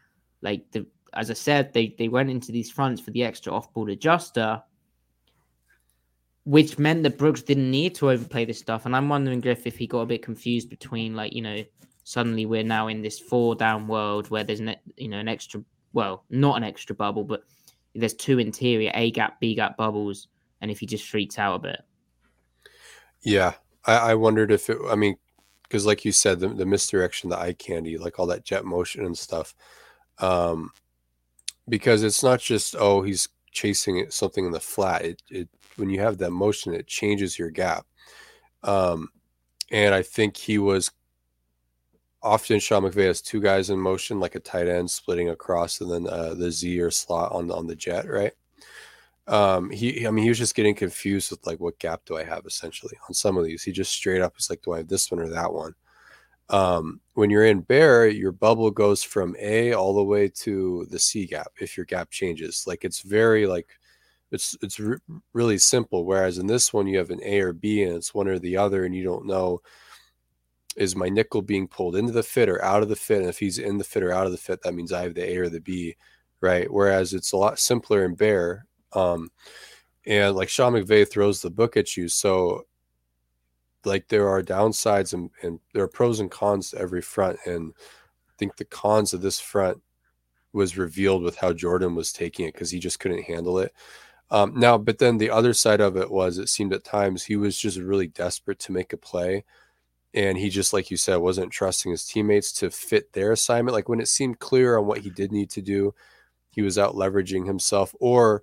Like 0.42 0.72
the 0.72 0.86
as 1.14 1.32
I 1.32 1.34
said, 1.34 1.74
they 1.74 1.96
they 1.98 2.08
went 2.08 2.30
into 2.30 2.52
these 2.52 2.72
fronts 2.72 3.02
for 3.02 3.12
the 3.12 3.24
extra 3.24 3.52
off-ball 3.52 3.90
adjuster, 3.90 4.62
which 6.44 6.78
meant 6.78 7.02
that 7.04 7.18
Brooks 7.18 7.42
didn't 7.42 7.72
need 7.72 7.96
to 7.96 8.12
overplay 8.12 8.46
this 8.46 8.60
stuff. 8.60 8.86
And 8.86 8.96
I'm 8.96 9.10
wondering, 9.10 9.42
Griff, 9.42 9.66
if 9.66 9.78
he 9.78 9.88
got 9.88 10.02
a 10.02 10.06
bit 10.06 10.22
confused 10.22 10.70
between 10.70 11.16
like 11.16 11.34
you 11.34 11.42
know 11.42 11.66
suddenly 12.04 12.46
we're 12.46 12.64
now 12.64 12.88
in 12.88 13.02
this 13.02 13.20
four 13.20 13.56
down 13.56 13.88
world 13.88 14.30
where 14.30 14.44
there's 14.44 14.60
an 14.60 14.76
you 14.96 15.08
know 15.08 15.18
an 15.18 15.28
extra 15.28 15.64
well 15.94 16.24
not 16.30 16.58
an 16.58 16.64
extra 16.64 16.96
bubble, 16.96 17.24
but 17.24 17.44
there's 17.96 18.14
two 18.14 18.38
interior 18.38 18.92
A 18.94 19.10
gap 19.10 19.40
B 19.40 19.56
gap 19.56 19.76
bubbles, 19.76 20.28
and 20.62 20.70
if 20.70 20.80
he 20.80 20.86
just 20.86 21.10
freaks 21.10 21.40
out 21.40 21.56
a 21.56 21.60
bit. 21.60 21.82
Yeah, 23.26 23.56
I, 23.86 24.12
I 24.12 24.16
wondered 24.16 24.52
if 24.52 24.70
it. 24.70 24.78
I 24.88 24.96
mean, 24.96 25.18
because 25.64 25.86
like 25.86 26.06
you 26.06 26.14
said, 26.14 26.40
the, 26.40 26.48
the 26.50 26.66
misdirection, 26.66 27.30
the 27.30 27.40
eye 27.40 27.54
candy, 27.54 27.98
like 27.98 28.20
all 28.20 28.28
that 28.28 28.46
jet 28.46 28.66
motion 28.66 29.06
and 29.06 29.18
stuff. 29.18 29.56
Um, 30.20 30.72
because 31.68 32.04
it's 32.04 32.24
not 32.24 32.40
just 32.40 32.76
oh 32.78 33.02
he's 33.02 33.28
chasing 33.52 34.08
something 34.10 34.46
in 34.46 34.52
the 34.52 34.60
flat. 34.60 35.04
It, 35.04 35.24
it 35.30 35.50
when 35.78 35.90
you 35.90 36.00
have 36.02 36.20
that 36.20 36.32
motion, 36.32 36.74
it 36.74 36.88
changes 36.88 37.40
your 37.40 37.52
gap. 37.52 37.86
Um, 38.64 39.10
and 39.72 39.96
I 39.96 40.04
think 40.04 40.38
he 40.38 40.60
was 40.60 40.92
often 42.22 42.60
Sean 42.60 42.84
McVay 42.84 43.08
has 43.08 43.22
two 43.22 43.42
guys 43.42 43.70
in 43.70 43.80
motion, 43.80 44.20
like 44.20 44.36
a 44.36 44.40
tight 44.40 44.68
end 44.68 44.90
splitting 44.92 45.30
across, 45.30 45.82
and 45.82 45.92
then 45.92 46.08
uh, 46.08 46.34
the 46.36 46.52
Z 46.52 46.80
or 46.82 46.92
slot 46.92 47.32
on 47.34 47.52
on 47.52 47.68
the 47.68 47.76
jet, 47.76 48.10
right? 48.10 48.34
Um 49.28 49.70
he 49.72 50.06
i 50.06 50.12
mean 50.12 50.24
he 50.24 50.30
was 50.30 50.38
just 50.38 50.56
getting 50.56 50.76
confused 50.76 51.32
with 51.32 51.46
like 51.48 51.60
what 51.60 51.80
gap 51.80 52.02
do 52.06 52.18
i 52.18 52.24
have 52.24 52.46
essentially 52.46 52.96
on 53.08 53.14
some 53.14 53.38
of 53.38 53.44
these 53.46 53.64
he 53.64 53.72
just 53.72 53.92
straight 53.92 54.22
up 54.22 54.36
was 54.36 54.50
like 54.50 54.62
do 54.62 54.74
i 54.74 54.78
have 54.78 54.88
this 54.88 55.10
one 55.10 55.20
or 55.20 55.30
that 55.30 55.52
one 55.52 55.74
um 56.50 57.02
when 57.16 57.32
you're 57.32 57.46
in 57.46 57.62
bear 57.62 58.08
your 58.08 58.32
bubble 58.32 58.70
goes 58.70 59.04
from 59.04 59.36
a 59.40 59.74
all 59.74 59.96
the 59.96 60.04
way 60.04 60.30
to 60.30 60.86
the 60.92 61.00
c 61.00 61.26
gap 61.26 61.52
if 61.60 61.76
your 61.76 61.88
gap 61.88 62.12
changes 62.12 62.66
like 62.68 62.86
it's 62.86 63.02
very 63.02 63.48
like 63.48 63.68
it's 64.32 64.56
it's 64.62 64.80
re- 64.80 64.98
really 65.34 65.58
simple. 65.58 66.06
Whereas 66.06 66.38
in 66.38 66.48
this 66.48 66.74
one, 66.74 66.88
you 66.88 66.98
have 66.98 67.10
an 67.12 67.22
A 67.24 67.40
or 67.40 67.54
B, 67.54 67.84
and 67.84 67.96
it's 67.96 68.14
one 68.14 68.28
or 68.28 68.40
the 68.40 68.58
other, 68.58 68.86
and 68.86 68.96
you 68.96 69.04
don't 69.04 69.26
know 69.26 69.62
is 70.76 70.96
my 70.96 71.08
nickel 71.10 71.42
being 71.42 71.68
pulled 71.68 71.96
into 71.96 72.12
the 72.12 72.24
fit 72.24 72.50
or 72.50 72.64
out 72.64 72.84
of 72.84 72.90
the 72.90 72.96
fit. 72.96 73.22
And 73.22 73.30
if 73.30 73.40
he's 73.40 73.60
in 73.60 73.78
the 73.78 73.84
fit 73.84 74.04
or 74.04 74.12
out 74.12 74.26
of 74.26 74.32
the 74.34 74.38
fit, 74.38 74.62
that 74.64 74.74
means 74.74 74.92
I 74.92 75.04
have 75.04 75.16
the 75.16 75.30
A 75.30 75.38
or 75.38 75.50
the 75.50 75.62
B, 75.62 75.96
right? 76.42 76.72
Whereas 76.72 77.14
it's 77.14 77.32
a 77.32 77.38
lot 77.38 77.60
simpler 77.60 78.04
in 78.04 78.16
bear. 78.16 78.66
Um, 78.96 79.30
and 80.06 80.36
like 80.36 80.50
Sean 80.50 80.74
McVay 80.74 81.10
throws 81.10 81.42
the 81.42 81.50
book 81.50 81.78
at 81.78 81.98
you, 81.98 82.08
so 82.08 82.66
like 83.86 84.08
there 84.08 84.28
are 84.28 84.42
downsides 84.42 85.14
and, 85.14 85.30
and 85.42 85.60
there 85.74 85.84
are 85.84 85.88
pros 85.88 86.20
and 86.20 86.32
cons 86.32 86.72
to 86.72 86.80
every 86.80 87.02
front. 87.02 87.38
And 87.46 87.74
I 87.78 88.34
think 88.38 88.58
the 88.58 88.66
cons 88.66 89.14
of 89.14 89.22
this 89.22 89.40
front 89.40 89.82
was 90.54 90.78
revealed 90.78 91.22
with 91.22 91.38
how 91.38 91.54
Jordyn 91.54 91.96
was 91.96 92.14
taking 92.14 92.48
it 92.48 92.54
because 92.54 92.72
he 92.72 92.80
just 92.80 93.00
couldn't 93.00 93.24
handle 93.24 93.60
it. 93.60 93.74
Um, 94.32 94.54
now, 94.56 94.78
but 94.78 94.98
then 94.98 95.18
the 95.18 95.30
other 95.30 95.54
side 95.54 95.82
of 95.82 95.98
it 95.98 96.10
was 96.10 96.38
it 96.38 96.50
seemed 96.50 96.74
at 96.74 96.84
times 96.84 97.24
he 97.24 97.36
was 97.36 97.58
just 97.58 97.78
really 97.78 98.08
desperate 98.08 98.60
to 98.60 98.72
make 98.72 98.92
a 98.92 98.98
play. 98.98 99.44
And 100.14 100.38
he 100.38 100.50
just, 100.50 100.72
like 100.72 100.90
you 100.90 100.98
said, 100.98 101.18
wasn't 101.18 101.52
trusting 101.52 101.92
his 101.92 102.06
teammates 102.06 102.52
to 102.54 102.72
fit 102.72 103.12
their 103.14 103.34
assignment. 103.34 103.76
Like 103.76 103.90
when 103.90 104.00
it 104.00 104.08
seemed 104.08 104.40
clear 104.40 104.78
on 104.78 104.88
what 104.88 105.00
he 105.00 105.10
did 105.10 105.32
need 105.32 105.50
to 105.52 105.62
do, 105.62 105.94
he 106.50 106.62
was 106.62 106.78
out 106.78 106.96
leveraging 106.96 107.46
himself 107.46 107.94
or 108.00 108.42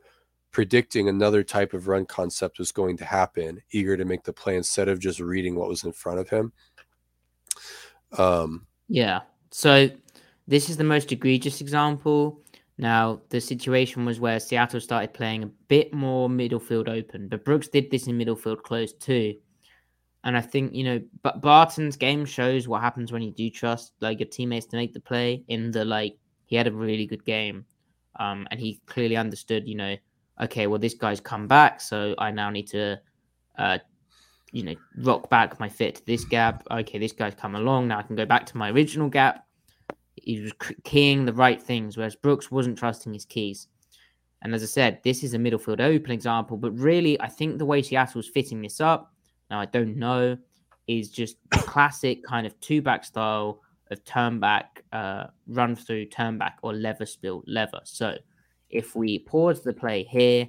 predicting 0.53 1.09
another 1.09 1.43
type 1.43 1.73
of 1.73 1.89
run 1.89 2.07
concept 2.07 2.59
was 2.59 2.73
going 2.73 2.97
to 2.99 3.05
happen, 3.05 3.61
eager 3.73 3.97
to 3.97 4.05
make 4.05 4.23
the 4.23 4.33
play 4.33 4.57
instead 4.57 4.89
of 4.89 5.01
just 5.01 5.19
reading 5.19 5.55
what 5.57 5.69
was 5.69 5.85
in 5.85 5.93
front 5.93 6.21
of 6.21 6.29
him. 6.29 6.53
Um, 8.19 8.67
yeah. 8.89 9.21
So 9.51 9.89
this 10.47 10.69
is 10.69 10.77
the 10.77 10.85
most 10.85 11.11
egregious 11.11 11.61
example. 11.61 12.41
Now, 12.79 13.23
the 13.31 13.41
situation 13.41 14.05
was 14.05 14.21
where 14.21 14.41
Seattle 14.41 14.81
started 14.81 15.15
playing 15.15 15.43
a 15.43 15.51
bit 15.69 15.93
more 15.93 16.29
middle 16.29 16.61
field 16.61 16.89
open, 16.89 17.29
but 17.29 17.45
Brooks 17.45 17.69
did 17.69 17.91
this 17.91 18.07
in 18.07 18.17
middle 18.17 18.37
field 18.37 18.63
close 18.63 18.93
too. 18.93 19.35
And 20.25 20.37
I 20.37 20.41
think, 20.41 20.75
you 20.75 20.85
know, 20.85 21.01
but 21.23 21.41
Barton's 21.41 21.97
game 21.97 22.25
shows 22.25 22.69
what 22.69 22.81
happens 22.81 23.11
when 23.11 23.23
you 23.23 23.33
do 23.33 23.51
trust 23.51 23.93
like 24.01 24.21
your 24.21 24.29
teammates 24.29 24.67
to 24.67 24.77
make 24.77 24.93
the 24.93 25.01
play 25.01 25.45
in 25.49 25.71
the 25.71 25.85
like 25.85 26.17
he 26.47 26.57
had 26.57 26.67
a 26.67 26.73
really 26.73 27.07
good 27.07 27.25
game. 27.25 27.65
Um, 28.21 28.47
and 28.51 28.61
he 28.61 28.81
clearly 28.87 29.17
understood, 29.17 29.67
you 29.67 29.75
know, 29.75 29.97
okay, 30.43 30.67
well, 30.67 30.79
this 30.79 30.95
guy's 30.95 31.21
come 31.21 31.47
back, 31.47 31.81
so 31.81 32.15
I 32.19 32.31
now 32.31 32.51
need 32.51 32.67
to, 32.69 33.01
uh, 33.59 33.79
you 34.51 34.65
know, 34.65 34.75
rock 34.99 35.31
back 35.31 35.59
my 35.61 35.69
fit 35.69 35.97
to 35.97 36.07
this 36.07 36.25
gap. 36.25 36.67
Okay, 36.71 36.99
this 36.99 37.13
guy's 37.13 37.35
come 37.35 37.55
along. 37.55 37.89
Now 37.89 37.99
I 37.99 38.03
can 38.03 38.17
go 38.17 38.27
back 38.27 38.45
to 38.47 38.57
my 38.57 38.71
original 38.71 39.09
gap. 39.09 39.47
He 40.17 40.41
was 40.41 40.53
keying 40.85 41.25
the 41.25 41.33
right 41.33 41.63
things, 41.63 41.97
whereas 41.97 42.17
Brooks 42.17 42.51
wasn't 42.51 42.79
trusting 42.79 43.13
his 43.13 43.25
keys. 43.25 43.69
And 44.43 44.55
as 44.55 44.63
I 44.63 44.67
said, 44.67 45.01
this 45.05 45.23
is 45.23 45.35
a 45.35 45.39
middle 45.39 45.59
field 45.59 45.81
open 45.81 46.11
example, 46.11 46.57
but 46.57 46.73
really, 46.73 47.21
I 47.21 47.29
think 47.29 47.59
the 47.59 47.65
way 47.65 47.81
Seattle's 47.81 48.29
fitting 48.29 48.61
this 48.61 48.81
up, 48.81 49.13
now 49.51 49.61
I 49.61 49.67
don't 49.67 49.97
know, 49.97 50.37
is 50.89 51.11
just 51.11 51.37
classic 51.51 52.25
kind 52.25 52.47
of 52.47 52.59
two 52.61 52.83
back 52.83 53.05
style 53.05 53.61
of 53.91 54.05
turn 54.05 54.41
back, 54.41 54.83
uh, 54.93 55.27
run 55.47 55.77
through, 55.77 56.07
turn 56.07 56.39
back, 56.39 56.59
or 56.63 56.73
lever 56.73 57.07
spill, 57.07 57.45
lever. 57.47 57.81
So 57.85 58.17
if 58.73 58.97
we 58.97 59.21
pause 59.21 59.63
the 59.63 59.73
play 59.73 60.03
here, 60.05 60.49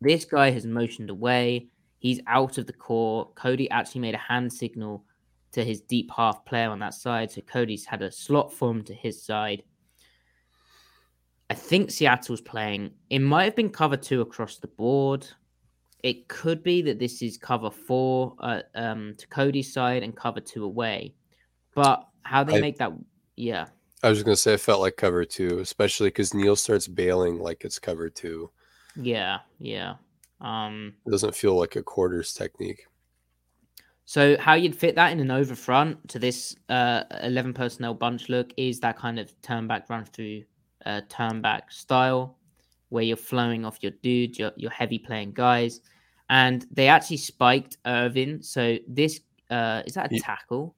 this 0.00 0.24
guy 0.24 0.50
has 0.50 0.66
motioned 0.66 1.10
away. 1.10 1.68
He's 1.98 2.20
out 2.26 2.58
of 2.58 2.66
the 2.66 2.72
court. 2.72 3.34
Cody 3.34 3.70
actually 3.70 4.00
made 4.02 4.14
a 4.14 4.18
hand 4.18 4.52
signal 4.52 5.04
to 5.52 5.64
his 5.64 5.80
deep 5.80 6.10
half 6.14 6.44
player 6.44 6.68
on 6.68 6.78
that 6.80 6.94
side. 6.94 7.30
So 7.30 7.40
Cody's 7.42 7.84
had 7.84 8.02
a 8.02 8.12
slot 8.12 8.52
form 8.52 8.82
to 8.84 8.94
his 8.94 9.22
side. 9.22 9.62
I 11.48 11.54
think 11.54 11.90
Seattle's 11.90 12.40
playing. 12.40 12.90
It 13.08 13.20
might 13.20 13.44
have 13.44 13.56
been 13.56 13.70
cover 13.70 13.96
two 13.96 14.20
across 14.20 14.58
the 14.58 14.66
board. 14.66 15.26
It 16.02 16.28
could 16.28 16.62
be 16.62 16.82
that 16.82 16.98
this 16.98 17.22
is 17.22 17.38
cover 17.38 17.70
four 17.70 18.34
uh, 18.40 18.62
um, 18.74 19.14
to 19.16 19.26
Cody's 19.28 19.72
side 19.72 20.02
and 20.02 20.14
cover 20.14 20.40
two 20.40 20.64
away. 20.64 21.14
But 21.74 22.06
how 22.22 22.44
they 22.44 22.58
I, 22.58 22.60
make 22.60 22.78
that, 22.78 22.92
yeah. 23.36 23.66
I 24.02 24.08
was 24.08 24.18
just 24.18 24.26
gonna 24.26 24.36
say 24.36 24.54
I 24.54 24.58
felt 24.58 24.80
like 24.80 24.96
cover 24.96 25.24
two, 25.24 25.58
especially 25.58 26.08
because 26.08 26.34
Neal 26.34 26.56
starts 26.56 26.86
bailing 26.86 27.38
like 27.38 27.64
it's 27.64 27.78
cover 27.78 28.10
two. 28.10 28.50
Yeah, 28.94 29.40
yeah. 29.58 29.94
Um, 30.40 30.94
it 31.06 31.10
doesn't 31.10 31.34
feel 31.34 31.54
like 31.54 31.76
a 31.76 31.82
quarters 31.82 32.34
technique. 32.34 32.86
So 34.04 34.36
how 34.38 34.54
you'd 34.54 34.76
fit 34.76 34.94
that 34.94 35.12
in 35.12 35.20
an 35.20 35.30
over 35.30 35.54
front 35.54 36.08
to 36.10 36.18
this 36.18 36.54
uh, 36.68 37.04
eleven 37.22 37.52
personnel 37.52 37.94
bunch 37.94 38.28
look 38.28 38.52
is 38.56 38.80
that 38.80 38.96
kind 38.96 39.18
of 39.18 39.32
turn 39.42 39.66
back 39.66 39.88
run 39.90 40.04
through 40.04 40.44
uh, 40.84 41.00
turn 41.08 41.40
back 41.40 41.72
style 41.72 42.36
where 42.90 43.02
you're 43.02 43.16
flowing 43.16 43.64
off 43.64 43.78
your 43.80 43.92
dude, 44.02 44.38
your 44.38 44.52
your 44.56 44.70
heavy 44.70 44.98
playing 44.98 45.32
guys, 45.32 45.80
and 46.30 46.66
they 46.70 46.86
actually 46.86 47.16
spiked 47.16 47.78
Irvin. 47.86 48.42
So 48.42 48.76
this 48.86 49.20
uh, 49.50 49.82
is 49.86 49.94
that 49.94 50.12
a 50.12 50.20
tackle? 50.20 50.74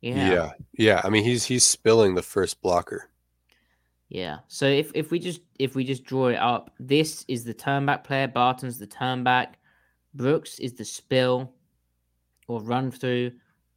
Yeah. 0.00 0.30
Yeah. 0.30 0.50
Yeah. 0.72 1.00
I 1.04 1.10
mean, 1.10 1.24
he's 1.24 1.44
he's 1.44 1.64
spilling 1.64 2.14
the 2.14 2.22
first 2.22 2.60
blocker. 2.62 3.10
Yeah. 4.08 4.38
So 4.48 4.66
if, 4.66 4.90
if 4.94 5.10
we 5.10 5.18
just 5.18 5.40
if 5.58 5.74
we 5.74 5.84
just 5.84 6.04
draw 6.04 6.28
it 6.28 6.36
up, 6.36 6.72
this 6.80 7.24
is 7.28 7.44
the 7.44 7.54
turnback 7.54 8.04
player. 8.04 8.26
Barton's 8.26 8.78
the 8.78 8.86
turnback. 8.86 9.54
Brooks 10.14 10.58
is 10.58 10.74
the 10.74 10.84
spill 10.84 11.52
or 12.48 12.60
run 12.60 12.90
through, 12.90 13.30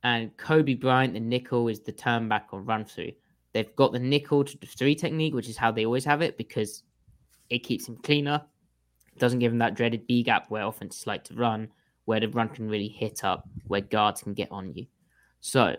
and 0.03 0.35
Coby 0.37 0.79
Bryant, 0.79 1.13
the 1.13 1.19
nickel, 1.19 1.67
is 1.67 1.81
the 1.81 1.93
turnback 1.93 2.45
or 2.51 2.61
run 2.61 2.83
through. 2.85 3.11
They've 3.53 3.75
got 3.75 3.91
the 3.91 3.99
nickel 3.99 4.43
to 4.43 4.57
the 4.57 4.65
three 4.65 4.95
technique, 4.95 5.35
which 5.35 5.47
is 5.47 5.57
how 5.57 5.71
they 5.71 5.85
always 5.85 6.05
have 6.05 6.23
it 6.23 6.37
because 6.37 6.81
it 7.51 7.59
keeps 7.59 7.87
him 7.87 7.97
cleaner. 7.97 8.41
Doesn't 9.19 9.37
give 9.37 9.51
him 9.51 9.59
that 9.59 9.75
dreaded 9.75 10.07
B 10.07 10.23
gap 10.23 10.49
where 10.49 10.65
offenses 10.65 11.05
like 11.05 11.23
to 11.25 11.35
run, 11.35 11.69
where 12.05 12.19
the 12.19 12.29
run 12.29 12.49
can 12.49 12.67
really 12.67 12.87
hit 12.87 13.23
up, 13.23 13.47
where 13.67 13.81
guards 13.81 14.23
can 14.23 14.33
get 14.33 14.51
on 14.51 14.73
you. 14.73 14.87
So 15.39 15.75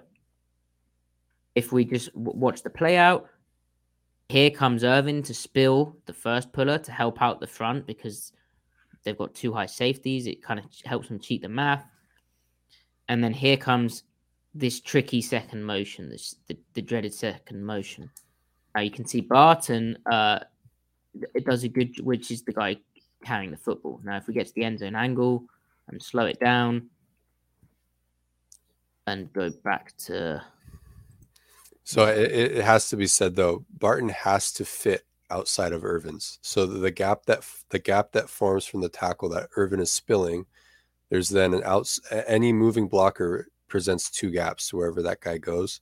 if 1.54 1.72
we 1.72 1.84
just 1.84 2.12
w- 2.14 2.38
watch 2.38 2.62
the 2.62 2.70
play 2.70 2.96
out, 2.96 3.28
here 4.28 4.50
comes 4.50 4.84
Irvin 4.84 5.22
to 5.22 5.34
spill 5.34 5.96
the 6.06 6.12
first 6.12 6.52
puller 6.52 6.78
to 6.78 6.92
help 6.92 7.20
out 7.20 7.40
the 7.40 7.46
front 7.46 7.86
because 7.86 8.32
they've 9.04 9.18
got 9.18 9.34
two 9.34 9.52
high 9.52 9.66
safeties. 9.66 10.26
It 10.26 10.42
kind 10.42 10.58
of 10.58 10.66
helps 10.84 11.08
them 11.08 11.18
cheat 11.18 11.42
the 11.42 11.48
math. 11.48 11.84
And 13.08 13.22
then 13.22 13.32
here 13.32 13.56
comes 13.56 14.04
this 14.54 14.80
tricky 14.80 15.20
second 15.20 15.64
motion, 15.64 16.08
this 16.08 16.36
the, 16.46 16.56
the 16.72 16.82
dreaded 16.82 17.12
second 17.12 17.64
motion. 17.64 18.10
Now 18.74 18.80
you 18.80 18.90
can 18.90 19.06
see 19.06 19.20
Barton 19.20 19.98
uh, 20.10 20.40
it 21.34 21.44
does 21.44 21.64
a 21.64 21.68
good, 21.68 21.98
which 22.00 22.30
is 22.30 22.42
the 22.42 22.52
guy 22.52 22.76
carrying 23.24 23.50
the 23.50 23.56
football. 23.56 24.00
Now, 24.04 24.16
if 24.16 24.26
we 24.26 24.34
get 24.34 24.46
to 24.46 24.54
the 24.54 24.64
end 24.64 24.80
zone 24.80 24.94
angle 24.94 25.44
and 25.88 26.02
slow 26.02 26.26
it 26.26 26.40
down 26.40 26.88
and 29.06 29.32
go 29.32 29.50
back 29.64 29.96
to 29.98 30.42
so 31.84 32.06
it, 32.06 32.32
it 32.32 32.64
has 32.64 32.88
to 32.88 32.96
be 32.96 33.06
said 33.06 33.36
though, 33.36 33.64
Barton 33.78 34.08
has 34.08 34.52
to 34.54 34.64
fit 34.64 35.04
outside 35.30 35.72
of 35.72 35.84
Irvin's. 35.84 36.38
So 36.42 36.66
the 36.66 36.90
gap 36.90 37.26
that 37.26 37.44
the 37.68 37.78
gap 37.78 38.12
that 38.12 38.28
forms 38.30 38.64
from 38.64 38.80
the 38.80 38.88
tackle 38.88 39.28
that 39.30 39.48
Irvin 39.56 39.80
is 39.80 39.92
spilling, 39.92 40.46
there's 41.10 41.28
then 41.28 41.54
an 41.54 41.62
outs 41.64 42.00
any 42.10 42.52
moving 42.52 42.88
blocker 42.88 43.48
presents 43.68 44.10
two 44.10 44.30
gaps 44.30 44.72
wherever 44.72 45.02
that 45.02 45.20
guy 45.20 45.38
goes. 45.38 45.80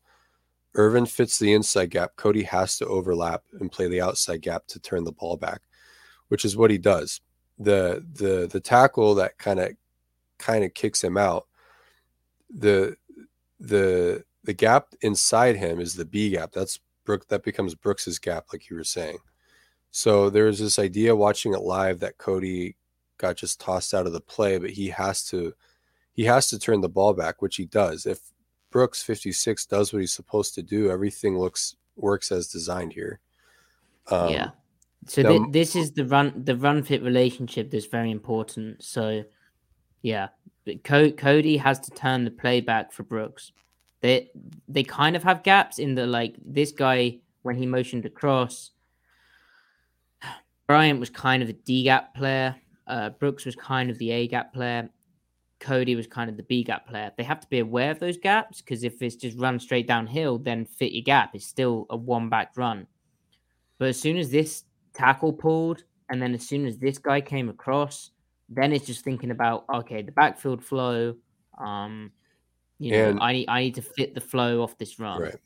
Irvin 0.74 1.06
fits 1.06 1.38
the 1.38 1.52
inside 1.52 1.90
gap. 1.90 2.16
Cody 2.16 2.42
has 2.44 2.78
to 2.78 2.86
overlap 2.86 3.42
and 3.60 3.70
play 3.70 3.88
the 3.88 4.00
outside 4.00 4.40
gap 4.40 4.66
to 4.68 4.80
turn 4.80 5.04
the 5.04 5.12
ball 5.12 5.36
back, 5.36 5.60
which 6.28 6.44
is 6.44 6.56
what 6.56 6.70
he 6.70 6.78
does. 6.78 7.20
The 7.58 8.04
the 8.14 8.48
the 8.50 8.60
tackle 8.60 9.14
that 9.16 9.38
kind 9.38 9.60
of 9.60 9.72
kind 10.38 10.64
of 10.64 10.74
kicks 10.74 11.04
him 11.04 11.16
out. 11.16 11.46
The 12.50 12.96
the 13.60 14.24
the 14.44 14.52
gap 14.52 14.94
inside 15.02 15.56
him 15.56 15.80
is 15.80 15.94
the 15.94 16.04
B 16.04 16.30
gap. 16.30 16.52
That's 16.52 16.80
Brook. 17.04 17.28
That 17.28 17.42
becomes 17.42 17.74
Brooks's 17.74 18.18
gap, 18.18 18.46
like 18.52 18.68
you 18.68 18.76
were 18.76 18.84
saying. 18.84 19.18
So 19.90 20.30
there's 20.30 20.58
this 20.58 20.78
idea 20.78 21.14
watching 21.14 21.52
it 21.52 21.60
live 21.60 22.00
that 22.00 22.18
Cody 22.18 22.76
got 23.18 23.36
just 23.36 23.60
tossed 23.60 23.94
out 23.94 24.06
of 24.06 24.12
the 24.12 24.20
play, 24.20 24.58
but 24.58 24.70
he 24.70 24.88
has 24.88 25.24
to 25.26 25.52
he 26.12 26.24
has 26.24 26.48
to 26.48 26.58
turn 26.58 26.80
the 26.80 26.88
ball 26.88 27.12
back, 27.14 27.40
which 27.40 27.56
he 27.56 27.66
does. 27.66 28.06
If 28.06 28.20
Brooks 28.70 29.02
56 29.02 29.66
does 29.66 29.92
what 29.92 30.00
he's 30.00 30.12
supposed 30.12 30.54
to 30.54 30.62
do, 30.62 30.90
everything 30.90 31.38
looks 31.38 31.76
works 31.96 32.32
as 32.32 32.48
designed 32.48 32.92
here. 32.92 33.20
Um, 34.10 34.30
yeah. 34.30 34.50
So 35.06 35.22
now, 35.22 35.28
th- 35.30 35.42
this 35.50 35.76
is 35.76 35.92
the 35.92 36.06
run 36.06 36.32
the 36.44 36.56
run 36.56 36.82
fit 36.82 37.02
relationship 37.02 37.70
that's 37.70 37.86
very 37.86 38.10
important. 38.10 38.82
So 38.82 39.24
yeah, 40.00 40.28
Co- 40.84 41.12
Cody 41.12 41.56
has 41.56 41.80
to 41.80 41.90
turn 41.92 42.24
the 42.24 42.30
play 42.30 42.60
back 42.60 42.92
for 42.92 43.02
Brooks 43.02 43.52
they 44.02 44.30
they 44.68 44.82
kind 44.82 45.16
of 45.16 45.22
have 45.22 45.42
gaps 45.42 45.78
in 45.78 45.94
the 45.94 46.06
like 46.06 46.36
this 46.44 46.72
guy 46.72 47.18
when 47.42 47.56
he 47.56 47.66
motioned 47.66 48.04
across. 48.04 48.72
Bryant 50.66 51.00
was 51.00 51.10
kind 51.10 51.42
of 51.42 51.48
a 51.48 51.54
D 51.54 51.84
gap 51.84 52.14
player. 52.14 52.56
Uh, 52.86 53.10
Brooks 53.10 53.46
was 53.46 53.56
kind 53.56 53.90
of 53.90 53.98
the 53.98 54.10
A 54.10 54.26
gap 54.28 54.52
player. 54.52 54.90
Cody 55.60 55.94
was 55.94 56.08
kind 56.08 56.28
of 56.28 56.36
the 56.36 56.42
B 56.42 56.64
gap 56.64 56.88
player. 56.88 57.12
They 57.16 57.22
have 57.22 57.40
to 57.40 57.46
be 57.48 57.60
aware 57.60 57.92
of 57.92 58.00
those 58.00 58.16
gaps 58.16 58.60
because 58.60 58.82
if 58.82 59.00
it's 59.00 59.14
just 59.14 59.38
run 59.38 59.60
straight 59.60 59.86
downhill, 59.86 60.38
then 60.38 60.66
fit 60.66 60.92
your 60.92 61.04
gap 61.04 61.36
is 61.36 61.46
still 61.46 61.86
a 61.88 61.96
one 61.96 62.28
back 62.28 62.50
run. 62.56 62.88
But 63.78 63.88
as 63.88 64.00
soon 64.00 64.16
as 64.16 64.30
this 64.30 64.64
tackle 64.92 65.32
pulled 65.32 65.84
And 66.08 66.20
then 66.20 66.34
as 66.34 66.46
soon 66.46 66.66
as 66.66 66.78
this 66.78 66.98
guy 66.98 67.20
came 67.20 67.48
across, 67.48 68.10
then 68.48 68.72
it's 68.72 68.86
just 68.86 69.04
thinking 69.04 69.30
about 69.30 69.64
okay, 69.72 70.02
the 70.02 70.12
backfield 70.12 70.62
flow. 70.62 71.14
Um, 71.58 72.10
you 72.82 72.92
know, 72.92 73.08
And- 73.10 73.20
I 73.20 73.32
need 73.32 73.48
I 73.48 73.60
need 73.62 73.74
to 73.76 73.82
fit 73.82 74.14
the 74.14 74.20
flow 74.20 74.62
off 74.62 74.76
this 74.78 74.98
run. 74.98 75.20
Right. 75.22 75.36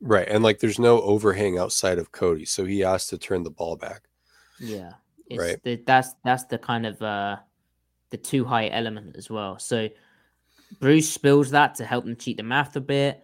Right. 0.00 0.28
And 0.28 0.42
like 0.44 0.58
there's 0.60 0.78
no 0.78 1.00
overhang 1.02 1.58
outside 1.58 1.98
of 1.98 2.12
Cody. 2.12 2.44
So 2.44 2.64
he 2.64 2.80
has 2.80 3.06
to 3.08 3.18
turn 3.18 3.42
the 3.42 3.50
ball 3.50 3.76
back. 3.76 4.02
Yeah. 4.60 4.92
It's 5.28 5.40
Right. 5.40 5.62
The, 5.62 5.82
that's 5.86 6.14
that's 6.24 6.44
the 6.44 6.58
kind 6.58 6.86
of 6.86 7.00
uh 7.02 7.36
the 8.10 8.16
two 8.16 8.44
high 8.44 8.68
element 8.68 9.16
as 9.16 9.30
well. 9.30 9.58
So 9.58 9.88
Bruce 10.80 11.10
spills 11.12 11.50
that 11.50 11.74
to 11.76 11.84
help 11.84 12.04
them 12.04 12.16
cheat 12.16 12.36
the 12.36 12.42
math 12.42 12.76
a 12.76 12.80
bit. 12.80 13.22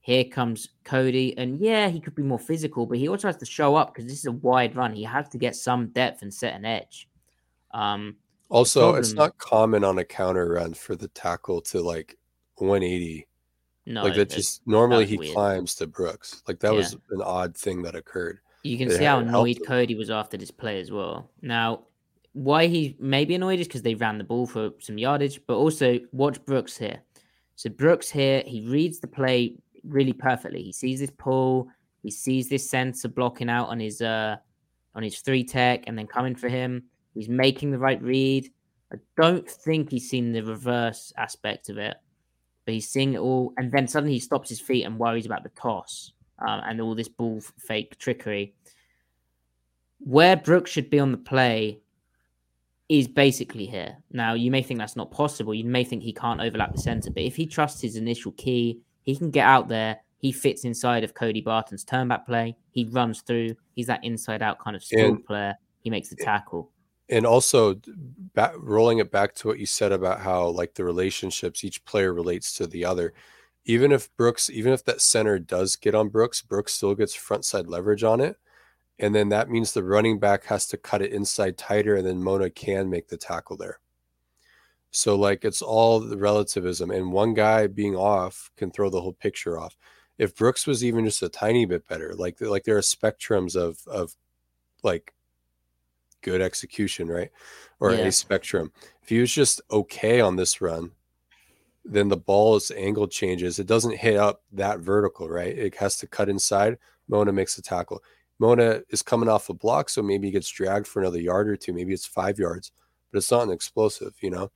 Here 0.00 0.24
comes 0.24 0.68
Cody, 0.84 1.36
and 1.38 1.58
yeah, 1.58 1.88
he 1.88 1.98
could 1.98 2.14
be 2.14 2.22
more 2.22 2.38
physical, 2.38 2.84
but 2.84 2.98
he 2.98 3.08
also 3.08 3.26
has 3.28 3.38
to 3.38 3.46
show 3.46 3.74
up 3.74 3.94
because 3.94 4.06
this 4.06 4.18
is 4.18 4.26
a 4.26 4.32
wide 4.32 4.76
run. 4.76 4.92
He 4.92 5.02
has 5.04 5.28
to 5.30 5.38
get 5.38 5.56
some 5.56 5.86
depth 5.88 6.20
and 6.20 6.32
set 6.32 6.54
an 6.54 6.64
edge. 6.66 7.08
Um, 7.72 8.16
Also, 8.50 8.94
it's 8.96 9.14
not 9.14 9.38
common 9.38 9.82
on 9.82 9.98
a 9.98 10.04
counter 10.04 10.46
run 10.52 10.74
for 10.74 10.94
the 10.94 11.08
tackle 11.08 11.62
to 11.62 11.80
like 11.80 12.18
180. 12.56 13.26
no, 13.86 14.02
like 14.04 14.14
that 14.14 14.30
just 14.30 14.66
normally 14.66 15.04
was 15.04 15.10
he 15.10 15.16
weird. 15.18 15.32
climbs 15.34 15.74
to 15.76 15.86
Brooks. 15.86 16.42
Like 16.48 16.58
that 16.60 16.72
Yeah. 16.72 16.78
was 16.78 16.94
an 17.10 17.22
odd 17.22 17.56
thing 17.56 17.82
that 17.82 17.94
occurred. 17.94 18.38
You 18.62 18.78
can 18.78 18.88
They 18.88 18.96
see 18.98 19.04
how 19.04 19.18
annoyed. 19.18 19.60
Cody 19.66 19.94
was 19.94 20.10
after 20.10 20.36
this 20.38 20.50
play 20.50 20.80
as 20.80 20.90
well. 20.90 21.30
Now, 21.42 21.84
why 22.32 22.66
he 22.66 22.96
may 22.98 23.24
be 23.26 23.34
annoyed 23.34 23.60
is 23.60 23.68
because 23.68 23.82
they 23.82 23.94
ran 23.94 24.16
the 24.18 24.24
ball 24.24 24.46
for 24.46 24.70
some 24.80 24.96
yardage, 24.98 25.40
but 25.46 25.56
also 25.56 26.00
watch 26.12 26.42
Brooks 26.46 26.76
here. 26.78 27.00
So 27.56 27.68
Brooks 27.70 28.08
here, 28.10 28.42
he 28.46 28.62
reads 28.66 29.00
the 29.00 29.06
play 29.06 29.54
really 29.84 30.14
perfectly. 30.14 30.62
He 30.62 30.72
sees 30.72 31.00
this 31.00 31.12
pull, 31.18 31.68
he 32.02 32.10
sees 32.10 32.48
this 32.48 32.68
center 32.68 33.08
blocking 33.08 33.50
out 33.50 33.68
on 33.68 33.78
his 33.80 34.00
uh 34.00 34.36
on 34.94 35.02
his 35.02 35.20
three 35.20 35.44
tech 35.44 35.84
and 35.86 35.98
then 35.98 36.06
coming 36.06 36.34
for 36.34 36.48
him. 36.48 36.84
He's 37.14 37.28
making 37.28 37.70
the 37.70 37.78
right 37.78 38.00
read. 38.02 38.50
I 38.92 38.96
don't 39.16 39.48
think 39.48 39.90
he's 39.90 40.08
seen 40.08 40.32
the 40.32 40.42
reverse 40.42 41.12
aspect 41.16 41.68
of 41.68 41.78
it, 41.78 41.96
but 42.64 42.74
he's 42.74 42.88
seeing 42.88 43.14
it 43.14 43.18
all. 43.18 43.52
And 43.56 43.70
then 43.72 43.86
suddenly 43.88 44.14
he 44.14 44.20
stops 44.20 44.48
his 44.48 44.60
feet 44.60 44.84
and 44.84 44.98
worries 44.98 45.26
about 45.26 45.42
the 45.42 45.50
toss 45.50 46.12
um, 46.46 46.60
and 46.64 46.80
all 46.80 46.94
this 46.94 47.08
ball 47.08 47.40
fake 47.58 47.98
trickery. 47.98 48.54
Where 50.00 50.36
Brooks 50.36 50.70
should 50.70 50.90
be 50.90 50.98
on 50.98 51.12
the 51.12 51.18
play 51.18 51.80
is 52.88 53.08
basically 53.08 53.66
here. 53.66 53.96
Now, 54.12 54.34
you 54.34 54.50
may 54.50 54.62
think 54.62 54.78
that's 54.78 54.96
not 54.96 55.10
possible. 55.10 55.54
You 55.54 55.64
may 55.64 55.84
think 55.84 56.02
he 56.02 56.12
can't 56.12 56.40
overlap 56.40 56.74
the 56.74 56.80
center, 56.80 57.10
but 57.10 57.22
if 57.22 57.36
he 57.36 57.46
trusts 57.46 57.80
his 57.80 57.96
initial 57.96 58.32
key, 58.32 58.80
he 59.02 59.16
can 59.16 59.30
get 59.30 59.46
out 59.46 59.68
there. 59.68 59.98
He 60.18 60.32
fits 60.32 60.64
inside 60.64 61.04
of 61.04 61.14
Cody 61.14 61.40
Barton's 61.40 61.84
turn 61.84 62.08
back 62.08 62.26
play. 62.26 62.56
He 62.70 62.84
runs 62.84 63.20
through. 63.22 63.56
He's 63.74 63.86
that 63.86 64.04
inside 64.04 64.42
out 64.42 64.58
kind 64.58 64.76
of 64.76 64.84
skilled 64.84 65.16
And- 65.16 65.26
player. 65.26 65.54
He 65.80 65.90
makes 65.90 66.08
the 66.08 66.16
tackle. 66.16 66.70
And 67.08 67.26
also 67.26 67.80
back, 68.34 68.54
rolling 68.56 68.98
it 68.98 69.10
back 69.10 69.34
to 69.36 69.48
what 69.48 69.58
you 69.58 69.66
said 69.66 69.92
about 69.92 70.20
how 70.20 70.48
like 70.48 70.74
the 70.74 70.84
relationships 70.84 71.64
each 71.64 71.84
player 71.84 72.14
relates 72.14 72.54
to 72.54 72.66
the 72.66 72.84
other. 72.84 73.12
Even 73.66 73.92
if 73.92 74.14
Brooks, 74.16 74.50
even 74.50 74.72
if 74.72 74.84
that 74.84 75.00
center 75.00 75.38
does 75.38 75.76
get 75.76 75.94
on 75.94 76.08
Brooks, 76.08 76.42
Brooks 76.42 76.74
still 76.74 76.94
gets 76.94 77.14
front 77.14 77.44
side 77.44 77.66
leverage 77.66 78.04
on 78.04 78.20
it. 78.20 78.36
And 78.98 79.14
then 79.14 79.28
that 79.30 79.50
means 79.50 79.72
the 79.72 79.82
running 79.82 80.18
back 80.18 80.44
has 80.44 80.66
to 80.68 80.76
cut 80.76 81.02
it 81.02 81.12
inside 81.12 81.58
tighter, 81.58 81.96
and 81.96 82.06
then 82.06 82.22
Mone 82.22 82.48
can 82.50 82.90
make 82.90 83.08
the 83.08 83.16
tackle 83.16 83.56
there. 83.56 83.80
So 84.92 85.16
like 85.16 85.44
it's 85.44 85.62
all 85.62 86.00
the 86.00 86.16
relativism, 86.16 86.90
and 86.90 87.12
one 87.12 87.34
guy 87.34 87.66
being 87.66 87.96
off 87.96 88.50
can 88.56 88.70
throw 88.70 88.90
the 88.90 89.00
whole 89.00 89.12
picture 89.12 89.58
off. 89.58 89.76
If 90.18 90.36
Brooks 90.36 90.66
was 90.66 90.84
even 90.84 91.04
just 91.04 91.22
a 91.22 91.28
tiny 91.28 91.66
bit 91.66 91.88
better, 91.88 92.14
like 92.14 92.40
like 92.40 92.64
there 92.64 92.76
are 92.76 92.80
spectrums 92.80 93.56
of 93.56 93.80
of 93.88 94.14
like 94.84 95.13
good 96.24 96.40
execution, 96.40 97.06
right? 97.06 97.30
Or 97.78 97.92
Yeah. 97.92 98.06
a 98.06 98.12
spectrum. 98.12 98.72
If 99.02 99.10
he 99.10 99.20
was 99.20 99.32
just 99.32 99.60
okay 99.70 100.20
on 100.20 100.36
this 100.36 100.60
run, 100.60 100.90
then 101.84 102.08
the 102.08 102.16
ball's 102.16 102.70
angle 102.70 103.06
changes. 103.06 103.58
It 103.58 103.66
doesn't 103.66 103.98
hit 103.98 104.16
up 104.16 104.42
that 104.52 104.80
vertical, 104.80 105.28
right? 105.28 105.56
It 105.56 105.74
has 105.76 105.98
to 105.98 106.06
cut 106.06 106.28
inside. 106.30 106.78
Mone 107.08 107.32
makes 107.34 107.58
a 107.58 107.62
tackle. 107.62 108.02
Mone 108.38 108.82
is 108.88 109.02
coming 109.02 109.28
off 109.28 109.50
a 109.50 109.54
block, 109.54 109.90
so 109.90 110.02
maybe 110.02 110.28
he 110.28 110.32
gets 110.32 110.48
dragged 110.48 110.86
for 110.86 111.00
another 111.00 111.20
yard 111.20 111.48
or 111.48 111.56
two. 111.56 111.74
Maybe 111.74 111.92
it's 111.92 112.06
five 112.06 112.38
yards, 112.38 112.72
but 113.12 113.18
it's 113.18 113.30
not 113.30 113.42
an 113.42 113.52
explosive, 113.52 114.14
you 114.20 114.30
know? 114.30 114.50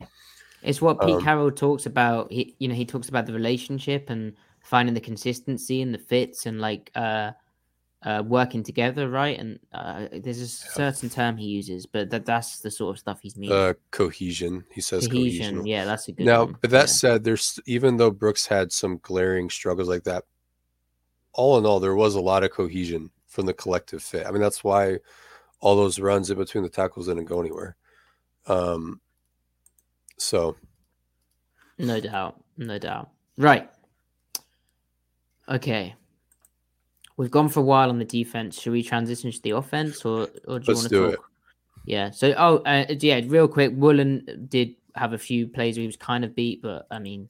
It's 0.62 0.80
what 0.80 1.00
Pete 1.00 1.16
Um, 1.16 1.22
Carroll 1.22 1.52
talks 1.52 1.86
about. 1.86 2.32
He, 2.32 2.56
you 2.58 2.66
know, 2.66 2.74
he 2.74 2.84
talks 2.86 3.08
about 3.08 3.26
the 3.26 3.32
relationship 3.34 4.10
and 4.10 4.32
finding 4.62 4.94
the 4.94 5.00
consistency 5.00 5.82
and 5.82 5.94
the 5.94 5.98
fits 5.98 6.46
and 6.46 6.60
like 6.60 6.90
uh, 6.94 7.32
uh, 8.02 8.22
working 8.24 8.62
together, 8.62 9.10
right? 9.10 9.38
And 9.38 9.58
uh, 9.72 10.06
there's 10.12 10.40
a 10.40 10.46
certain 10.46 11.08
term 11.10 11.36
he 11.36 11.46
uses, 11.46 11.84
but 11.86 12.10
that 12.10 12.24
that's 12.24 12.60
the 12.60 12.70
sort 12.70 12.94
of 12.96 13.00
stuff 13.00 13.18
he's 13.20 13.36
meaning. 13.36 13.56
Uh, 13.56 13.74
cohesion. 13.90 14.64
He 14.72 14.80
says 14.80 15.08
cohesion. 15.08 15.56
cohesion. 15.56 15.66
Yeah, 15.66 15.84
that's 15.84 16.08
a 16.08 16.12
good 16.12 16.26
Now, 16.26 16.44
one. 16.44 16.56
but 16.60 16.70
that 16.70 16.82
yeah. 16.82 16.86
said, 16.86 17.24
there's 17.24 17.58
even 17.66 17.96
though 17.96 18.10
Brooks 18.10 18.46
had 18.46 18.72
some 18.72 18.98
glaring 19.02 19.50
struggles 19.50 19.88
like 19.88 20.04
that, 20.04 20.24
all 21.32 21.58
in 21.58 21.66
all, 21.66 21.80
there 21.80 21.94
was 21.96 22.14
a 22.14 22.20
lot 22.20 22.44
of 22.44 22.52
cohesion 22.52 23.10
from 23.26 23.46
the 23.46 23.54
collective 23.54 24.02
fit. 24.02 24.26
I 24.26 24.30
mean, 24.30 24.40
that's 24.40 24.62
why 24.62 24.98
all 25.60 25.76
those 25.76 25.98
runs 25.98 26.30
in 26.30 26.38
between 26.38 26.62
the 26.62 26.70
tackles 26.70 27.08
didn't 27.08 27.24
go 27.24 27.40
anywhere. 27.40 27.76
Um, 28.46 29.00
so 30.16 30.56
No 31.78 32.00
doubt. 32.00 32.42
No 32.56 32.78
doubt. 32.78 33.10
Right. 33.36 33.68
Okay. 35.48 35.94
We've 37.18 37.30
gone 37.30 37.48
for 37.50 37.60
a 37.60 37.64
while 37.64 37.90
on 37.90 37.98
the 37.98 38.04
defense. 38.06 38.58
Should 38.58 38.72
we 38.72 38.82
transition 38.82 39.30
to 39.30 39.42
the 39.42 39.50
offense 39.50 40.04
or, 40.04 40.28
or 40.46 40.60
do 40.60 40.66
you 40.66 40.68
Let's 40.68 40.68
want 40.68 40.82
to 40.84 40.88
do 40.88 41.04
talk? 41.04 41.14
it. 41.14 41.20
Yeah. 41.84 42.10
So, 42.10 42.32
oh, 42.38 42.58
uh, 42.58 42.86
yeah, 43.00 43.20
real 43.26 43.48
quick. 43.48 43.72
Woolen 43.74 44.46
did 44.48 44.76
have 44.94 45.12
a 45.12 45.18
few 45.18 45.46
plays 45.48 45.76
where 45.76 45.82
he 45.82 45.86
was 45.86 45.96
kind 45.96 46.24
of 46.24 46.34
beat, 46.34 46.62
but 46.62 46.86
I 46.90 46.98
mean, 46.98 47.28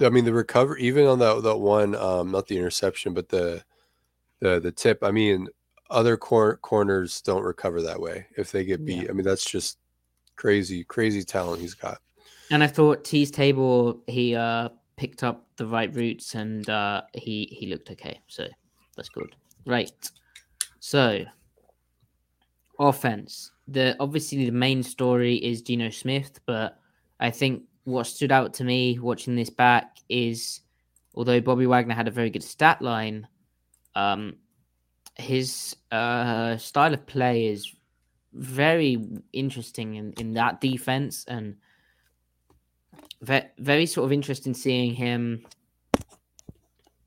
I 0.00 0.08
mean, 0.10 0.24
the 0.24 0.32
recovery, 0.32 0.82
even 0.82 1.06
on 1.06 1.18
that 1.18 1.42
that 1.42 1.56
one, 1.58 1.94
um, 1.94 2.30
not 2.30 2.46
the 2.46 2.56
interception, 2.56 3.14
but 3.14 3.28
the 3.28 3.62
the 4.40 4.60
the 4.60 4.70
tip. 4.72 5.02
I 5.02 5.10
mean, 5.10 5.48
other 5.90 6.16
cor- 6.16 6.58
corners 6.58 7.20
don't 7.22 7.42
recover 7.42 7.82
that 7.82 8.00
way 8.00 8.26
if 8.36 8.52
they 8.52 8.64
get 8.64 8.84
beat. 8.84 9.04
Yeah. 9.04 9.08
I 9.10 9.12
mean, 9.12 9.24
that's 9.24 9.48
just 9.50 9.78
crazy, 10.36 10.84
crazy 10.84 11.22
talent 11.24 11.60
he's 11.60 11.74
got. 11.74 11.98
and 12.50 12.62
I 12.62 12.66
thought 12.68 13.04
T's 13.04 13.30
table, 13.30 14.02
he 14.06 14.34
uh 14.36 14.68
picked 14.96 15.24
up 15.24 15.46
the 15.56 15.66
right 15.66 15.94
routes 15.94 16.34
and 16.34 16.68
uh 16.70 17.02
he 17.14 17.48
he 17.58 17.66
looked 17.66 17.90
okay. 17.90 18.20
So 18.28 18.46
that's 18.96 19.08
good. 19.08 19.36
Right. 19.66 20.10
So 20.80 21.24
offense. 22.78 23.52
The 23.68 23.96
obviously 24.00 24.44
the 24.44 24.52
main 24.52 24.82
story 24.82 25.36
is 25.36 25.62
Geno 25.62 25.90
Smith, 25.90 26.40
but 26.46 26.78
I 27.20 27.30
think 27.30 27.64
what 27.84 28.06
stood 28.06 28.32
out 28.32 28.54
to 28.54 28.64
me 28.64 28.98
watching 28.98 29.36
this 29.36 29.50
back 29.50 29.96
is 30.08 30.60
although 31.14 31.40
Bobby 31.40 31.66
Wagner 31.66 31.94
had 31.94 32.08
a 32.08 32.12
very 32.12 32.30
good 32.30 32.42
stat 32.42 32.80
line, 32.82 33.26
um 33.94 34.36
his 35.16 35.74
uh 35.90 36.56
style 36.58 36.92
of 36.92 37.06
play 37.06 37.46
is 37.46 37.74
very 38.34 38.98
interesting 39.32 39.94
in, 39.94 40.12
in 40.18 40.34
that 40.34 40.60
defense 40.60 41.24
and 41.26 41.56
ve- 43.22 43.48
very 43.58 43.86
sort 43.86 44.04
of 44.04 44.12
interesting 44.12 44.52
seeing 44.52 44.94
him 44.94 45.44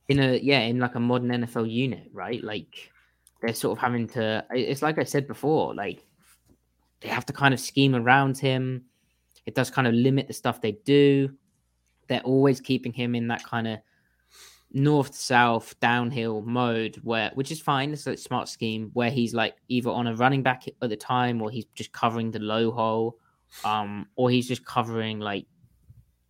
in 0.10 0.20
a 0.20 0.38
yeah 0.38 0.60
in 0.62 0.80
like 0.80 0.96
a 0.96 1.00
modern 1.00 1.30
NFL 1.30 1.72
unit, 1.72 2.10
right? 2.12 2.44
Like 2.44 2.92
they're 3.42 3.54
sort 3.54 3.78
of 3.78 3.82
having 3.82 4.08
to. 4.10 4.46
It's 4.52 4.82
like 4.82 4.98
I 4.98 5.04
said 5.04 5.28
before, 5.28 5.74
like 5.74 6.06
they 7.02 7.10
have 7.10 7.26
to 7.28 7.34
kind 7.34 7.54
of 7.54 7.60
scheme 7.60 7.96
around 7.96 8.38
him. 8.38 8.84
It 9.46 9.56
does 9.56 9.70
kind 9.70 9.88
of 9.88 9.94
limit 9.94 10.28
the 10.28 10.34
stuff 10.34 10.62
they 10.62 10.74
do. 10.84 11.30
They're 12.08 12.22
always 12.22 12.60
keeping 12.60 12.92
him 12.92 13.16
in 13.16 13.28
that 13.28 13.44
kind 13.44 13.68
of 13.68 13.80
north 14.72 15.16
south 15.16 15.80
downhill 15.80 16.42
mode 16.42 16.96
where 17.04 17.32
which 17.34 17.52
is 17.52 17.60
fine 17.60 17.92
it's 17.92 18.06
a 18.06 18.16
smart 18.16 18.48
scheme 18.48 18.92
where 18.94 19.10
he's 19.10 19.34
like 19.34 19.56
either 19.68 19.90
on 19.90 20.06
a 20.06 20.16
running 20.16 20.44
back 20.44 20.66
at 20.68 20.90
the 20.90 20.96
time 20.96 21.42
or 21.42 21.50
he's 21.50 21.66
just 21.74 21.92
covering 21.92 22.30
the 22.30 22.38
low 22.38 22.70
hole 22.70 23.18
um 23.66 24.06
or 24.16 24.30
he's 24.30 24.48
just 24.48 24.64
covering 24.66 25.20
like 25.20 25.48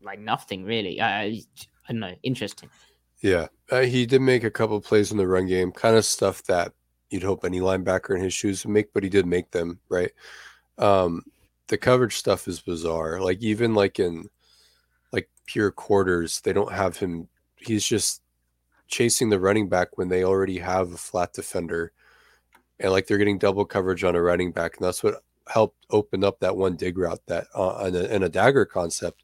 like 0.01 0.19
nothing 0.19 0.63
really 0.63 1.01
i, 1.01 1.23
I, 1.23 1.25
I 1.25 1.91
don't 1.91 1.99
know 1.99 2.15
interesting 2.23 2.69
Yeah, 3.21 3.47
uh, 3.69 3.81
he 3.81 4.05
did 4.05 4.21
make 4.21 4.43
a 4.43 4.51
couple 4.51 4.79
plays 4.81 5.11
in 5.11 5.17
the 5.17 5.27
run 5.27 5.45
game, 5.45 5.71
kind 5.71 5.95
of 5.95 6.05
stuff 6.05 6.43
that 6.43 6.73
you'd 7.09 7.23
hope 7.23 7.43
any 7.43 7.59
linebacker 7.59 8.15
in 8.15 8.21
his 8.21 8.33
shoes 8.33 8.65
would 8.65 8.71
make, 8.71 8.93
but 8.93 9.03
he 9.03 9.09
did 9.09 9.25
make 9.25 9.51
them 9.51 9.79
right. 9.89 10.11
Um, 10.77 11.23
the 11.67 11.77
coverage 11.77 12.17
stuff 12.17 12.47
is 12.47 12.61
bizarre. 12.61 13.19
Like 13.19 13.41
even 13.41 13.75
like 13.75 13.99
in 13.99 14.29
like 15.11 15.29
pure 15.45 15.71
quarters, 15.71 16.41
they 16.41 16.53
don't 16.53 16.71
have 16.71 16.97
him. 16.97 17.27
He's 17.57 17.85
just 17.85 18.21
chasing 18.87 19.29
the 19.29 19.39
running 19.39 19.69
back 19.69 19.97
when 19.97 20.07
they 20.07 20.23
already 20.23 20.57
have 20.59 20.93
a 20.93 20.97
flat 20.97 21.33
defender, 21.33 21.91
and 22.79 22.91
like 22.91 23.07
they're 23.07 23.17
getting 23.17 23.37
double 23.37 23.65
coverage 23.65 24.03
on 24.03 24.15
a 24.15 24.21
running 24.21 24.51
back, 24.51 24.77
and 24.77 24.85
that's 24.85 25.03
what 25.03 25.23
helped 25.47 25.85
open 25.89 26.23
up 26.23 26.39
that 26.39 26.55
one 26.55 26.75
dig 26.75 26.97
route 26.97 27.21
that 27.27 27.47
uh, 27.55 27.83
in, 27.87 27.95
a, 27.95 28.03
in 28.03 28.23
a 28.23 28.29
dagger 28.29 28.65
concept 28.65 29.23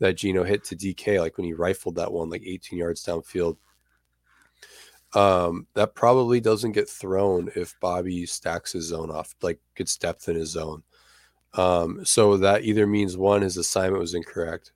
that 0.00 0.16
Geno 0.16 0.44
hit 0.44 0.64
to 0.64 0.76
DK, 0.76 1.20
like 1.20 1.36
when 1.36 1.46
he 1.46 1.52
rifled 1.52 1.96
that 1.96 2.12
one 2.12 2.30
like 2.30 2.42
18 2.44 2.78
yards 2.78 3.04
downfield. 3.04 3.56
Um, 5.14 5.66
that 5.74 5.94
probably 5.94 6.40
doesn't 6.40 6.72
get 6.72 6.88
thrown 6.88 7.50
if 7.56 7.74
Bobby 7.80 8.26
stacks 8.26 8.72
his 8.72 8.86
zone 8.86 9.10
off, 9.10 9.34
like 9.42 9.60
gets 9.74 9.96
depth 9.96 10.28
in 10.28 10.36
his 10.36 10.50
zone. 10.50 10.82
Um, 11.54 12.04
so 12.04 12.36
that 12.38 12.62
either 12.64 12.86
means 12.86 13.16
one, 13.16 13.42
his 13.42 13.56
assignment 13.56 14.00
was 14.00 14.14
incorrect, 14.14 14.72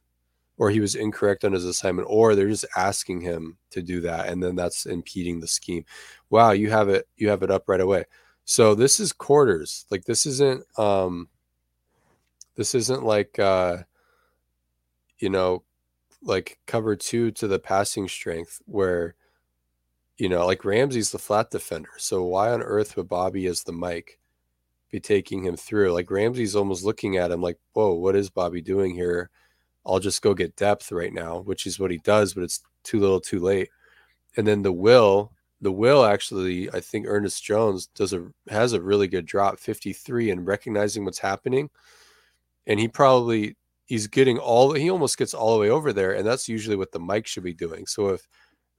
or 0.57 0.70
he 0.70 0.81
was 0.81 0.97
incorrect 0.97 1.45
on 1.45 1.53
his 1.53 1.64
assignment, 1.64 2.09
or 2.11 2.35
they're 2.35 2.49
just 2.49 2.66
asking 2.77 3.20
him 3.20 3.59
to 3.70 3.81
do 3.81 4.01
that, 4.03 4.29
and 4.29 4.43
then 4.43 4.57
that's 4.57 4.87
impeding 4.87 5.41
the 5.41 5.47
scheme. 5.47 5.85
Wow, 6.31 6.51
you 6.51 6.70
have 6.70 6.89
it, 6.89 7.07
you 7.16 7.29
have 7.29 7.45
it 7.45 7.51
up 7.51 7.68
right 7.68 7.81
away. 7.81 8.05
So 8.45 8.75
this 8.75 9.01
is 9.01 9.12
quarters. 9.12 9.87
Like 9.91 10.05
this 10.05 10.27
isn't 10.27 10.64
um 10.79 11.29
this 12.57 12.75
isn't 12.75 13.05
like 13.05 13.39
uh 13.39 13.79
you 15.25 15.31
know 15.31 15.62
like 16.22 16.59
cover 16.66 16.95
two 16.95 17.31
to 17.31 17.49
the 17.49 17.59
passing 17.59 18.09
strength 18.09 18.61
where 18.66 19.14
you 20.18 20.29
know 20.29 20.47
like 20.47 20.66
Ramsey's 20.66 21.11
the 21.11 21.18
flat 21.18 21.51
defender. 21.51 21.89
So 21.97 22.22
why 22.25 22.51
on 22.51 22.62
earth 22.62 22.95
would 22.97 23.09
Bobby 23.09 23.47
as 23.47 23.62
the 23.62 23.72
Mike 23.72 24.18
be 24.91 25.01
taking 25.01 25.43
him 25.43 25.57
through? 25.57 25.93
Like 25.93 26.11
Ramsey's 26.11 26.55
almost 26.55 26.85
looking 26.85 27.16
at 27.16 27.31
him 27.31 27.41
like, 27.41 27.59
whoa, 27.72 27.95
what 27.95 28.14
is 28.14 28.29
Bobby 28.29 28.61
doing 28.61 28.95
here? 28.95 29.31
I'll 29.87 29.99
just 29.99 30.20
go 30.20 30.35
get 30.35 30.57
depth 30.57 30.93
right 30.93 31.12
now, 31.12 31.39
which 31.41 31.66
is 31.66 31.81
what 31.81 31.91
he 31.91 31.99
does, 31.99 32.35
but 32.35 32.45
it's 32.45 32.62
too 32.83 33.01
little 33.01 33.20
too 33.20 33.41
late. 33.41 33.70
And 34.37 34.47
then 34.47 34.61
the 34.61 34.72
will 34.72 35.33
the 35.62 35.72
will 35.72 36.05
actually, 36.05 36.70
I 36.70 36.81
think 36.81 37.07
Ernest 37.09 37.43
Jones 37.43 37.87
does 37.87 38.12
a 38.12 38.31
has 38.51 38.75
a 38.75 38.83
really 38.83 39.09
good 39.09 39.25
drop, 39.25 39.59
53, 39.59 40.31
and 40.31 40.47
recognizing 40.47 41.07
what's 41.07 41.18
happening. 41.18 41.70
And 42.66 42.79
he 42.79 42.89
probably 42.89 43.57
he's 43.87 44.07
getting 44.07 44.39
all 44.39 44.72
he 44.72 44.91
almost 44.91 45.18
gets 45.18 45.35
all 45.35 45.55
the 45.55 45.61
way 45.61 45.70
over 45.70 45.93
there, 45.93 46.12
and 46.12 46.26
that's 46.26 46.49
usually 46.49 46.76
what 46.76 46.93
the 46.93 46.99
Mike 47.01 47.26
should 47.26 47.45
be 47.45 47.55
doing. 47.55 47.87
So 47.87 48.09
if 48.09 48.26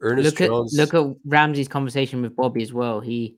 Ernest 0.02 0.40
look 0.40 0.50
Jones 0.50 0.78
at 0.78 0.94
look 0.94 0.94
at 1.12 1.18
Ramsey's 1.26 1.68
conversation 1.68 2.22
with 2.22 2.36
Bobby 2.36 2.62
as 2.62 2.74
well. 2.74 3.00
He 3.00 3.38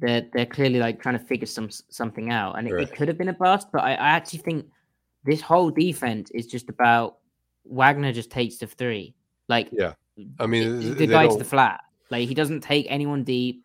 they're 0.00 0.26
they're 0.32 0.46
clearly 0.46 0.78
like 0.78 1.00
trying 1.02 1.18
to 1.18 1.24
figure 1.24 1.46
some 1.46 1.68
something 1.70 2.30
out, 2.30 2.58
and 2.58 2.66
it, 2.68 2.72
Right. 2.72 2.88
it 2.88 2.94
could 2.96 3.08
have 3.08 3.18
been 3.18 3.28
a 3.28 3.34
bust. 3.34 3.68
But 3.72 3.82
I, 3.82 3.90
I 3.92 4.08
actually 4.10 4.38
think 4.40 4.66
this 5.24 5.40
whole 5.42 5.70
defense 5.70 6.30
is 6.30 6.46
just 6.46 6.68
about 6.70 7.18
Wagner 7.64 8.12
just 8.12 8.30
takes 8.30 8.56
the 8.58 8.66
three. 8.66 9.14
Like 9.48 9.68
Yeah. 9.72 9.92
I 10.38 10.46
mean, 10.46 10.76
the- 10.76 10.82
th- 10.82 10.98
the 10.98 11.06
they 11.06 11.12
guy 11.12 11.26
to 11.28 11.36
the 11.36 11.44
flat. 11.44 11.80
Like 12.10 12.26
he 12.28 12.34
doesn't 12.34 12.62
take 12.62 12.86
anyone 12.88 13.24
deep. 13.24 13.64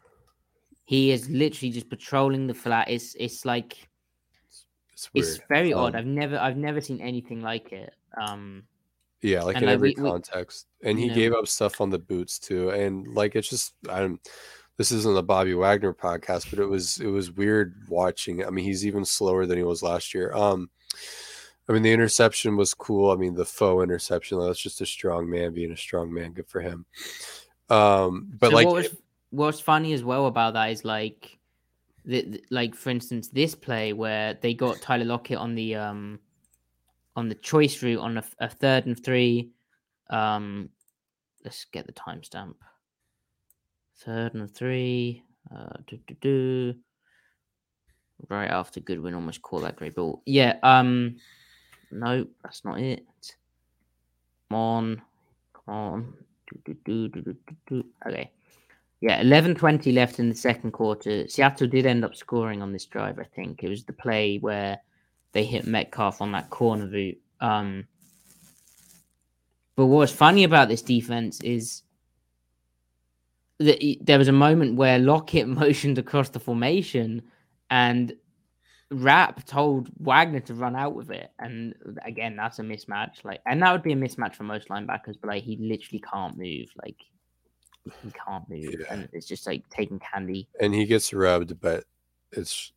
He 0.83 1.11
is 1.11 1.29
literally 1.29 1.71
just 1.71 1.89
patrolling 1.89 2.47
the 2.47 2.53
flat. 2.53 2.89
It's 2.89 3.15
it's 3.15 3.45
like 3.45 3.87
it's 5.13 5.27
weird. 5.27 5.37
it's 5.37 5.47
very 5.49 5.73
odd. 5.73 5.95
Um, 5.95 5.99
I've 5.99 6.05
never 6.05 6.37
I've 6.37 6.57
never 6.57 6.81
seen 6.81 7.01
anything 7.01 7.41
like 7.41 7.71
it. 7.71 7.93
Um, 8.19 8.63
Yeah, 9.21 9.43
like 9.43 9.57
in 9.57 9.67
every 9.69 9.89
we- 9.89 9.95
context. 9.95 10.67
And 10.83 10.97
he 10.99 11.07
know- 11.07 11.15
gave 11.15 11.33
up 11.33 11.47
stuff 11.47 11.81
on 11.81 11.89
the 11.89 11.99
boots 11.99 12.39
too. 12.39 12.69
And 12.69 13.07
like 13.15 13.35
it's 13.35 13.49
just 13.49 13.73
I'm 13.89 14.19
this 14.77 14.91
isn't 14.91 15.17
a 15.17 15.21
Bobby 15.21 15.53
Wagner 15.53 15.93
podcast, 15.93 16.49
but 16.49 16.59
it 16.59 16.65
was 16.67 16.99
it 16.99 17.07
was 17.07 17.31
weird 17.31 17.75
watching. 17.89 18.45
I 18.45 18.49
mean, 18.49 18.65
he's 18.65 18.85
even 18.85 19.05
slower 19.05 19.45
than 19.45 19.57
he 19.57 19.63
was 19.63 19.81
last 19.83 20.13
year. 20.13 20.31
Um 20.33 20.69
I 21.67 21.73
mean 21.73 21.81
the 21.81 21.91
interception 21.93 22.57
was 22.57 22.73
cool. 22.73 23.09
I 23.11 23.15
mean 23.15 23.33
the 23.33 23.45
faux 23.45 23.81
interception, 23.83 24.39
that's 24.39 24.59
just 24.61 24.81
a 24.81 24.85
strong 24.85 25.29
man 25.29 25.53
being 25.53 25.71
a 25.71 25.77
strong 25.77 26.13
man. 26.13 26.33
Good 26.33 26.47
for 26.47 26.61
him. 26.61 26.85
Um 27.69 28.27
but 28.39 28.49
so 28.51 28.55
like 28.55 28.67
what 28.67 28.75
was 28.75 28.95
what's 29.31 29.59
funny 29.59 29.93
as 29.93 30.03
well 30.03 30.27
about 30.27 30.53
that 30.53 30.69
is 30.71 30.85
like 30.85 31.34
the, 32.05 32.21
the- 32.21 32.43
like 32.51 32.75
for 32.75 32.89
instance 32.89 33.27
this 33.29 33.55
play 33.55 33.93
where 33.93 34.35
they 34.41 34.53
got 34.53 34.81
Tyler 34.81 35.05
Lockett 35.05 35.37
on 35.37 35.55
the 35.55 35.75
um 35.75 36.19
on 37.15 37.29
the 37.29 37.35
choice 37.35 37.81
route 37.81 37.99
on 37.99 38.17
a, 38.17 38.23
a 38.39 38.49
third 38.49 38.85
and 38.85 39.01
three. 39.03 39.51
Um 40.09 40.69
let's 41.43 41.65
get 41.65 41.87
the 41.87 41.93
timestamp. 41.93 42.55
Third 43.97 44.33
and 44.33 44.53
three 44.53 45.23
uh 45.55 45.77
do, 45.87 45.99
do, 46.07 46.15
do. 46.21 46.75
right 48.29 48.49
after 48.51 48.79
Goodwin 48.79 49.13
almost 49.13 49.41
caught 49.41 49.61
that 49.61 49.75
great 49.75 49.95
ball. 49.95 50.21
Yeah 50.25 50.57
um 50.63 51.17
no 51.91 52.27
that's 52.43 52.63
not 52.65 52.79
it. 52.79 53.05
Come 54.49 54.57
on 54.59 55.01
come 55.53 55.73
on. 55.75 56.13
Do, 56.65 56.75
do, 56.85 57.07
do, 57.09 57.21
do, 57.21 57.21
do, 57.33 57.55
do, 57.67 57.85
okay 58.07 58.31
yeah, 59.01 59.21
eleven 59.21 59.55
twenty 59.55 59.91
left 59.91 60.19
in 60.19 60.29
the 60.29 60.35
second 60.35 60.71
quarter. 60.71 61.27
Seattle 61.27 61.67
did 61.67 61.85
end 61.85 62.05
up 62.05 62.15
scoring 62.15 62.61
on 62.61 62.71
this 62.71 62.85
drive. 62.85 63.19
I 63.19 63.23
think 63.23 63.63
it 63.63 63.69
was 63.69 63.83
the 63.83 63.93
play 63.93 64.37
where 64.37 64.79
they 65.33 65.43
hit 65.43 65.67
Metcalf 65.67 66.21
on 66.21 66.31
that 66.31 66.49
corner 66.49 66.87
route. 66.87 67.19
Um, 67.41 67.87
but 69.75 69.87
what's 69.87 70.11
funny 70.11 70.45
about 70.45 70.69
this 70.69 70.81
defense 70.81 71.41
is 71.41 71.83
that 73.59 73.79
there 74.01 74.17
was 74.17 74.27
a 74.27 74.33
moment 74.33 74.75
where 74.75 74.99
Lockett 74.99 75.47
motioned 75.63 75.97
across 75.97 76.29
the 76.29 76.39
formation, 76.39 77.21
and 77.69 78.13
Rapp 78.91 79.45
told 79.45 79.89
Wagner 79.99 80.39
to 80.41 80.53
run 80.53 80.75
out 80.75 80.95
with 80.95 81.11
it. 81.11 81.31
And 81.39 81.75
again, 82.05 82.35
that's 82.35 82.59
a 82.59 82.63
mismatch. 82.63 83.23
Like, 83.23 83.41
and 83.45 83.61
that 83.61 83.71
would 83.71 83.83
be 83.83 83.93
a 83.93 83.97
mismatch 83.97 84.35
for 84.35 84.43
most 84.43 84.69
linebackers. 84.69 85.17
But 85.19 85.29
like, 85.29 85.43
he 85.43 85.57
literally 85.57 86.01
can't 86.11 86.37
move. 86.37 86.69
Like, 86.81 86.97
he 88.03 88.11
can't 88.11 88.47
move, 88.49 88.75
Yeah. 88.79 88.85
and 88.89 89.09
it's 89.13 89.27
just 89.27 89.45
like 89.47 89.67
taking 89.69 89.99
candy. 89.99 90.47
and 90.59 90.73
he 90.73 90.85
gets 90.85 91.13
rubbed, 91.13 91.59
but 91.61 91.83
it's 92.31 92.71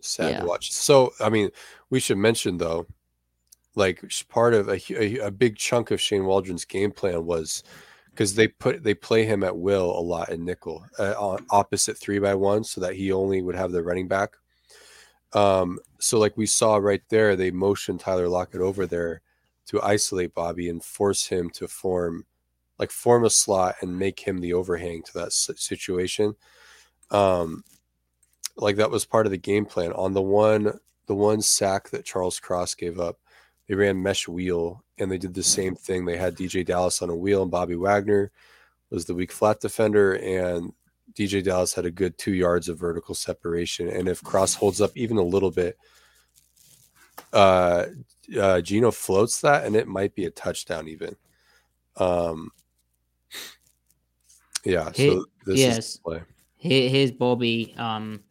sad 0.00 0.30
Yeah. 0.30 0.40
to 0.40 0.46
watch. 0.46 0.72
So, 0.72 1.12
I 1.20 1.28
mean, 1.28 1.50
we 1.90 2.00
should 2.00 2.18
mention 2.18 2.56
though, 2.58 2.86
like 3.74 4.02
part 4.28 4.54
of 4.54 4.68
a, 4.68 4.80
a, 4.90 5.18
a 5.26 5.30
big 5.30 5.56
chunk 5.56 5.90
of 5.90 6.00
Shane 6.00 6.24
Waldron's 6.24 6.64
game 6.64 6.90
plan 6.90 7.24
was 7.24 7.62
because 8.10 8.34
they 8.34 8.48
put 8.48 8.82
they 8.82 8.94
play 8.94 9.24
him 9.24 9.44
at 9.44 9.56
will 9.56 9.96
a 9.96 10.00
lot 10.00 10.30
in 10.30 10.44
nickel, 10.44 10.84
uh, 10.98 11.14
on 11.16 11.46
opposite 11.50 11.96
three 11.96 12.18
by 12.18 12.34
one, 12.34 12.64
so 12.64 12.80
that 12.80 12.94
he 12.94 13.12
only 13.12 13.42
would 13.42 13.54
have 13.54 13.70
the 13.72 13.82
running 13.82 14.08
back. 14.08 14.34
Um, 15.34 15.78
so 16.00 16.18
like 16.18 16.36
we 16.36 16.46
saw 16.46 16.76
right 16.76 17.02
there, 17.10 17.36
they 17.36 17.50
motioned 17.50 18.00
Tyler 18.00 18.28
Lockett 18.28 18.60
over 18.60 18.86
there 18.86 19.20
to 19.66 19.82
isolate 19.82 20.34
Bobby 20.34 20.68
and 20.70 20.82
force 20.82 21.26
him 21.26 21.50
to 21.50 21.68
form 21.68 22.24
like 22.78 22.90
form 22.90 23.24
a 23.24 23.30
slot 23.30 23.76
and 23.80 23.98
make 23.98 24.20
him 24.20 24.38
the 24.38 24.52
overhang 24.52 25.02
to 25.02 25.12
that 25.14 25.32
situation. 25.32 26.34
Um, 27.10 27.64
like 28.56 28.76
that 28.76 28.90
was 28.90 29.04
part 29.04 29.26
of 29.26 29.32
the 29.32 29.38
game 29.38 29.64
plan. 29.64 29.92
On 29.92 30.14
the 30.14 30.22
one, 30.22 30.78
the 31.06 31.14
one 31.14 31.40
sack 31.40 31.90
that 31.90 32.04
Charles 32.04 32.38
Cross 32.38 32.74
gave 32.74 33.00
up, 33.00 33.18
they 33.66 33.74
ran 33.74 34.02
mesh 34.02 34.28
wheel 34.28 34.84
and 34.98 35.10
they 35.10 35.18
did 35.18 35.34
the 35.34 35.42
same 35.42 35.74
thing. 35.74 36.04
They 36.04 36.16
had 36.16 36.36
DJ 36.36 36.64
Dallas 36.64 37.02
on 37.02 37.10
a 37.10 37.16
wheel 37.16 37.42
and 37.42 37.50
Bobby 37.50 37.76
Wagner 37.76 38.30
was 38.90 39.04
the 39.04 39.14
weak 39.14 39.32
flat 39.32 39.60
defender 39.60 40.14
and 40.14 40.72
DJ 41.12 41.42
Dallas 41.42 41.74
had 41.74 41.84
a 41.84 41.90
good 41.90 42.16
two 42.18 42.32
yards 42.32 42.68
of 42.68 42.78
vertical 42.78 43.14
separation. 43.14 43.88
And 43.88 44.08
if 44.08 44.22
Cross 44.22 44.54
holds 44.54 44.80
up 44.80 44.90
even 44.94 45.16
a 45.16 45.22
little 45.22 45.50
bit, 45.50 45.76
uh, 47.32 47.86
uh, 48.38 48.60
Geno 48.60 48.90
floats 48.90 49.40
that 49.40 49.64
and 49.64 49.76
it 49.76 49.88
might 49.88 50.14
be 50.14 50.24
a 50.24 50.30
touchdown 50.30 50.88
even. 50.88 51.16
Um, 51.96 52.52
yeah. 54.68 54.90
He- 54.94 55.10
So 55.10 55.24
this 55.46 55.54
is 55.54 55.60
yes. 55.60 55.92
the 55.94 56.00
play. 56.02 56.22
Here, 56.56 56.90
here's 56.90 57.12
Bobby. 57.12 57.74
Um, 57.78 58.22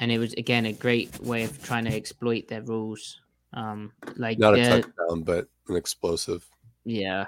and 0.00 0.10
it 0.10 0.18
was 0.18 0.32
again 0.34 0.66
a 0.66 0.72
great 0.72 1.18
way 1.20 1.44
of 1.44 1.62
trying 1.62 1.84
to 1.84 1.94
exploit 1.94 2.48
their 2.48 2.62
rules. 2.62 3.20
Um, 3.52 3.92
like 4.16 4.38
Not 4.38 4.58
a 4.58 4.82
touchdown, 4.82 5.22
but 5.22 5.48
an 5.68 5.76
explosive. 5.76 6.46
Yeah. 6.84 7.26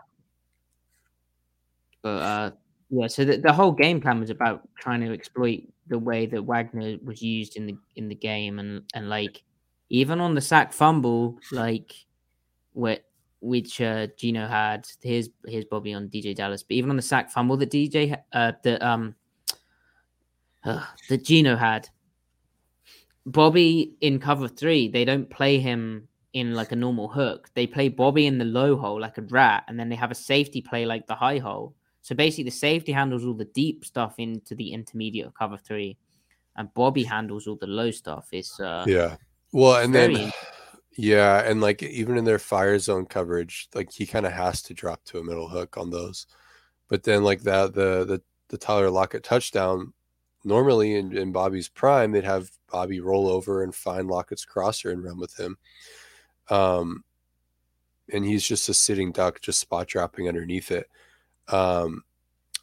But 2.03 2.09
uh 2.23 2.51
yeah, 2.91 3.07
so 3.07 3.25
the, 3.25 3.39
the 3.39 3.53
whole 3.53 3.73
game 3.73 4.01
plan 4.01 4.21
was 4.21 4.31
about 4.31 4.69
trying 4.79 5.01
to 5.01 5.13
exploit 5.13 5.63
the 5.87 5.99
way 5.99 6.27
that 6.27 6.43
Wagner 6.43 6.99
was 7.03 7.23
used 7.23 7.57
in 7.57 7.67
the 7.67 7.77
in 7.97 8.09
the 8.09 8.15
game 8.15 8.59
and 8.59 8.83
and 8.95 9.09
like 9.09 9.43
even 9.89 10.21
on 10.21 10.35
the 10.35 10.41
sack 10.41 10.73
fumble, 10.73 11.39
like 11.53 11.95
where 12.73 12.99
which 13.43 13.81
uh 13.81 14.07
Geno 14.17 14.47
had, 14.47 14.87
here's 15.03 15.29
here's 15.47 15.65
Bobby 15.65 15.93
on 15.93 16.09
DJ 16.09 16.35
Dallas, 16.35 16.63
but 16.63 16.75
even 16.75 16.91
on 16.91 16.97
the 16.97 17.03
sack 17.03 17.31
fumble 17.31 17.57
that 17.59 17.71
DJ 17.71 18.17
uh 18.33 18.53
the 18.63 18.85
um 18.87 19.15
uh, 20.65 20.85
that 21.09 21.25
Geno 21.25 21.57
had, 21.57 21.89
Bobby 23.27 23.95
in 24.01 24.19
cover 24.19 24.49
three, 24.49 24.89
they 24.89 25.05
don't 25.05 25.29
play 25.29 25.59
him 25.59 26.09
in 26.33 26.55
like 26.55 26.73
a 26.73 26.77
normal 26.77 27.09
hook. 27.09 27.51
They 27.55 27.67
play 27.67 27.89
Bobby 27.89 28.27
in 28.27 28.39
the 28.39 28.45
low 28.45 28.77
hole 28.77 29.01
like 29.01 29.19
a 29.19 29.23
rat, 29.23 29.65
and 29.69 29.79
then 29.79 29.89
they 29.89 29.97
have 29.97 30.11
a 30.11 30.15
safety 30.15 30.61
play 30.61 30.87
like 30.87 31.07
the 31.07 31.15
high 31.15 31.39
hole. 31.39 31.75
So 32.01 32.15
basically, 32.15 32.45
the 32.45 32.51
safety 32.51 32.93
handles 32.93 33.25
all 33.25 33.35
the 33.35 33.45
deep 33.45 33.85
stuff 33.85 34.15
into 34.19 34.55
the 34.55 34.73
intermediate 34.73 35.35
cover 35.35 35.57
three, 35.57 35.97
and 36.57 36.73
Bobby 36.75 37.05
handles 37.05 37.47
all 37.47 37.57
the 37.57 37.67
low 37.67 37.91
stuff. 37.91 38.29
It's 38.33 38.59
uh, 38.59 38.85
Yeah. 38.89 39.17
Well, 39.53 39.83
and 39.83 39.95
then 39.95 40.33
yeah, 40.97 41.43
and 41.43 41.61
like 41.61 41.83
even 41.83 42.17
in 42.19 42.25
their 42.25 42.39
fire 42.39 42.79
zone 42.79 43.07
coverage, 43.07 43.69
like 43.75 43.93
he 43.93 44.07
kind 44.07 44.27
of 44.27 44.33
has 44.33 44.63
to 44.63 44.75
drop 44.75 45.05
to 45.05 45.19
a 45.19 45.25
middle 45.25 45.49
hook 45.49 45.77
on 45.77 45.91
those. 45.91 46.27
But 46.89 47.03
then 47.05 47.25
like 47.25 47.43
that 47.43 47.75
the 47.75 48.05
the 48.05 48.23
the 48.49 48.59
Tyler 48.59 48.91
Lockett 48.91 49.25
touchdown, 49.25 49.93
normally 50.45 50.95
in, 50.97 51.17
in 51.17 51.33
Bobby's 51.33 51.69
prime, 51.69 52.13
they'd 52.13 52.25
have 52.25 52.51
Bobby 52.71 53.01
roll 53.01 53.29
over 53.29 53.63
and 53.63 53.75
find 53.75 54.09
Lockett's 54.09 54.45
crosser 54.45 54.91
and 54.91 55.03
run 55.03 55.19
with 55.19 55.39
him. 55.39 55.57
Um 56.51 57.05
and 58.13 58.25
he's 58.25 58.47
just 58.47 58.69
a 58.69 58.75
sitting 58.75 59.13
duck, 59.13 59.41
just 59.41 59.61
spot 59.61 59.87
dropping 59.89 60.29
underneath 60.29 60.71
it. 60.71 60.89
Um 61.49 62.05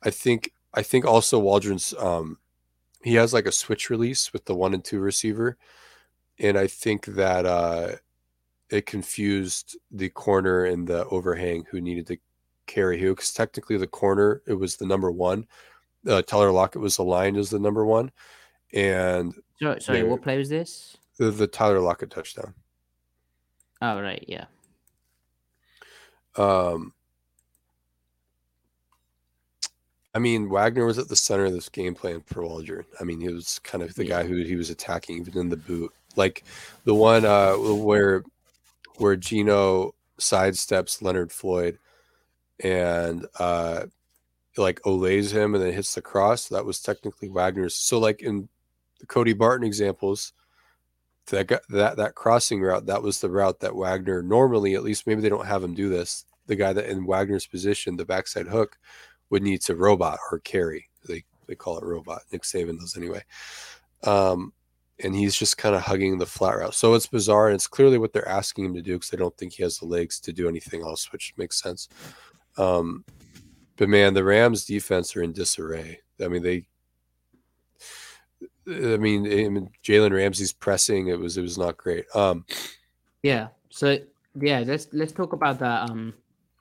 I 0.04 0.12
think 0.12 0.54
I 0.74 0.84
think 0.84 1.06
also 1.06 1.40
Waldron's 1.40 1.94
um, 1.98 2.38
he 3.04 3.16
has 3.16 3.34
like 3.34 3.46
a 3.46 3.52
switch 3.52 3.90
release 3.90 4.34
with 4.34 4.46
the 4.46 4.56
one 4.56 4.74
and 4.74 4.84
two 4.84 5.00
receiver, 5.00 5.58
and 6.38 6.58
I 6.58 6.68
think 6.68 7.06
that 7.06 7.46
uh, 7.46 7.96
it 8.70 8.86
confused 8.86 9.78
the 9.92 10.10
corner 10.10 10.66
and 10.66 10.88
the 10.88 11.06
overhang 11.08 11.66
who 11.70 11.82
needed 11.82 12.08
to 12.08 12.18
carry 12.68 13.00
who 13.00 13.16
because 13.16 13.34
technically 13.34 13.78
the 13.78 13.88
corner 13.88 14.42
it 14.46 14.54
was 14.54 14.78
the 14.78 14.86
number 14.86 15.12
one. 15.12 15.46
Uh, 16.08 16.22
Tyler 16.22 16.52
Lockett 16.52 16.82
was 16.82 16.98
aligned 16.98 17.36
as 17.36 17.50
the 17.50 17.60
number 17.60 17.86
one, 17.86 18.12
and 18.74 19.34
sorry, 19.62 19.82
sorry 19.82 20.04
what 20.04 20.22
play 20.22 20.38
was 20.38 20.50
this? 20.50 20.98
The, 21.18 21.32
the 21.32 21.48
Tyler 21.48 21.80
Lockett 21.80 22.12
touchdown. 22.12 22.54
Oh 23.82 24.02
right, 24.02 24.24
yeah. 24.28 24.46
Um, 26.38 26.94
I 30.14 30.20
mean, 30.20 30.50
Wagner 30.50 30.86
was 30.86 30.98
at 30.98 31.08
the 31.08 31.16
center 31.16 31.46
of 31.46 31.54
this 31.54 31.70
game 31.70 31.96
plan 31.96 32.22
for 32.22 32.44
Waldron. 32.44 32.86
I 33.00 33.04
mean, 33.04 33.20
he 33.20 33.30
was 33.30 33.60
kind 33.60 33.84
of 33.84 33.94
the 33.96 34.06
yeah. 34.06 34.22
guy 34.22 34.28
who 34.28 34.38
he 34.38 34.56
was 34.56 34.70
attacking 34.70 35.18
even 35.18 35.38
in 35.38 35.50
the 35.50 35.58
boot. 35.58 35.92
Like 36.16 36.44
the 36.86 36.96
one 36.96 37.26
uh, 37.26 37.54
where 37.54 38.24
where 39.00 39.16
Geno 39.16 39.95
sidesteps 40.20 41.02
Leonard 41.02 41.32
Floyd 41.32 41.80
and 42.62 43.26
uh, 43.39 43.86
like 44.58 44.82
olays 44.82 45.32
him 45.32 45.56
and 45.56 45.64
then 45.64 45.74
hits 45.74 45.95
the 45.95 46.02
cross. 46.02 46.47
That 46.50 46.66
was 46.66 46.82
technically 46.82 47.30
Wagner's. 47.30 47.76
So 47.76 48.00
like 48.00 48.22
in 48.22 48.50
the 49.00 49.06
Cody 49.06 49.34
Barton 49.34 49.66
examples, 49.66 50.34
that 51.28 51.47
that 51.70 51.97
that 51.97 52.16
crossing 52.16 52.62
route 52.62 52.88
that 52.88 53.04
was 53.04 53.22
the 53.22 53.30
route 53.30 53.60
that 53.60 53.76
Wagner 53.76 54.22
normally 54.22 54.76
at 54.76 54.84
least 54.84 55.08
maybe 55.08 55.22
they 55.22 55.30
don't 55.30 55.45
have 55.45 55.64
him 55.64 55.74
do 55.74 55.89
this. 55.89 56.26
The 56.47 56.56
guy 56.56 56.74
that 56.74 56.89
in 56.89 57.06
Wagner's 57.06 57.45
position, 57.45 57.95
the 57.95 58.06
backside 58.06 58.47
hook, 58.47 58.78
would 59.30 59.43
need 59.43 59.62
to 59.62 59.76
robot 59.76 60.18
or 60.32 60.39
carry. 60.39 60.89
They 61.08 61.24
they 61.47 61.56
call 61.56 61.78
it 61.78 61.84
robot. 61.84 62.22
Nick 62.32 62.43
Saban 62.43 62.80
does 62.80 62.97
anyway. 62.97 63.24
Um, 64.04 64.54
and 65.04 65.16
he's 65.16 65.36
just 65.36 65.58
kind 65.58 65.76
of 65.76 65.82
hugging 65.82 66.18
the 66.18 66.26
flat 66.26 66.58
route. 66.58 66.74
So 66.74 66.93
it's 66.93 67.08
bizarre, 67.08 67.47
and 67.47 67.56
it's 67.56 67.68
clearly 67.68 67.97
what 67.97 68.14
they're 68.14 68.28
asking 68.28 68.66
him 68.66 68.74
to 68.74 68.82
do 68.82 68.93
because 68.93 69.10
they 69.10 69.18
don't 69.18 69.36
think 69.38 69.54
he 69.54 69.64
has 69.64 69.78
the 69.78 69.86
legs 69.86 70.20
to 70.22 70.34
do 70.34 70.47
anything 70.47 70.82
else, 70.82 71.12
which 71.12 71.34
makes 71.38 71.62
sense. 71.62 71.89
Um, 72.58 73.06
but 73.78 73.89
man, 73.89 74.14
the 74.14 74.24
Rams' 74.24 74.66
defense 74.66 75.16
are 75.16 75.24
in 75.24 75.32
disarray. 75.32 76.02
I 76.22 76.28
mean, 76.28 76.43
they. 76.43 76.66
I 78.68 78.97
mean, 78.97 79.72
Jalen 79.84 80.12
Ramsey's 80.12 80.54
pressing. 80.54 81.08
It 81.08 81.20
was 81.20 81.38
it 81.38 81.41
was 81.41 81.58
not 81.58 81.78
great. 81.78 82.06
Um, 82.14 82.45
yeah. 83.24 83.47
So 83.70 83.97
yeah, 84.39 84.64
let's 84.66 84.88
let's 84.91 85.12
talk 85.12 85.34
about 85.34 85.60
that. 85.60 85.89
Um, 85.89 86.14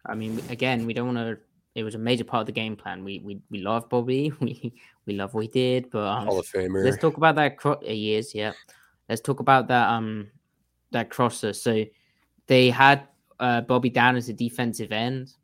I 0.07 0.15
mean, 0.15 0.41
again, 0.49 0.87
we 0.87 0.95
don't 0.95 1.15
want 1.15 1.19
to 1.19 1.39
it 1.79 1.85
was 1.85 1.95
a 1.95 1.99
major 1.99 2.25
part 2.25 2.41
of 2.41 2.47
the 2.47 2.53
game 2.53 2.77
plan. 2.77 3.05
We 3.05 3.21
we 3.21 3.41
we 3.51 3.61
love 3.61 3.89
Bobby. 3.89 4.33
We 4.41 4.75
we 5.09 5.15
love 5.15 5.35
what 5.35 5.41
he 5.41 5.49
did. 5.49 5.91
But 5.91 6.07
um, 6.07 6.27
Hall 6.27 6.39
of 6.39 6.47
Famer. 6.47 6.85
Let's 6.85 6.99
talk 6.99 7.17
about 7.17 7.35
that. 7.35 7.57
Cro- 7.57 7.81
uh, 7.85 7.91
years, 7.91 8.35
yeah. 8.35 8.53
Let's 9.09 9.21
talk 9.21 9.41
about 9.41 9.67
that. 9.69 9.89
Um, 9.89 10.31
that 10.91 11.11
crosser. 11.11 11.53
So 11.53 11.85
they 12.47 12.71
had 12.71 13.09
uh, 13.41 13.63
Bobby 13.63 13.91
down 13.91 14.17
as 14.17 14.29
a 14.29 14.33
defensive 14.33 14.93
end, 14.93 15.35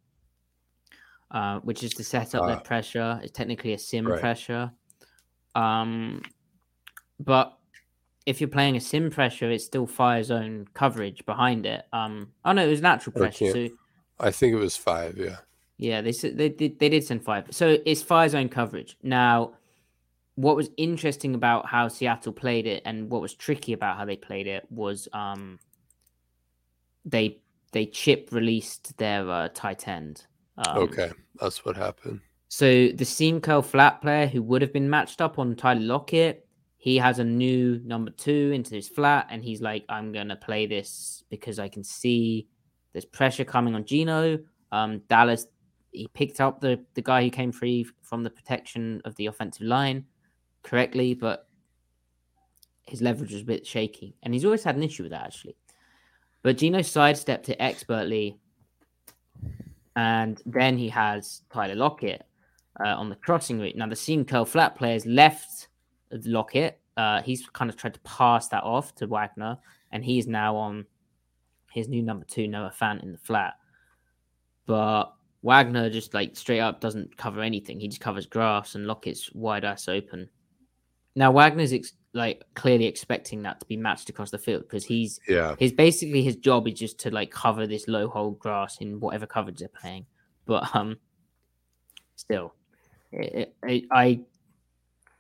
uh, 1.31 1.61
which 1.61 1.83
is 1.83 1.93
to 1.95 2.05
set 2.05 2.35
up 2.35 2.45
uh, 2.45 2.47
their 2.47 2.61
pressure. 2.61 3.21
It's 3.23 3.33
technically 3.33 3.73
a 3.73 3.79
sim 3.79 4.07
right. 4.07 4.21
pressure. 4.21 4.73
Um, 5.55 6.23
but 7.21 7.59
if 8.27 8.41
you're 8.41 8.49
playing 8.49 8.77
a 8.77 8.81
sim 8.81 9.11
pressure, 9.11 9.51
it's 9.51 9.65
still 9.65 9.87
fire 9.87 10.23
zone 10.23 10.67
coverage 10.75 11.25
behind 11.27 11.67
it. 11.67 11.85
Um, 11.93 12.33
oh 12.45 12.53
no, 12.53 12.65
it 12.65 12.71
was 12.71 12.81
natural 12.81 13.13
pressure. 13.13 13.53
So 13.53 13.69
I 14.19 14.31
think 14.31 14.55
it 14.55 14.59
was 14.59 14.77
five. 14.77 15.17
Yeah. 15.17 15.37
Yeah, 15.77 16.01
they 16.01 16.13
they 16.13 16.49
did 16.49 16.79
they 16.79 16.89
did 16.89 17.05
send 17.05 17.25
five. 17.25 17.47
So 17.51 17.79
it's 17.85 18.03
fire 18.03 18.29
zone 18.29 18.49
coverage. 18.49 18.97
Now, 19.03 19.55
what 20.37 20.57
was 20.57 20.71
interesting 20.77 21.35
about 21.35 21.67
how 21.67 21.89
Seattle 21.89 22.33
played 22.33 22.67
it, 22.67 22.83
and 22.85 23.11
what 23.11 23.21
was 23.21 23.35
tricky 23.35 23.73
about 23.73 23.97
how 23.97 24.05
they 24.05 24.17
played 24.17 24.47
it, 24.47 24.67
was 24.71 25.09
um 25.13 25.59
they 27.05 27.41
they 27.73 27.87
chip 27.87 28.29
released 28.31 28.97
their 28.99 29.29
uh, 29.29 29.49
tight 29.53 29.89
end. 29.89 30.27
Um, 30.59 30.79
okay, 30.79 31.11
that's 31.41 31.65
what 31.65 31.77
happened. 31.77 32.21
So 32.49 32.89
the 32.89 33.05
seam 33.05 33.41
curl 33.41 33.63
flat 33.63 34.01
player 34.01 34.29
who 34.29 34.41
would 34.43 34.63
have 34.63 34.73
been 34.73 34.89
matched 34.89 35.21
up 35.21 35.41
on 35.41 35.57
Tyler 35.57 35.81
Lockett, 35.81 36.47
he 36.77 36.97
has 36.99 37.19
a 37.19 37.25
new 37.25 37.81
number 37.85 38.13
two 38.13 38.53
into 38.55 38.77
his 38.77 38.89
flat, 38.89 39.27
and 39.29 39.43
he's 39.43 39.61
like, 39.61 39.85
I'm 39.89 40.13
gonna 40.13 40.37
play 40.37 40.67
this 40.67 41.25
because 41.31 41.59
I 41.59 41.69
can 41.69 41.83
see 41.83 42.47
there's 42.93 43.05
pressure 43.05 43.45
coming 43.45 43.75
on 43.75 43.85
Geno." 43.85 44.39
Um, 44.71 45.03
Dallas 45.09 45.47
he 45.95 46.09
picked 46.09 46.41
up 46.41 46.61
the 46.61 46.85
the 46.95 47.03
guy 47.03 47.23
who 47.23 47.31
came 47.31 47.53
free 47.53 47.87
from 48.03 48.23
the 48.23 48.31
protection 48.31 49.01
of 49.05 49.15
the 49.17 49.27
offensive 49.27 49.67
line 49.67 50.05
correctly, 50.63 51.15
but 51.15 51.49
his 52.83 53.01
leverage 53.01 53.33
was 53.33 53.43
a 53.43 53.47
bit 53.47 53.67
shaky, 53.67 54.17
and 54.23 54.35
he's 54.35 54.45
always 54.45 54.65
had 54.65 54.77
an 54.77 54.83
issue 54.83 55.05
with 55.05 55.13
that 55.13 55.25
actually. 55.25 55.57
But 56.43 56.59
Geno 56.59 56.83
sidestepped 56.83 57.49
it 57.49 57.57
expertly, 57.61 58.39
and 59.97 60.43
then 60.45 60.77
he 60.77 60.89
has 60.91 61.43
Tyler 61.51 61.77
Lockett 61.77 62.27
uh, 62.85 62.89
on 62.89 63.09
the 63.09 63.17
crossing 63.17 63.61
route. 63.61 63.77
Now 63.77 63.87
the 63.87 63.97
seam 63.97 64.25
curl 64.25 64.45
flat 64.45 64.75
players 64.75 65.07
left 65.07 65.69
Lockett. 66.11 66.81
Uh, 66.97 67.23
he's 67.23 67.47
kind 67.49 67.71
of 67.71 67.77
tried 67.77 67.95
to 67.95 68.01
pass 68.01 68.49
that 68.49 68.63
off 68.63 68.95
to 68.97 69.07
Wagner, 69.07 69.59
and 69.93 70.05
he's 70.05 70.27
now 70.27 70.57
on 70.57 70.87
his 71.71 71.89
new 71.89 72.03
number 72.03 72.25
two, 72.25 72.47
Noah 72.47 72.73
Fant, 72.79 73.03
in 73.03 73.13
the 73.13 73.19
flat. 73.19 73.55
But 74.67 75.14
Wagner 75.45 75.91
just 75.91 76.15
like 76.15 76.35
straight 76.37 76.61
up 76.61 76.81
doesn't 76.81 77.17
cover 77.19 77.43
anything. 77.43 77.79
He 77.79 77.87
just 77.87 78.01
covers 78.01 78.25
grass 78.25 78.75
and 78.75 78.87
Lockett's 78.87 79.31
wide 79.35 79.65
ass 79.65 79.89
open. 79.89 80.31
Now 81.15 81.31
Wagner's 81.33 81.75
ex- 81.75 81.93
like 82.15 82.43
clearly 82.55 82.87
expecting 82.87 83.43
that 83.43 83.61
to 83.61 83.67
be 83.67 83.77
matched 83.77 84.09
across 84.09 84.31
the 84.31 84.39
field 84.39 84.63
because 84.63 84.87
he's 84.87 85.21
yeah. 85.29 85.55
His 85.59 85.71
basically 85.71 86.23
his 86.23 86.37
job 86.37 86.67
is 86.67 86.79
just 86.79 86.99
to 87.01 87.11
like 87.11 87.31
cover 87.31 87.67
this 87.67 87.89
low 87.89 88.09
hole 88.09 88.31
grass 88.31 88.79
in 88.81 88.99
whatever 89.01 89.27
coverage 89.27 89.59
they're 89.59 89.69
playing. 89.69 90.07
But 90.47 90.75
um, 90.75 90.97
still, 92.17 92.55
it, 93.13 93.55
it, 93.65 93.85
I 93.93 94.21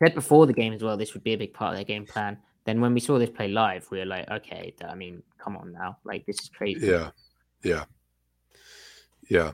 said 0.03 0.15
before 0.15 0.47
the 0.47 0.55
game 0.55 0.73
as 0.73 0.83
well. 0.83 0.97
This 0.97 1.13
would 1.13 1.23
be 1.23 1.35
a 1.35 1.39
big 1.39 1.53
part 1.53 1.73
of 1.73 1.77
their 1.77 1.85
game 1.85 2.07
plan. 2.07 2.39
Then 2.65 2.81
when 2.81 2.95
we 2.95 3.01
saw 3.01 3.19
this 3.19 3.29
play 3.29 3.49
live, 3.49 3.87
we 3.91 3.99
were 3.99 4.07
like, 4.07 4.31
okay, 4.31 4.75
I 4.89 4.95
mean, 4.95 5.23
come 5.37 5.59
on 5.59 5.71
now, 5.73 5.99
like 6.05 6.25
this 6.25 6.41
is 6.41 6.49
crazy. 6.49 6.87
Yeah, 6.87 7.11
yeah, 7.63 7.85
yeah. 9.29 9.53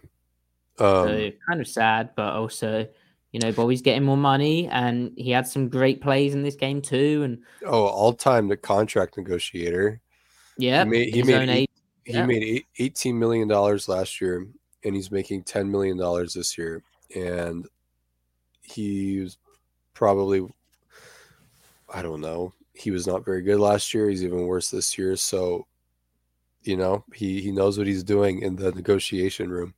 Um, 0.81 1.09
so 1.09 1.31
kind 1.47 1.61
of 1.61 1.69
sad, 1.69 2.11
but 2.17 2.33
also, 2.33 2.89
you 3.33 3.41
know, 3.41 3.53
Bobby's 3.53 3.83
getting 3.83 4.03
more 4.03 4.17
money, 4.17 4.67
and 4.69 5.13
he 5.17 5.31
had 5.31 5.47
some 5.47 5.69
great 5.69 6.01
plays 6.01 6.35
in 6.35 6.43
this 6.43 6.57
game 6.57 6.81
too. 6.81 7.23
And 7.25 7.39
oh, 7.67 7.87
all 7.87 8.13
time 8.13 8.49
the 8.49 8.57
contract 8.57 9.17
negotiator. 9.17 10.01
Yeah, 10.57 10.85
he 10.85 10.91
made 10.91 11.15
he 11.15 11.23
made, 11.23 11.49
eight, 11.49 11.71
he 12.05 12.13
yeah. 12.15 12.27
made 12.27 12.43
eight, 12.43 12.67
eighteen 12.79 13.19
million 13.19 13.47
dollars 13.47 13.89
last 13.89 14.21
year, 14.21 14.47
and 14.85 14.95
he's 14.95 15.11
making 15.11 15.45
ten 15.45 15.71
million 15.71 15.97
dollars 15.97 16.35
this 16.35 16.59
year, 16.59 16.83
and 17.15 17.67
he's 18.63 19.39
probably, 19.95 20.47
I 21.93 22.03
don't 22.03 22.21
know, 22.21 22.53
he 22.75 22.91
was 22.91 23.07
not 23.07 23.25
very 23.25 23.43
good 23.43 23.61
last 23.61 23.93
year. 23.93 24.09
He's 24.09 24.25
even 24.25 24.47
worse 24.47 24.71
this 24.71 24.97
year. 24.97 25.15
So, 25.17 25.67
you 26.63 26.77
know, 26.77 27.05
he 27.15 27.41
he 27.41 27.53
knows 27.53 27.79
what 27.79 27.87
he's 27.87 28.03
doing 28.03 28.43
in 28.43 28.57
the 28.57 28.73
negotiation 28.73 29.51
room. 29.51 29.75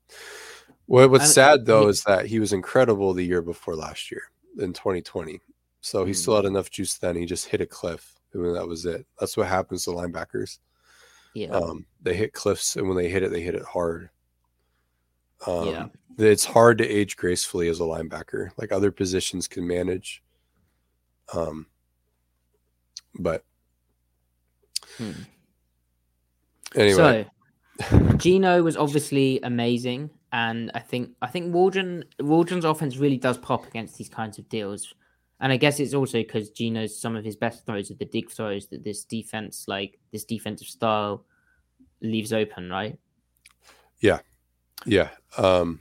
What, 0.87 1.11
what's 1.11 1.33
sad 1.33 1.65
though 1.65 1.89
is 1.89 2.03
that 2.05 2.27
he 2.27 2.41
was 2.41 2.53
incredible 2.53 3.15
the 3.15 3.25
year 3.25 3.43
before 3.43 3.77
last 3.77 4.11
year 4.11 4.23
in 4.59 4.73
2020. 4.73 5.41
So 5.81 6.05
he 6.05 6.13
still 6.15 6.37
had 6.37 6.45
mm-hmm. 6.45 6.55
enough 6.55 6.71
juice 6.71 6.97
then. 6.99 7.17
He 7.17 7.27
just 7.27 7.49
hit 7.49 7.61
a 7.61 7.67
cliff. 7.67 8.15
I 8.35 8.39
mean, 8.39 8.55
that 8.55 8.67
was 8.67 8.87
it. 8.87 9.07
That's 9.19 9.37
what 9.37 9.49
happens 9.49 9.85
to 9.85 9.91
linebackers. 9.91 10.59
Yeah. 11.35 11.49
Um, 11.49 11.87
they 12.01 12.15
hit 12.15 12.33
cliffs, 12.33 12.77
and 12.77 12.87
when 12.87 12.97
they 12.97 13.09
hit 13.09 13.23
it, 13.23 13.31
they 13.31 13.43
hit 13.43 13.55
it 13.55 13.65
hard. 13.65 14.11
Um, 15.47 15.69
yeah. 15.69 15.87
It's 16.19 16.45
hard 16.45 16.79
to 16.79 16.89
age 16.89 17.17
gracefully 17.17 17.69
as 17.69 17.81
a 17.81 17.85
linebacker. 17.85 18.51
Like 18.57 18.71
other 18.71 18.93
positions 18.93 19.49
can 19.49 19.67
manage. 19.67 20.23
Um, 21.33 21.67
but 23.19 23.45
hmm. 24.99 25.13
anyway. 26.77 27.27
So, 27.89 27.99
Geno 28.17 28.63
was 28.63 28.77
obviously 28.77 29.41
amazing 29.43 30.11
and 30.33 30.71
I 30.75 30.81
think 30.81 31.11
I 31.21 31.27
think 31.29 31.55
Waldron 31.55 32.05
Waldron's 32.19 32.65
offense 32.65 32.97
really 32.97 33.19
does 33.19 33.39
pop 33.39 33.67
against 33.67 33.99
these 33.99 34.09
kinds 34.09 34.39
of 34.39 34.49
deals. 34.49 34.95
And 35.41 35.53
I 35.53 35.57
guess 35.57 35.81
it's 35.81 35.95
also 35.95 36.19
because 36.19 36.51
Geno's 36.51 36.99
some 36.99 37.17
of 37.17 37.25
his 37.25 37.37
best 37.37 37.67
throws 37.67 37.91
are 37.91 37.95
the 37.95 38.05
dig 38.05 38.31
throws 38.31 38.69
that 38.69 38.85
this 38.85 39.05
defense, 39.05 39.65
like 39.67 39.99
this 40.13 40.25
defensive 40.25 40.69
style, 40.69 41.25
leaves 42.01 42.33
open, 42.33 42.71
right? 42.71 42.97
Yeah, 44.01 44.21
yeah. 44.87 45.11
Um, 45.37 45.81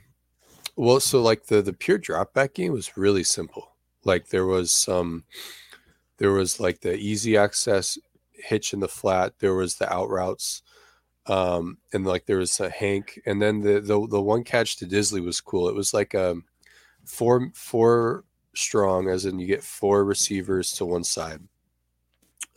well, 0.76 1.00
so 1.00 1.22
like 1.22 1.46
the 1.46 1.62
the 1.62 1.72
pure 1.72 1.98
drop 1.98 2.34
back 2.34 2.54
game 2.54 2.72
was 2.72 2.96
really 2.96 3.24
simple. 3.24 3.76
Like 4.04 4.28
there 4.28 4.46
was 4.46 4.72
some, 4.72 5.24
there 6.18 6.32
was 6.32 6.58
like 6.58 6.80
the 6.80 6.96
easy 6.96 7.36
access 7.36 7.96
hitch 8.32 8.72
in 8.72 8.80
the 8.80 8.88
flat. 8.88 9.34
There 9.38 9.54
was 9.54 9.76
the 9.76 9.90
out 9.92 10.10
routes 10.10 10.62
um, 11.26 11.78
and 11.92 12.04
like 12.04 12.26
there 12.26 12.38
was 12.38 12.58
a 12.60 12.68
Hank, 12.68 13.20
and 13.26 13.40
then 13.40 13.60
the 13.60 13.80
the 13.80 14.06
the 14.08 14.20
one 14.20 14.44
catch 14.44 14.76
to 14.76 14.86
Dissly 14.86 15.24
was 15.24 15.40
cool. 15.40 15.68
It 15.68 15.74
was 15.74 15.94
like 15.94 16.14
a 16.14 16.36
four 17.04 17.50
four 17.54 18.24
strong, 18.54 19.08
as 19.08 19.24
in 19.24 19.38
you 19.38 19.46
get 19.46 19.62
four 19.62 20.04
receivers 20.04 20.72
to 20.72 20.84
one 20.84 21.04
side 21.04 21.40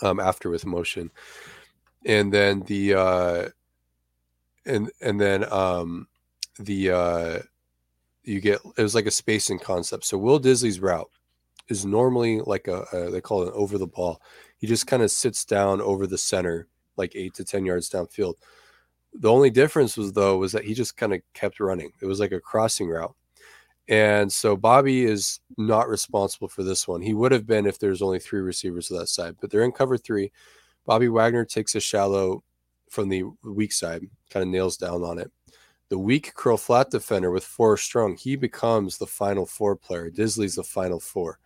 um, 0.02 0.20
after 0.20 0.50
with 0.50 0.66
motion, 0.66 1.12
and 2.06 2.34
then 2.34 2.62
the 2.62 2.96
uh, 2.96 3.50
and 4.66 4.92
and 5.02 5.20
then 5.22 5.52
um, 5.52 6.08
the 6.60 6.92
uh, 6.92 7.40
you 8.24 8.42
get 8.42 8.60
it 8.78 8.82
was 8.82 8.96
like 8.96 9.06
a 9.06 9.12
spacing 9.12 9.60
concept. 9.60 10.06
So 10.06 10.18
Will 10.18 10.40
Dissly's 10.40 10.80
route 10.80 11.10
is 11.70 11.86
normally 11.86 12.42
like 12.42 12.68
a, 12.68 12.86
a 12.92 13.10
they 13.12 13.22
call 13.22 13.44
it 13.44 13.48
an 13.48 13.54
over 13.56 13.78
the 13.78 13.88
ball. 13.88 14.22
He 14.58 14.68
just 14.68 14.88
kind 14.88 15.04
of 15.04 15.12
sits 15.12 15.46
down 15.46 15.82
over 15.82 16.08
the 16.08 16.18
center, 16.18 16.68
like 16.98 17.16
eight 17.16 17.34
to 17.36 17.44
ten 17.44 17.66
yards 17.66 17.90
downfield. 17.90 18.36
The 19.14 19.32
only 19.32 19.50
difference 19.50 19.98
was 19.98 20.14
though 20.14 20.38
was 20.38 20.52
that 20.52 20.66
he 20.66 20.74
just 20.74 20.98
kind 20.98 21.14
of 21.14 21.22
kept 21.34 21.60
running. 21.60 21.92
It 22.02 22.06
was 22.06 22.20
like 22.20 22.32
a 22.32 22.40
crossing 22.40 22.90
route. 22.90 23.16
And 23.88 24.32
so 24.34 24.58
Bobby 24.58 25.06
is 25.06 25.40
not 25.58 25.88
responsible 25.88 26.48
for 26.48 26.64
this 26.64 26.88
one. 26.88 27.02
He 27.02 27.14
would 27.14 27.32
have 27.32 27.46
been 27.46 27.68
if 27.68 27.78
there's 27.78 28.02
only 28.02 28.20
three 28.20 28.40
receivers 28.42 28.88
to 28.88 28.96
that 28.96 29.10
side, 29.10 29.36
but 29.40 29.52
they're 29.52 29.64
in 29.64 29.72
cover 29.72 29.98
three. 29.98 30.32
Bobby 30.86 31.08
Wagner 31.08 31.46
takes 31.46 31.76
a 31.76 31.80
shallow 31.80 32.44
from 32.90 33.10
the 33.10 33.24
weak 33.44 33.72
side, 33.72 34.04
kind 34.30 34.44
of 34.44 34.50
nails 34.50 34.78
down 34.78 35.04
on 35.04 35.20
it. 35.20 35.32
The 35.90 36.00
weak 36.00 36.34
curl 36.34 36.58
flat 36.58 36.90
defender 36.90 37.30
with 37.30 37.44
four 37.44 37.78
strong, 37.78 38.18
he 38.18 38.36
becomes 38.36 38.98
the 38.98 39.06
final 39.06 39.46
four 39.46 39.76
player. 39.76 40.10
Dissly's 40.10 40.56
the 40.56 40.64
final 40.64 41.00
four. 41.00 41.40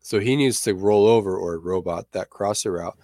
So 0.00 0.20
he 0.20 0.36
needs 0.36 0.60
to 0.62 0.74
roll 0.74 1.06
over 1.06 1.36
or 1.36 1.58
robot 1.58 2.06
that 2.12 2.30
crosser 2.30 2.72
route. 2.72 2.96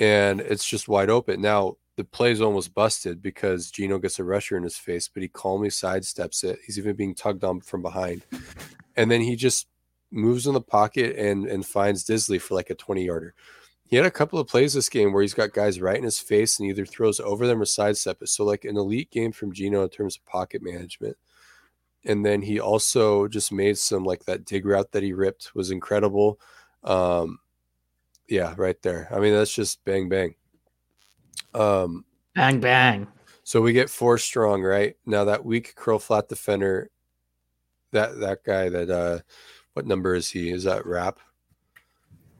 And 0.00 0.40
it's 0.40 0.64
just 0.64 0.88
wide 0.88 1.10
open. 1.10 1.40
Now, 1.40 1.76
the 1.96 2.04
play 2.04 2.32
is 2.32 2.40
almost 2.40 2.74
busted 2.74 3.20
because 3.20 3.70
Geno 3.70 3.98
gets 3.98 4.18
a 4.18 4.24
rusher 4.24 4.56
in 4.56 4.62
his 4.62 4.78
face, 4.78 5.06
but 5.06 5.22
he 5.22 5.28
calmly 5.28 5.68
sidesteps 5.68 6.42
it. 6.42 6.58
He's 6.64 6.78
even 6.78 6.96
being 6.96 7.14
tugged 7.14 7.44
on 7.44 7.60
from 7.60 7.82
behind. 7.82 8.24
And 8.96 9.10
then 9.10 9.20
he 9.20 9.36
just 9.36 9.66
moves 10.10 10.46
in 10.46 10.54
the 10.54 10.60
pocket 10.60 11.16
and 11.16 11.46
and 11.46 11.64
finds 11.64 12.04
Dissly 12.04 12.40
for 12.40 12.54
like 12.54 12.70
a 12.70 12.74
20 12.74 13.04
yarder. 13.04 13.34
He 13.84 13.96
had 13.96 14.06
a 14.06 14.10
couple 14.10 14.38
of 14.38 14.48
plays 14.48 14.72
this 14.72 14.88
game 14.88 15.12
where 15.12 15.22
he's 15.22 15.34
got 15.34 15.52
guys 15.52 15.80
right 15.80 15.96
in 15.96 16.04
his 16.04 16.18
face 16.18 16.58
and 16.58 16.68
either 16.68 16.86
throws 16.86 17.20
over 17.20 17.46
them 17.46 17.60
or 17.60 17.64
sidestep 17.64 18.22
it. 18.22 18.28
So 18.28 18.44
like 18.44 18.64
an 18.64 18.76
elite 18.76 19.10
game 19.10 19.32
from 19.32 19.52
Geno 19.52 19.82
in 19.82 19.88
terms 19.88 20.16
of 20.16 20.24
pocket 20.26 20.62
management. 20.62 21.16
And 22.04 22.24
then 22.24 22.40
he 22.40 22.60
also 22.60 23.28
just 23.28 23.52
made 23.52 23.76
some 23.76 24.04
like 24.04 24.24
that 24.24 24.44
dig 24.44 24.64
route 24.64 24.92
that 24.92 25.02
he 25.02 25.12
ripped 25.12 25.54
was 25.54 25.70
incredible. 25.70 26.40
Um 26.82 27.40
yeah, 28.30 28.54
right 28.56 28.80
there. 28.82 29.08
I 29.10 29.18
mean, 29.18 29.34
that's 29.34 29.52
just 29.52 29.84
bang 29.84 30.08
bang. 30.08 30.34
Um, 31.52 32.04
bang 32.34 32.60
bang. 32.60 33.08
So 33.42 33.60
we 33.60 33.72
get 33.72 33.90
four 33.90 34.16
strong, 34.18 34.62
right? 34.62 34.96
Now 35.04 35.24
that 35.24 35.44
weak 35.44 35.74
curl 35.74 35.98
flat 35.98 36.28
defender, 36.28 36.90
that 37.90 38.20
that 38.20 38.44
guy 38.44 38.68
that 38.68 38.88
uh 38.88 39.18
what 39.72 39.86
number 39.86 40.14
is 40.14 40.28
he? 40.28 40.50
Is 40.50 40.64
that 40.64 40.86
Rapp? 40.86 41.18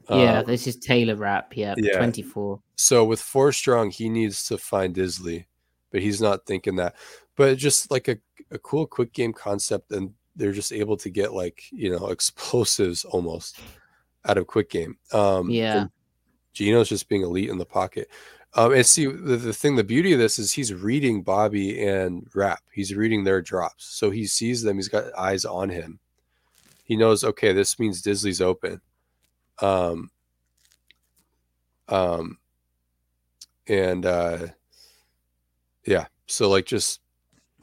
Yeah, 0.09 0.39
um, 0.39 0.45
this 0.45 0.67
is 0.67 0.77
Taylor 0.77 1.15
Rapp, 1.15 1.55
yeah, 1.55 1.75
yeah, 1.77 1.97
24. 1.97 2.59
So 2.75 3.05
with 3.05 3.21
four 3.21 3.51
strong, 3.51 3.91
he 3.91 4.09
needs 4.09 4.45
to 4.47 4.57
find 4.57 4.95
Dissly, 4.95 5.45
but 5.91 6.01
he's 6.01 6.19
not 6.19 6.45
thinking 6.45 6.75
that. 6.77 6.95
But 7.37 7.57
just 7.57 7.91
like 7.91 8.07
a, 8.07 8.17
a 8.49 8.57
cool 8.59 8.85
quick 8.85 9.13
game 9.13 9.31
concept, 9.31 9.91
and 9.91 10.13
they're 10.35 10.51
just 10.51 10.73
able 10.73 10.97
to 10.97 11.09
get 11.09 11.33
like, 11.33 11.63
you 11.71 11.91
know, 11.91 12.07
explosives 12.09 13.05
almost 13.05 13.59
out 14.25 14.37
of 14.37 14.47
quick 14.47 14.69
game. 14.69 14.97
Um 15.11 15.49
yeah. 15.49 15.87
Geno's 16.53 16.89
just 16.89 17.07
being 17.07 17.23
elite 17.23 17.49
in 17.49 17.57
the 17.57 17.65
pocket. 17.65 18.09
Um, 18.53 18.73
and 18.73 18.85
see 18.85 19.05
the, 19.05 19.37
the 19.37 19.53
thing, 19.53 19.77
the 19.77 19.83
beauty 19.83 20.11
of 20.11 20.19
this 20.19 20.37
is 20.37 20.51
he's 20.51 20.73
reading 20.73 21.23
Bobby 21.23 21.85
and 21.85 22.27
Rapp. 22.35 22.61
He's 22.73 22.93
reading 22.93 23.23
their 23.23 23.41
drops, 23.41 23.85
so 23.85 24.09
he 24.09 24.25
sees 24.25 24.61
them. 24.61 24.75
He's 24.75 24.89
got 24.89 25.05
eyes 25.17 25.45
on 25.45 25.69
him. 25.69 25.99
He 26.83 26.97
knows, 26.97 27.23
okay, 27.23 27.53
this 27.53 27.79
means 27.79 28.01
Dissly's 28.01 28.41
open. 28.41 28.81
Um, 29.59 30.11
um, 31.87 32.39
and 33.67 34.05
uh, 34.05 34.47
yeah, 35.85 36.07
so 36.25 36.49
like 36.49 36.65
just 36.65 36.99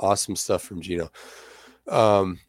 awesome 0.01 0.37
stuff 0.37 0.63
from 0.63 0.81
Geno. 0.81 1.11
Um, 1.87 2.41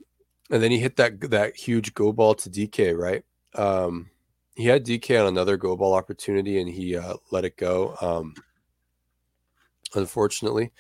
and 0.50 0.64
then 0.64 0.72
he 0.72 0.80
hit 0.80 0.96
that 0.96 1.20
that 1.30 1.58
huge 1.58 1.94
go 1.94 2.14
ball 2.14 2.36
to 2.36 2.50
DK, 2.50 2.98
right? 2.98 3.26
Um, 3.56 4.10
he 4.56 4.66
had 4.66 4.86
DK 4.86 5.22
on 5.22 5.28
another 5.28 5.58
go 5.58 5.76
ball 5.76 5.94
opportunity 5.94 6.60
and 6.60 6.70
he 6.70 6.98
uh, 6.98 7.16
let 7.32 7.46
it 7.46 7.56
go. 7.58 7.96
Um, 8.02 8.34
unfortunately, 9.96 10.72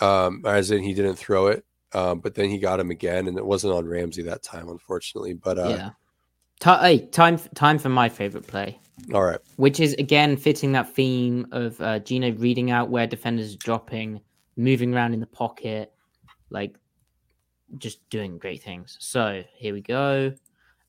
um, 0.00 0.42
as 0.46 0.70
in 0.70 0.82
he 0.82 0.94
didn't 0.94 1.16
throw 1.16 1.48
it, 1.48 1.64
um, 1.92 2.20
but 2.20 2.34
then 2.34 2.48
he 2.48 2.58
got 2.58 2.80
him 2.80 2.90
again, 2.90 3.28
and 3.28 3.36
it 3.36 3.44
wasn't 3.44 3.74
on 3.74 3.86
Ramsey 3.86 4.22
that 4.22 4.42
time, 4.42 4.68
unfortunately. 4.68 5.34
But 5.34 5.58
uh, 5.58 5.68
yeah, 6.64 6.80
hey, 6.80 7.06
time 7.06 7.38
time 7.54 7.78
for 7.78 7.88
my 7.88 8.08
favorite 8.08 8.46
play. 8.46 8.78
All 9.12 9.24
right, 9.24 9.40
which 9.56 9.80
is 9.80 9.94
again 9.94 10.36
fitting 10.36 10.72
that 10.72 10.94
theme 10.94 11.46
of 11.52 11.80
uh, 11.80 11.98
Geno 11.98 12.32
reading 12.32 12.70
out 12.70 12.90
where 12.90 13.06
defenders 13.06 13.54
are 13.54 13.58
dropping, 13.58 14.20
moving 14.56 14.94
around 14.94 15.14
in 15.14 15.20
the 15.20 15.26
pocket, 15.26 15.92
like 16.50 16.76
just 17.78 18.08
doing 18.10 18.38
great 18.38 18.62
things. 18.62 18.96
So 19.00 19.42
here 19.54 19.74
we 19.74 19.80
go. 19.80 20.32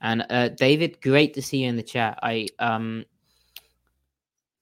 And 0.01 0.25
uh, 0.29 0.49
David, 0.49 0.99
great 1.01 1.33
to 1.35 1.41
see 1.41 1.59
you 1.59 1.69
in 1.69 1.75
the 1.75 1.83
chat. 1.83 2.17
I 2.23 2.47
um, 2.59 3.05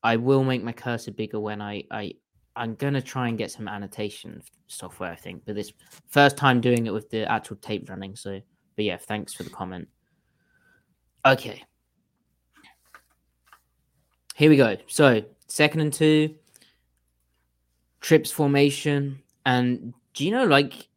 I 0.04 0.18
will 0.18 0.44
make 0.44 0.64
my 0.64 0.74
cursor 0.74 1.12
bigger 1.12 1.40
when 1.40 1.62
I 1.62 1.84
I 1.92 2.14
I'm 2.56 2.76
gonna 2.76 3.02
try 3.02 3.30
and 3.30 3.38
get 3.38 3.52
some 3.52 3.68
annotation 3.68 4.42
software. 4.68 5.12
I 5.12 5.16
think, 5.16 5.44
but 5.46 5.56
this 5.56 5.72
first 6.10 6.36
time 6.36 6.60
doing 6.60 6.88
it 6.88 6.94
with 6.94 7.10
the 7.10 7.30
actual 7.32 7.56
tape 7.56 7.90
running. 7.90 8.16
So, 8.18 8.42
but 8.76 8.86
yeah, 8.86 8.98
thanks 8.98 9.34
for 9.34 9.44
the 9.44 9.50
comment. 9.50 9.88
Okay, 11.26 11.64
here 14.36 14.50
we 14.50 14.58
go. 14.58 14.76
So 14.88 15.22
second 15.48 15.80
and 15.80 15.94
two, 15.94 16.36
trips 18.02 18.30
formation, 18.30 19.22
and 19.46 19.94
do 20.14 20.26
you 20.26 20.32
know 20.32 20.44
like 20.44 20.89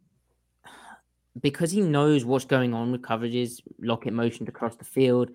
because 1.40 1.70
he 1.70 1.80
knows 1.80 2.24
what's 2.24 2.44
going 2.44 2.74
on 2.74 2.92
with 2.92 3.02
coverages, 3.02 3.60
Lockett 3.80 4.12
motioned 4.12 4.48
across 4.48 4.76
the 4.76 4.84
field. 4.84 5.30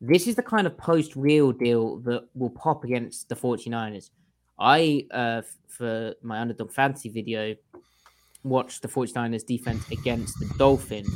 This 0.00 0.26
is 0.26 0.34
the 0.34 0.42
kind 0.42 0.66
of 0.66 0.76
post 0.76 1.14
real 1.16 1.52
deal 1.52 1.98
that 2.00 2.26
will 2.34 2.50
pop 2.50 2.84
against 2.84 3.28
the 3.28 3.36
49ers. 3.36 4.10
I, 4.58 5.06
uh, 5.10 5.42
for 5.68 6.14
my 6.22 6.40
underdog 6.40 6.72
fantasy 6.72 7.10
video, 7.10 7.54
watched 8.42 8.82
the 8.82 8.88
49ers 8.88 9.44
defense 9.44 9.88
against 9.90 10.38
the 10.38 10.46
Dolphins, 10.58 11.10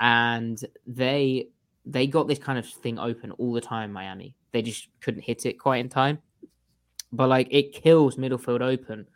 and 0.00 0.62
they 0.86 1.48
they 1.86 2.06
got 2.06 2.28
this 2.28 2.38
kind 2.38 2.58
of 2.58 2.66
thing 2.66 2.98
open 2.98 3.30
all 3.32 3.52
the 3.52 3.60
time. 3.60 3.92
Miami, 3.92 4.34
they 4.52 4.60
just 4.60 4.88
couldn't 5.00 5.22
hit 5.22 5.46
it 5.46 5.54
quite 5.54 5.78
in 5.78 5.88
time, 5.88 6.18
but 7.12 7.28
like 7.28 7.48
it 7.50 7.72
kills 7.72 8.18
middle 8.18 8.36
field 8.36 8.60
open 8.60 9.06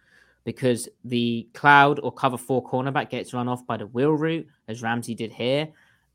because 0.44 0.88
the 1.04 1.48
cloud 1.54 2.00
or 2.02 2.12
cover 2.12 2.36
four 2.36 2.64
cornerback 2.64 3.10
gets 3.10 3.32
run 3.32 3.48
off 3.48 3.66
by 3.66 3.76
the 3.76 3.86
wheel 3.86 4.12
route, 4.12 4.46
as 4.68 4.82
Ramsey 4.82 5.14
did 5.14 5.32
here. 5.32 5.68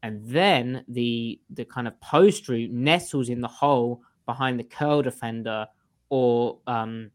And 0.04 0.24
then 0.26 0.84
the 0.88 1.40
the 1.50 1.66
kind 1.66 1.88
of 1.88 2.00
post 2.00 2.48
route 2.50 2.72
nestles 2.72 3.30
in 3.30 3.42
the 3.42 3.48
hole 3.48 4.02
behind 4.26 4.60
the 4.60 4.64
curl 4.64 5.02
defender 5.02 5.68
or 6.10 6.60
um, 6.68 7.10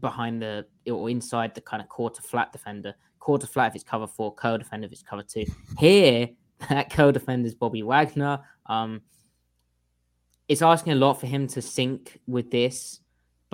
behind 0.00 0.42
the 0.42 0.66
or 0.90 1.08
inside 1.08 1.54
the 1.54 1.60
kind 1.60 1.82
of 1.82 1.88
quarter 1.88 2.22
flat 2.22 2.52
defender. 2.52 2.94
Quarter 3.20 3.46
flat 3.46 3.68
if 3.68 3.76
it's 3.76 3.84
cover 3.84 4.06
four, 4.06 4.34
curl 4.34 4.58
defender 4.58 4.86
if 4.86 4.92
it's 4.92 5.02
cover 5.02 5.22
two. 5.22 5.44
Here, 5.78 6.28
that 6.68 6.90
curl 6.90 7.12
defender 7.12 7.46
is 7.46 7.54
Bobby 7.54 7.82
Wagner. 7.82 8.40
Um, 8.66 9.02
it's 10.48 10.62
asking 10.62 10.92
a 10.92 10.96
lot 10.96 11.14
for 11.14 11.26
him 11.26 11.46
to 11.48 11.62
sync 11.62 12.20
with 12.26 12.50
this 12.50 13.00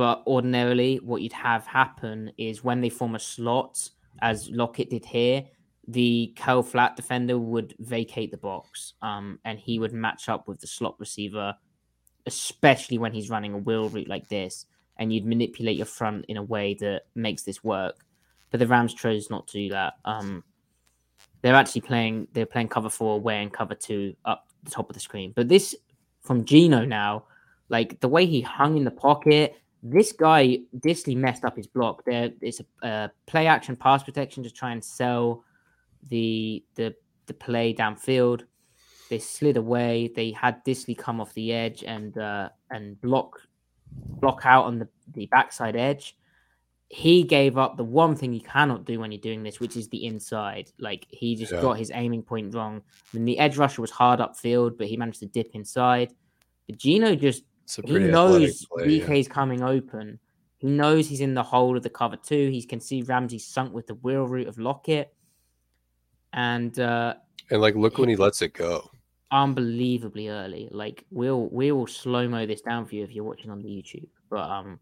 but 0.03 0.25
ordinarily, 0.27 0.97
what 0.97 1.23
you'd 1.23 1.33
have 1.33 1.65
happen 1.65 2.33
is 2.37 2.65
when 2.65 2.81
they 2.81 2.89
form 2.89 3.15
a 3.15 3.21
slot, 3.21 3.89
as 4.21 4.51
Lockett 4.51 4.91
did 4.91 5.05
here, 5.05 5.45
the 5.87 6.35
curl 6.37 6.65
flat 6.65 6.97
defender 6.97 7.39
would 7.39 7.77
vacate 7.79 8.33
the 8.33 8.37
box 8.37 8.95
um, 9.01 9.39
and 9.45 9.61
he 9.61 9.79
would 9.79 9.93
match 9.93 10.29
up 10.29 10.49
with 10.49 10.59
the 10.59 10.67
slot 10.67 10.97
receiver, 10.99 11.55
especially 12.27 12.99
when 12.99 13.13
he's 13.13 13.31
running 13.31 13.55
a 13.55 13.59
wheel 13.59 13.89
route 13.91 14.09
like 14.09 14.29
this. 14.29 14.67
And 14.97 15.13
you'd 15.13 15.25
manipulate 15.25 15.77
your 15.77 15.87
front 15.87 16.25
in 16.27 16.37
a 16.37 16.43
way 16.43 16.75
that 16.81 17.03
makes 17.15 17.45
this 17.45 17.63
work. 17.63 18.05
But 18.51 18.59
the 18.59 18.67
Rams 18.67 18.95
chose 18.95 19.31
not 19.31 19.47
to 19.47 19.53
do 19.53 19.69
that. 19.69 19.95
Um, 20.05 20.43
they're 21.43 21.55
actually 21.55 21.83
playing, 21.83 22.27
they're 22.33 22.45
playing 22.45 22.71
cover 22.71 22.91
four 22.91 23.15
away 23.15 23.41
and 23.41 23.53
cover 23.53 23.77
two 23.77 24.17
up 24.25 24.49
the 24.65 24.73
top 24.73 24.91
of 24.91 24.95
the 24.95 25.01
screen. 25.01 25.33
But 25.37 25.49
this 25.49 25.77
from 26.23 26.45
Geno 26.45 26.85
now, 26.85 27.27
like 27.69 28.01
the 28.01 28.09
way 28.09 28.27
he 28.27 28.41
hung 28.41 28.77
in 28.77 28.83
the 28.83 28.91
pocket, 28.91 29.55
this 29.83 30.13
guy 30.13 30.59
Dissly 30.79 31.17
messed 31.17 31.45
up 31.45 31.57
his 31.57 31.67
block. 31.67 32.05
There 32.05 32.31
is 32.41 32.61
a, 32.83 32.87
a, 32.89 33.11
play 33.27 33.47
action 33.47 33.77
pass 33.77 34.03
protection 34.03 34.43
to 34.45 34.51
try 34.51 34.73
and 34.73 34.83
sell 34.85 35.45
the 36.09 36.65
the 36.77 36.95
the 37.27 37.35
play 37.35 37.75
downfield. 37.75 38.43
They 39.11 39.19
slid 39.19 39.57
away. 39.57 40.11
They 40.15 40.31
had 40.33 40.65
Dissly 40.65 40.97
come 40.97 41.21
off 41.21 41.35
the 41.35 41.53
edge 41.53 41.83
and 41.85 42.17
uh, 42.17 42.49
and 42.71 43.01
block 43.01 43.41
block 43.95 44.43
out 44.45 44.65
on 44.65 44.79
the, 44.79 44.89
the 45.15 45.27
backside 45.27 45.77
edge. 45.77 46.17
he 46.89 47.23
gave 47.23 47.57
up 47.57 47.77
the 47.79 47.85
one 47.85 48.15
thing 48.15 48.35
you 48.35 48.41
cannot 48.41 48.85
do 48.85 49.01
when 49.01 49.11
you're 49.11 49.21
doing 49.21 49.43
this, 49.43 49.61
which 49.61 49.77
is 49.79 49.89
the 49.89 50.05
inside. 50.05 50.71
Like 50.79 51.07
he 51.09 51.35
just 51.35 51.53
Yeah. 51.53 51.63
got 51.63 51.79
his 51.79 51.91
aiming 51.95 52.23
point 52.23 52.55
wrong. 52.55 52.83
I 52.83 53.17
mean, 53.17 53.25
the 53.25 53.39
edge 53.39 53.57
rusher 53.57 53.81
was 53.81 53.91
hard 53.91 54.21
upfield, 54.21 54.77
but 54.77 54.87
he 54.89 54.97
managed 54.99 55.21
to 55.21 55.27
dip 55.27 55.51
inside. 55.55 56.13
But 56.67 56.77
Geno 56.79 57.15
just 57.15 57.45
It's 57.73 57.79
a 57.79 57.83
he 57.87 57.93
pretty 57.93 58.11
athletic 58.11 58.49
knows 58.49 58.67
play, 58.67 58.89
yeah. 58.89 59.23
Coming 59.31 59.63
open. 59.63 60.19
He 60.59 60.67
knows 60.67 61.09
he's 61.09 61.21
in 61.21 61.33
the 61.33 61.43
hole 61.43 61.75
of 61.77 61.83
the 61.83 61.89
cover 61.91 62.17
two. 62.17 62.51
He 62.51 62.63
can 62.63 62.81
see 62.81 63.01
Ramsey 63.03 63.39
sunk 63.39 63.73
with 63.73 63.87
the 63.87 63.95
wheel 63.95 64.27
route 64.29 64.47
of 64.47 64.59
Lockett. 64.59 65.15
And 66.35 66.79
uh 66.79 67.15
And 67.51 67.63
like, 67.63 67.75
look 67.75 67.97
when 67.97 68.11
he 68.11 68.17
lets 68.17 68.43
it 68.43 68.53
go. 68.53 68.91
unbelievably 69.31 70.29
early. 70.29 70.69
Like 70.71 71.05
we'll 71.11 71.49
we 71.49 71.73
will 71.73 71.87
slow 71.87 72.29
mo 72.29 72.45
this 72.45 72.61
down 72.61 72.85
for 72.85 72.95
you 72.95 73.05
if 73.05 73.13
you're 73.15 73.25
watching 73.25 73.51
on 73.51 73.63
the 73.63 73.69
YouTube. 73.69 74.09
But 74.29 74.51
um 74.51 74.79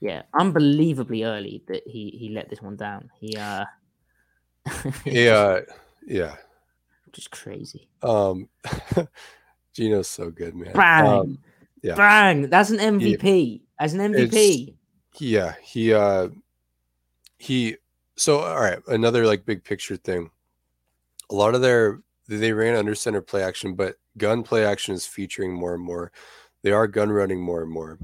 yeah, 0.00 0.22
unbelievably 0.38 1.24
early 1.24 1.62
that 1.68 1.82
he 1.86 2.10
he 2.10 2.28
let 2.28 2.50
this 2.50 2.60
one 2.60 2.76
down. 2.76 3.10
He 3.18 3.34
uh 3.36 3.64
Yeah, 5.06 5.60
yeah. 6.06 6.36
just 7.12 7.30
crazy. 7.30 7.88
Um, 8.02 8.48
Geno's 9.74 10.08
so 10.08 10.30
good, 10.30 10.54
man. 10.54 10.72
Bang. 10.74 11.06
Um, 11.06 11.38
yeah. 11.86 11.94
Bang. 11.94 12.50
That's 12.50 12.70
an 12.70 12.78
MVP. 12.78 13.62
As 13.78 13.94
an 13.94 14.00
MVP. 14.12 14.74
yeah, 15.18 15.54
he 15.62 15.94
uh, 15.94 16.28
he. 17.38 17.76
So 18.16 18.40
all 18.40 18.60
right, 18.60 18.78
another 18.88 19.26
like 19.26 19.44
big 19.44 19.62
picture 19.62 19.96
thing. 19.96 20.30
A 21.30 21.34
lot 21.34 21.54
of 21.54 21.60
their 21.60 22.00
they 22.28 22.52
ran 22.52 22.76
under 22.76 22.94
center 22.94 23.20
play 23.20 23.42
action, 23.42 23.74
but 23.74 23.96
gun 24.18 24.42
play 24.42 24.64
action 24.64 24.94
is 24.94 25.06
featuring 25.06 25.54
more 25.54 25.74
and 25.74 25.82
more. 25.82 26.10
They 26.62 26.72
are 26.72 26.86
gun 26.88 27.10
running 27.10 27.40
more 27.40 27.62
and 27.62 27.70
more. 27.70 27.98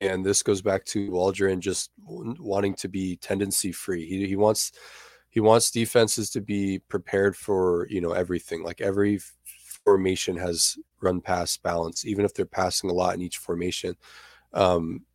And 0.00 0.24
this 0.24 0.44
goes 0.44 0.62
back 0.62 0.84
to 0.86 1.10
Waldron 1.10 1.60
just 1.60 1.90
wanting 2.06 2.74
to 2.74 2.88
be 2.88 3.16
tendency 3.16 3.72
free. 3.72 4.06
He, 4.06 4.28
he 4.28 4.36
wants 4.36 4.70
he 5.30 5.40
wants 5.40 5.72
defenses 5.72 6.30
to 6.30 6.40
be 6.40 6.78
prepared 6.88 7.36
for 7.36 7.88
you 7.90 8.00
know 8.00 8.12
everything. 8.12 8.62
Like 8.62 8.80
every 8.80 9.20
formation 9.88 10.36
has 10.36 10.76
run 11.00 11.18
pass 11.18 11.56
balance, 11.56 12.04
even 12.04 12.26
if 12.26 12.34
they're 12.34 12.44
passing 12.44 12.90
a 12.90 12.92
lot 12.92 13.14
in 13.14 13.22
each 13.22 13.38
formation. 13.38 13.96
Um, 14.52 15.06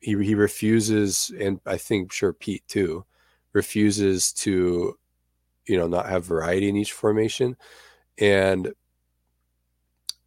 he 0.00 0.12
he 0.24 0.34
refuses, 0.34 1.30
and 1.38 1.60
I 1.66 1.76
think 1.76 2.10
sure 2.10 2.32
Pete 2.32 2.66
too 2.68 3.04
refuses 3.52 4.32
to 4.44 4.98
you 5.66 5.76
know 5.76 5.86
not 5.88 6.08
have 6.08 6.24
variety 6.24 6.70
in 6.70 6.76
each 6.76 6.92
formation, 6.92 7.54
and 8.16 8.72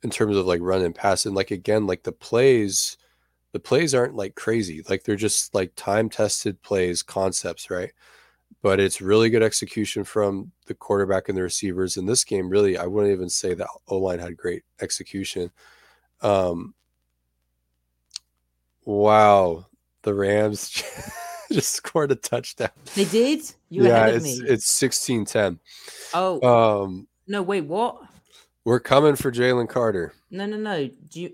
in 0.03 0.11
terms 0.11 0.37
of 0.37 0.45
like 0.45 0.61
run 0.61 0.83
and 0.83 0.93
pass, 0.93 1.25
and 1.25 1.35
like 1.35 1.49
again 1.49 1.87
like 1.87 2.03
the 2.03 2.11
plays. 2.11 2.97
The 3.53 3.59
plays 3.59 3.95
aren't 3.95 4.15
like 4.15 4.35
crazy, 4.35 4.81
like 4.89 5.03
they're 5.03 5.17
just 5.17 5.55
like 5.55 5.73
time 5.75 6.07
tested 6.09 6.61
plays, 6.61 7.03
concepts, 7.03 7.69
right? 7.69 7.91
But 8.61 8.79
it's 8.79 9.01
really 9.01 9.29
good 9.29 9.43
execution 9.43 10.03
from 10.03 10.51
the 10.67 10.73
quarterback 10.73 11.29
and 11.29 11.37
the 11.37 11.41
receivers 11.41 11.97
in 11.97 12.05
this 12.05 12.23
game. 12.23 12.49
Really, 12.49 12.77
I 12.77 12.85
wouldn't 12.85 13.13
even 13.13 13.29
say 13.29 13.53
that 13.53 13.67
O 13.87 13.97
line 13.97 14.19
had 14.19 14.37
great 14.37 14.63
execution. 14.81 15.51
Um, 16.21 16.73
wow, 18.85 19.65
the 20.03 20.13
Rams 20.13 20.69
just 21.51 21.73
scored 21.73 22.11
a 22.11 22.15
touchdown. 22.15 22.69
They 22.95 23.05
did? 23.05 23.41
You 23.69 23.83
yeah, 23.85 23.89
ahead 23.97 24.09
of 24.09 24.25
it's 24.25 24.39
me. 24.41 24.47
it's 24.47 24.65
sixteen 24.71 25.25
ten. 25.25 25.59
oh 26.13 26.41
Um, 26.83 27.07
no, 27.27 27.41
wait, 27.41 27.61
what? 27.65 28.01
we're 28.65 28.79
coming 28.79 29.15
for 29.15 29.31
Jalen 29.31 29.69
Carter. 29.69 30.13
No, 30.29 30.45
no, 30.45 30.57
no. 30.57 30.87
Do 31.09 31.21
you 31.21 31.33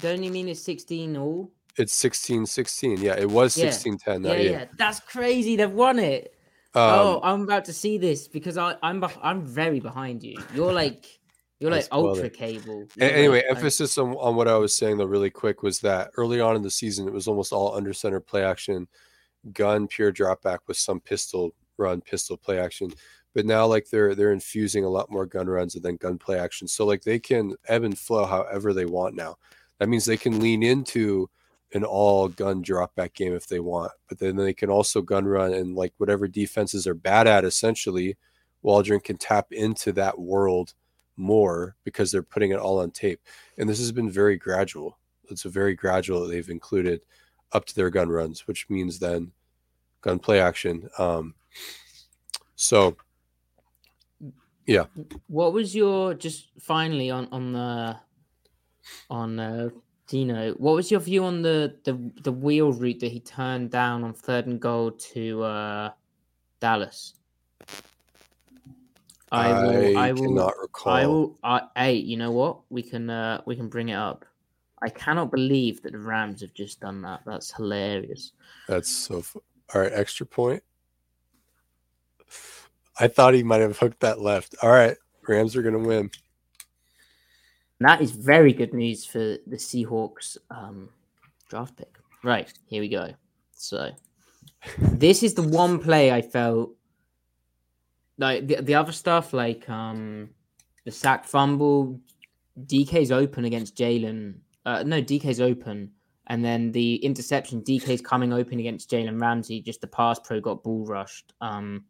don't 0.00 0.22
you 0.22 0.30
mean 0.30 0.48
it's 0.48 0.62
16 0.62 1.16
all? 1.18 1.50
It's 1.76 1.94
16 1.94 2.46
16. 2.46 2.98
Yeah, 3.00 3.14
it 3.18 3.28
was 3.30 3.56
Yeah. 3.58 3.70
16 3.70 3.98
10. 3.98 4.24
Yeah, 4.24 4.34
yeah, 4.36 4.64
That's 4.78 5.00
crazy. 5.00 5.54
They've 5.56 5.70
won 5.70 5.98
it. 5.98 6.34
Um, 6.74 6.82
oh, 6.82 7.20
I'm 7.22 7.42
about 7.42 7.66
to 7.66 7.72
see 7.72 7.98
this 7.98 8.28
because 8.28 8.56
I, 8.56 8.76
I'm 8.82 9.00
beh- 9.00 9.18
I'm 9.22 9.44
very 9.44 9.78
behind 9.80 10.22
you. 10.22 10.38
You're 10.54 10.72
like 10.72 11.06
you're 11.60 11.70
like 11.70 11.86
ultra 11.92 12.28
cable. 12.30 12.88
You're 12.96 13.08
Anyway, 13.10 13.36
like- 13.46 13.56
emphasis 13.56 13.96
on, 13.98 14.14
on 14.14 14.34
what 14.36 14.48
I 14.48 14.56
was 14.56 14.76
saying 14.76 14.96
though, 14.96 15.04
really 15.04 15.30
quick, 15.30 15.62
was 15.62 15.80
that 15.80 16.10
early 16.16 16.40
on 16.40 16.56
in 16.56 16.62
the 16.62 16.70
season, 16.70 17.06
it 17.06 17.12
was 17.14 17.28
almost 17.28 17.52
all 17.52 17.76
under 17.76 17.92
center 17.92 18.20
play 18.20 18.42
action, 18.42 18.88
gun, 19.52 19.86
pure 19.86 20.10
drop 20.10 20.42
back 20.42 20.60
with 20.66 20.76
some 20.76 20.98
pistol 20.98 21.54
run, 21.76 22.00
pistol 22.00 22.36
play 22.36 22.58
action. 22.58 22.90
But 23.34 23.46
now, 23.46 23.66
like 23.66 23.88
they're 23.90 24.14
they're 24.14 24.32
infusing 24.32 24.84
a 24.84 24.88
lot 24.88 25.10
more 25.10 25.26
gun 25.26 25.46
runs 25.48 25.74
and 25.74 25.84
then 25.84 25.96
gun 25.96 26.18
play 26.18 26.38
action. 26.38 26.66
So 26.68 26.84
like 26.84 27.02
they 27.02 27.18
can 27.18 27.54
ebb 27.68 27.82
and 27.84 27.98
flow 27.98 28.24
however 28.26 28.72
they 28.72 28.86
want 28.86 29.14
now. 29.14 29.36
That 29.78 29.88
means 29.88 30.04
they 30.04 30.16
can 30.16 30.40
lean 30.40 30.62
into 30.62 31.28
an 31.74 31.84
all 31.84 32.28
gun 32.28 32.62
drop 32.62 32.94
back 32.94 33.14
game 33.14 33.34
if 33.34 33.46
they 33.46 33.60
want, 33.60 33.92
but 34.08 34.18
then 34.18 34.36
they 34.36 34.52
can 34.52 34.70
also 34.70 35.00
gun 35.00 35.24
run 35.24 35.54
and 35.54 35.74
like 35.74 35.92
whatever 35.98 36.28
defenses 36.28 36.86
are 36.86 36.94
bad 36.94 37.26
at. 37.26 37.44
Essentially, 37.44 38.16
Waldron 38.62 39.00
can 39.00 39.16
tap 39.16 39.52
into 39.52 39.92
that 39.92 40.18
world 40.18 40.74
more 41.16 41.76
because 41.84 42.10
they're 42.10 42.22
putting 42.22 42.50
it 42.50 42.58
all 42.58 42.80
on 42.80 42.90
tape. 42.90 43.20
And 43.58 43.68
this 43.68 43.78
has 43.78 43.92
been 43.92 44.10
very 44.10 44.36
gradual. 44.36 44.98
It's 45.30 45.44
a 45.44 45.50
very 45.50 45.74
gradual 45.74 46.26
they've 46.26 46.48
included 46.48 47.00
up 47.52 47.64
to 47.66 47.74
their 47.74 47.90
gun 47.90 48.08
runs, 48.08 48.46
which 48.46 48.68
means 48.68 48.98
then 48.98 49.32
gun 50.00 50.18
play 50.18 50.40
action. 50.40 50.88
Um, 50.98 51.34
so 52.56 52.96
yeah. 54.66 54.84
What 55.26 55.52
was 55.52 55.74
your 55.74 56.14
just 56.14 56.48
finally 56.60 57.10
on 57.10 57.28
on 57.32 57.52
the 57.52 57.96
on 59.10 59.38
uh, 59.38 59.68
Geno? 60.08 60.52
What 60.52 60.74
was 60.74 60.90
your 60.90 61.00
view 61.00 61.24
on 61.24 61.42
the 61.42 61.76
the 61.84 61.98
the 62.22 62.32
wheel 62.32 62.72
route 62.72 63.00
that 63.00 63.10
he 63.10 63.20
turned 63.20 63.70
down 63.70 64.04
on 64.04 64.12
third 64.12 64.46
and 64.46 64.60
goal 64.60 64.90
to 64.90 65.42
uh, 65.42 65.90
Dallas? 66.60 67.14
I, 69.32 70.12
cannot 70.12 70.58
recall. 70.60 70.92
I 70.92 71.06
will. 71.06 71.38
I, 71.42 71.62
hey, 71.76 71.94
you 71.94 72.16
know 72.16 72.30
what? 72.30 72.60
We 72.68 72.82
can. 72.82 73.08
Uh, 73.08 73.40
we 73.46 73.56
can 73.56 73.68
bring 73.68 73.88
it 73.88 73.94
up. 73.94 74.26
I 74.82 74.88
cannot 74.90 75.30
believe 75.30 75.80
that 75.82 75.92
the 75.92 75.98
Rams 75.98 76.42
have 76.42 76.52
just 76.52 76.80
done 76.80 77.00
that. 77.02 77.20
That's 77.24 77.52
hilarious. 77.52 78.32
That's 78.68 78.90
so. 78.90 79.20
F- 79.20 79.36
all 79.74 79.80
right, 79.80 79.92
extra 79.92 80.26
point. 80.26 80.62
I 83.00 83.08
thought 83.08 83.32
he 83.32 83.42
might 83.42 83.62
have 83.62 83.78
hooked 83.78 84.00
that 84.00 84.20
left. 84.20 84.54
All 84.62 84.70
right, 84.70 84.96
Rams 85.26 85.56
are 85.56 85.62
going 85.62 85.80
to 85.80 85.88
win. 85.88 86.10
And 87.82 87.88
that 87.88 88.00
is 88.00 88.12
very 88.12 88.52
good 88.52 88.72
news 88.72 89.04
for 89.04 89.18
the 89.18 89.56
Seahawks 89.56 90.36
um, 90.52 90.88
draft 91.48 91.76
pick. 91.76 91.98
Right, 92.22 92.48
here 92.66 92.80
we 92.80 92.88
go. 92.88 93.08
So, 93.56 93.90
this 94.78 95.24
is 95.24 95.34
the 95.34 95.42
one 95.42 95.80
play 95.80 96.12
I 96.12 96.22
felt 96.22 96.76
like 98.18 98.46
the, 98.46 98.62
the 98.62 98.76
other 98.76 98.92
stuff, 98.92 99.32
like 99.32 99.68
um, 99.68 100.30
the 100.84 100.92
sack 100.92 101.24
fumble, 101.24 101.98
DK's 102.66 103.10
open 103.10 103.46
against 103.46 103.76
Jalen. 103.76 104.36
Uh, 104.64 104.84
no, 104.84 105.02
DK's 105.02 105.40
open. 105.40 105.90
And 106.28 106.44
then 106.44 106.70
the 106.70 107.04
interception, 107.04 107.62
DK's 107.62 108.00
coming 108.00 108.32
open 108.32 108.60
against 108.60 108.92
Jalen 108.92 109.20
Ramsey. 109.20 109.60
Just 109.60 109.80
the 109.80 109.88
pass 109.88 110.20
pro 110.20 110.40
got 110.40 110.62
ball 110.62 110.86
rushed. 110.86 111.32
Um, 111.40 111.84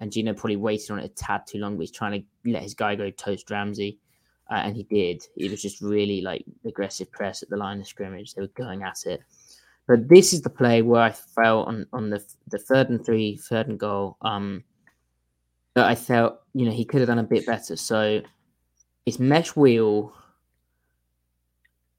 and 0.00 0.10
Geno 0.10 0.34
probably 0.34 0.56
waited 0.56 0.90
on 0.90 0.98
it 0.98 1.04
a 1.04 1.08
tad 1.10 1.46
too 1.46 1.58
long, 1.58 1.76
but 1.76 1.82
he's 1.82 1.92
trying 1.92 2.20
to 2.20 2.50
let 2.52 2.64
his 2.64 2.74
guy 2.74 2.96
go 2.96 3.08
toast 3.10 3.52
Ramsey 3.52 4.00
uh, 4.50 4.54
and 4.64 4.76
he 4.76 4.82
did. 4.84 5.22
It 5.36 5.50
was 5.50 5.62
just 5.62 5.80
really 5.80 6.20
like 6.20 6.44
aggressive 6.64 7.10
press 7.10 7.42
at 7.42 7.50
the 7.50 7.56
line 7.56 7.80
of 7.80 7.86
scrimmage. 7.86 8.34
They 8.34 8.42
were 8.42 8.48
going 8.48 8.82
at 8.82 9.06
it. 9.06 9.22
But 9.86 10.08
this 10.08 10.32
is 10.32 10.42
the 10.42 10.50
play 10.50 10.82
where 10.82 11.02
I 11.02 11.10
felt 11.10 11.68
on, 11.68 11.86
on 11.92 12.10
the 12.10 12.22
the 12.48 12.58
third 12.58 12.88
and 12.90 13.04
three, 13.04 13.36
third 13.36 13.68
and 13.68 13.78
goal. 13.78 14.16
Um, 14.22 14.64
that 15.74 15.86
I 15.86 15.94
felt 15.94 16.40
you 16.54 16.66
know 16.66 16.72
he 16.72 16.84
could 16.84 17.00
have 17.00 17.08
done 17.08 17.18
a 17.18 17.24
bit 17.24 17.46
better. 17.46 17.76
So 17.76 18.22
it's 19.06 19.18
mesh 19.18 19.56
wheel. 19.56 20.12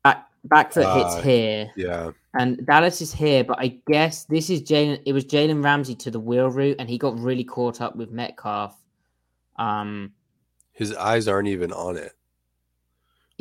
Back 0.04 0.28
back 0.46 0.72
foot 0.72 0.86
hits 0.96 1.16
Ah, 1.16 1.22
here, 1.22 1.72
Yeah, 1.76 2.12
and 2.36 2.66
Dallas 2.66 3.02
is 3.02 3.14
here. 3.14 3.44
But 3.44 3.60
I 3.60 3.80
guess 3.88 4.26
this 4.26 4.50
is 4.50 4.62
Jalen. 4.62 5.02
It 5.06 5.14
was 5.14 5.26
Jalen 5.26 5.64
Ramsey 5.64 5.96
to 5.96 6.12
the 6.12 6.20
wheel 6.20 6.50
route, 6.50 6.78
and 6.80 6.89
he 6.89 6.98
got 6.98 7.20
really 7.20 7.44
caught 7.44 7.82
up 7.82 7.96
with 7.96 8.12
Metcalf. 8.12 8.78
Um, 9.58 10.14
his 10.72 10.96
eyes 10.96 11.28
aren't 11.28 11.48
even 11.48 11.72
on 11.72 11.98
it. 11.98 12.14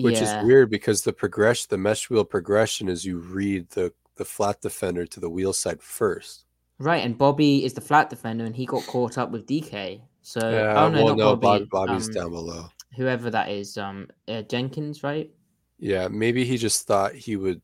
Which 0.02 0.20
yeah. 0.20 0.40
is 0.40 0.46
weird 0.46 0.70
because 0.70 1.02
the 1.02 1.12
progression 1.12 1.66
the 1.70 1.78
mesh 1.78 2.10
wheel 2.10 2.24
progression 2.24 2.88
is 2.88 3.04
you 3.04 3.18
read 3.18 3.68
the 3.70 3.92
the 4.16 4.24
flat 4.24 4.60
defender 4.60 5.06
to 5.06 5.20
the 5.20 5.30
wheel 5.30 5.52
side 5.52 5.82
first 5.82 6.44
Right, 6.78 7.04
and 7.04 7.16
Bobby 7.16 7.64
is 7.64 7.74
the 7.74 7.80
flat 7.80 8.10
defender, 8.10 8.44
and 8.44 8.56
he 8.56 8.66
got 8.66 8.84
caught 8.86 9.16
up 9.16 9.30
with 9.30 9.46
DK. 9.46 10.00
So, 10.22 10.50
yeah 10.50 10.82
oh 10.82 10.88
no, 10.88 11.04
well 11.04 11.16
no 11.16 11.36
Bobby. 11.36 11.64
Bob, 11.70 11.88
bobby's 11.88 12.08
um, 12.08 12.14
down 12.14 12.30
below 12.30 12.68
Whoever 12.96 13.30
that 13.30 13.50
is, 13.50 13.78
um, 13.78 14.08
uh, 14.28 14.42
Jenkins, 14.42 15.02
right? 15.02 15.30
yeah 15.78 16.06
maybe 16.06 16.44
he 16.44 16.56
just 16.56 16.86
thought 16.86 17.12
he 17.12 17.36
would 17.36 17.60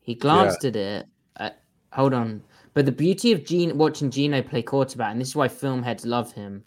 He 0.00 0.14
glanced 0.14 0.64
at 0.64 0.76
it. 0.76 1.06
Uh, 1.36 1.50
hold 1.92 2.14
on, 2.14 2.42
but 2.74 2.86
the 2.86 2.92
beauty 2.92 3.32
of 3.32 3.44
Gene 3.44 3.76
watching 3.78 4.10
Geno 4.10 4.42
play 4.42 4.62
quarterback, 4.62 5.12
and 5.12 5.20
this 5.20 5.28
is 5.28 5.36
why 5.36 5.48
film 5.48 5.82
heads 5.82 6.04
love 6.04 6.32
him, 6.32 6.64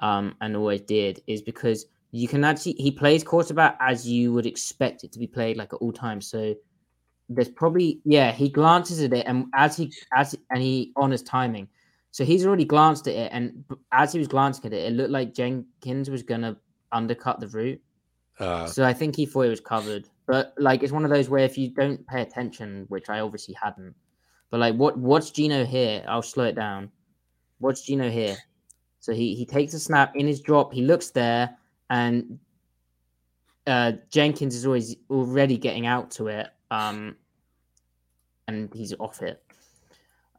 um, 0.00 0.34
and 0.40 0.56
always 0.56 0.82
did, 0.82 1.22
is 1.26 1.42
because 1.42 1.86
you 2.10 2.28
can 2.28 2.44
actually 2.44 2.72
he 2.72 2.90
plays 2.90 3.22
quarterback 3.24 3.76
as 3.80 4.06
you 4.08 4.32
would 4.32 4.46
expect 4.46 5.04
it 5.04 5.12
to 5.12 5.18
be 5.18 5.26
played, 5.26 5.56
like 5.56 5.72
at 5.72 5.76
all 5.76 5.92
times. 5.92 6.26
So 6.26 6.54
there's 7.28 7.48
probably 7.48 8.00
yeah 8.04 8.30
he 8.32 8.48
glances 8.48 9.02
at 9.02 9.12
it 9.12 9.26
and 9.26 9.46
as 9.54 9.76
he 9.76 9.92
as 10.14 10.34
and 10.50 10.62
he 10.62 10.92
honors 10.96 11.22
timing. 11.22 11.68
So 12.12 12.24
he's 12.24 12.46
already 12.46 12.64
glanced 12.64 13.08
at 13.08 13.14
it 13.14 13.30
and 13.32 13.64
as 13.92 14.12
he 14.12 14.18
was 14.18 14.28
glancing 14.28 14.66
at 14.66 14.72
it 14.72 14.86
it 14.86 14.92
looked 14.94 15.10
like 15.10 15.34
jenkins 15.34 16.08
was 16.08 16.22
gonna 16.22 16.56
undercut 16.92 17.40
the 17.40 17.48
route. 17.48 17.80
Uh, 18.38 18.66
so 18.66 18.84
i 18.84 18.92
think 18.92 19.16
he 19.16 19.26
thought 19.26 19.42
it 19.42 19.50
was 19.50 19.60
covered. 19.60 20.08
But 20.26 20.54
like 20.58 20.82
it's 20.82 20.92
one 20.92 21.04
of 21.04 21.10
those 21.10 21.28
where 21.28 21.44
if 21.44 21.58
you 21.58 21.70
don't 21.70 22.06
pay 22.06 22.22
attention 22.22 22.84
which 22.88 23.08
i 23.08 23.20
obviously 23.20 23.56
hadn't 23.60 23.94
but 24.50 24.60
like 24.60 24.74
what 24.76 24.96
what's 24.96 25.30
Geno 25.30 25.64
here? 25.64 26.04
I'll 26.08 26.22
slow 26.22 26.44
it 26.44 26.54
down. 26.54 26.90
What's 27.58 27.82
Geno 27.82 28.10
here? 28.10 28.36
So 29.00 29.12
he 29.12 29.34
he 29.34 29.44
takes 29.44 29.74
a 29.74 29.80
snap 29.80 30.14
in 30.14 30.26
his 30.26 30.40
drop. 30.40 30.72
He 30.72 30.82
looks 30.82 31.10
there 31.10 31.56
and 31.90 32.38
uh 33.66 33.92
jenkins 34.10 34.54
is 34.54 34.66
always 34.66 34.96
already 35.10 35.56
getting 35.56 35.86
out 35.86 36.10
to 36.10 36.28
it 36.28 36.48
um, 36.70 37.16
and 38.48 38.72
he's 38.74 38.94
off 38.98 39.22
it. 39.22 39.42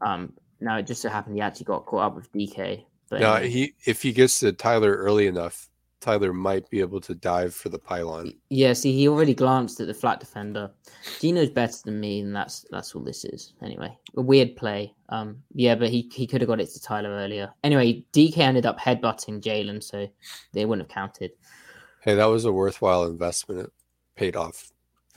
Um, 0.02 0.34
now 0.60 0.78
it 0.78 0.84
just 0.84 1.02
so 1.02 1.10
happened 1.10 1.36
he 1.36 1.42
actually 1.42 1.66
got 1.66 1.86
caught 1.86 2.06
up 2.06 2.16
with 2.16 2.32
DK. 2.32 2.84
But 3.10 3.22
anyway. 3.22 3.50
he 3.50 3.74
if 3.86 4.02
he 4.02 4.12
gets 4.12 4.40
to 4.42 4.52
Tyler 4.52 4.94
early 4.94 5.28
enough, 5.28 5.70
Tyler 6.00 6.32
might 6.32 6.70
be 6.70 6.80
able 6.80 7.02
to 7.02 7.16
dive 7.16 7.56
for 7.56 7.70
the 7.70 7.80
pylon. 7.80 8.34
yeah, 8.50 8.74
see, 8.74 8.94
he 8.94 9.08
already 9.08 9.34
glanced 9.34 9.80
at 9.80 9.88
the 9.88 9.94
flat 9.94 10.20
defender. 10.20 10.70
Geno's 11.20 11.50
better 11.50 11.78
than 11.86 12.00
me, 12.00 12.20
and 12.20 12.36
that's 12.36 12.66
that's 12.70 12.96
all 12.96 13.02
this 13.02 13.26
is. 13.26 13.54
Anyway, 13.62 13.98
a 14.16 14.22
weird 14.22 14.56
play. 14.56 14.94
Um, 15.10 15.42
yeah, 15.54 15.76
but 15.76 15.90
he 15.90 16.10
he 16.14 16.28
could 16.28 16.42
have 16.42 16.48
got 16.48 16.62
it 16.62 16.70
to 16.70 16.82
Tyler 16.82 17.10
earlier. 17.10 17.52
Anyway, 17.64 18.06
DK 18.14 18.38
ended 18.38 18.66
up 18.66 18.80
headbutting 18.80 19.42
Jalen, 19.42 19.84
so 19.84 20.08
they 20.54 20.66
wouldn't 20.66 20.88
have 20.88 20.94
counted. 20.94 21.32
Hey, 22.02 22.16
that 22.16 22.26
was 22.26 22.46
a 22.46 22.52
worthwhile 22.52 23.06
investment. 23.06 23.62
It 23.62 23.72
paid 24.16 24.36
off. 24.36 24.72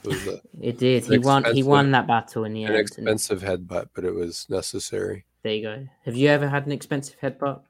It 0.05 0.27
a, 0.27 0.41
It 0.61 0.79
did. 0.79 1.05
He 1.05 1.19
won. 1.19 1.45
He 1.55 1.63
won 1.63 1.91
that 1.91 2.07
battle 2.07 2.45
in 2.45 2.55
the 2.55 2.65
an 2.65 2.71
end. 2.71 2.79
and 2.79 2.89
expensive 2.89 3.43
headbutt, 3.43 3.91
but 3.95 4.05
it 4.05 4.15
was 4.15 4.47
necessary. 4.49 5.27
There 5.43 5.55
you 5.55 5.63
go. 5.63 5.87
Have 6.05 6.17
you 6.17 6.29
ever 6.29 6.49
had 6.49 6.67
an 6.67 6.73
expensive 6.73 7.19
headbutt? 7.21 7.61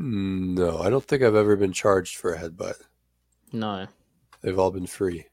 Mm, 0.00 0.56
No, 0.56 0.78
I 0.78 0.90
don't 0.90 1.04
think 1.04 1.22
I've 1.22 1.34
ever 1.34 1.56
been 1.56 1.72
charged 1.72 2.16
for 2.16 2.32
a 2.32 2.38
headbutt. 2.38 2.76
No. 3.52 3.86
They've 4.42 4.58
all 4.58 4.70
been 4.70 4.86
free. 4.86 5.26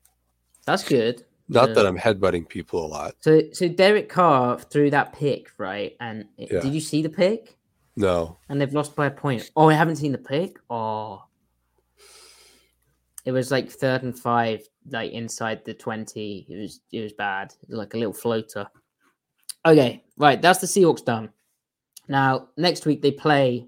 That's 0.66 0.84
good. 0.84 1.24
Not 1.48 1.70
Yeah. 1.70 1.76
that 1.76 1.86
I'm 1.86 1.98
headbutting 1.98 2.50
people 2.50 2.86
a 2.86 2.88
lot. 2.88 3.16
So, 3.22 3.42
so 3.54 3.70
Derek 3.70 4.10
Carr 4.10 4.60
threw 4.60 4.90
that 4.90 5.14
pick, 5.14 5.50
right? 5.58 5.96
And 6.02 6.26
it- 6.38 6.52
Yeah. 6.52 6.60
did 6.60 6.74
you 6.74 6.82
see 6.82 7.02
the 7.02 7.10
pick? 7.10 7.58
No. 7.96 8.38
And 8.50 8.60
they've 8.60 8.74
lost 8.74 8.96
by 8.96 9.06
a 9.06 9.12
point. 9.12 9.50
Oh, 9.56 9.70
I 9.70 9.74
haven't 9.74 9.96
seen 9.96 10.12
the 10.12 10.18
pick. 10.18 10.60
Oh, 10.70 11.24
it 13.26 13.32
was 13.32 13.50
like 13.52 13.70
third 13.72 14.04
and 14.04 14.18
five, 14.18 14.68
like 14.90 15.12
inside 15.14 15.64
the 15.66 15.74
twenty. 15.74 16.46
It 16.50 16.58
was 16.58 16.82
it 16.92 17.02
was 17.02 17.14
bad. 17.14 17.54
It 17.64 17.70
was 17.70 17.78
like 17.80 17.94
a 17.94 17.98
little 17.98 18.14
floater. 18.14 18.68
Okay, 19.66 20.04
right. 20.18 20.42
That's 20.42 20.60
the 20.60 20.68
Seahawks 20.68 21.04
done. 21.04 21.32
Now 22.08 22.50
next 22.58 22.86
week 22.86 23.02
they 23.02 23.12
play. 23.12 23.68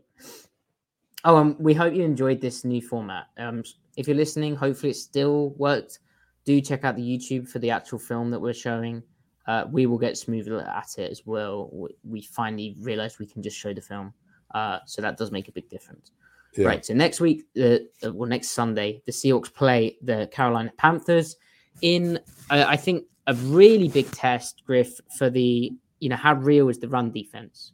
Oh, 1.26 1.36
um, 1.36 1.56
we 1.60 1.74
hope 1.74 1.94
you 1.94 2.04
enjoyed 2.04 2.40
this 2.40 2.64
new 2.64 2.82
format. 2.82 3.28
Um, 3.38 3.64
if 3.98 4.08
you're 4.08 4.16
listening, 4.16 4.56
hopefully 4.56 4.92
it 4.92 4.96
still 4.96 5.50
worked. 5.58 6.00
Do 6.46 6.60
check 6.62 6.86
out 6.86 6.96
the 6.96 7.02
YouTube 7.02 7.48
for 7.48 7.60
the 7.60 7.72
actual 7.72 8.00
film 8.00 8.32
that 8.32 8.40
we're 8.40 8.54
showing. 8.54 9.04
Uh, 9.46 9.66
we 9.70 9.86
will 9.86 9.98
get 9.98 10.18
smoother 10.18 10.60
at 10.62 10.98
it 10.98 11.12
as 11.12 11.26
well. 11.26 11.72
We, 12.04 12.22
finally 12.22 12.76
realized 12.80 13.20
we 13.20 13.26
can 13.26 13.42
just 13.42 13.58
show 13.58 13.74
the 13.74 13.82
film, 13.82 14.14
uh, 14.54 14.80
so 14.86 15.02
that 15.02 15.18
does 15.18 15.32
make 15.32 15.48
a 15.48 15.52
big 15.52 15.70
difference. 15.70 16.12
Yeah. 16.56 16.68
Right. 16.68 16.86
So 16.86 16.94
next 16.94 17.20
week, 17.20 17.44
uh, 17.60 17.80
uh, 18.04 18.14
well, 18.14 18.30
next 18.30 18.52
Sunday, 18.52 19.02
the 19.06 19.12
Seahawks 19.12 19.54
play 19.54 19.98
the 20.02 20.30
Carolina 20.32 20.72
Panthers 20.78 21.36
in, 21.82 22.18
uh, 22.50 22.66
I 22.68 22.76
think, 22.76 23.06
a 23.28 23.34
really 23.36 23.88
big 23.88 24.10
test, 24.12 24.64
Griff, 24.66 25.00
for 25.18 25.30
the, 25.30 25.72
you 26.00 26.10
know, 26.10 26.16
how 26.16 26.34
real 26.36 26.70
is 26.70 26.80
the 26.80 26.88
run 26.88 27.12
defense? 27.12 27.74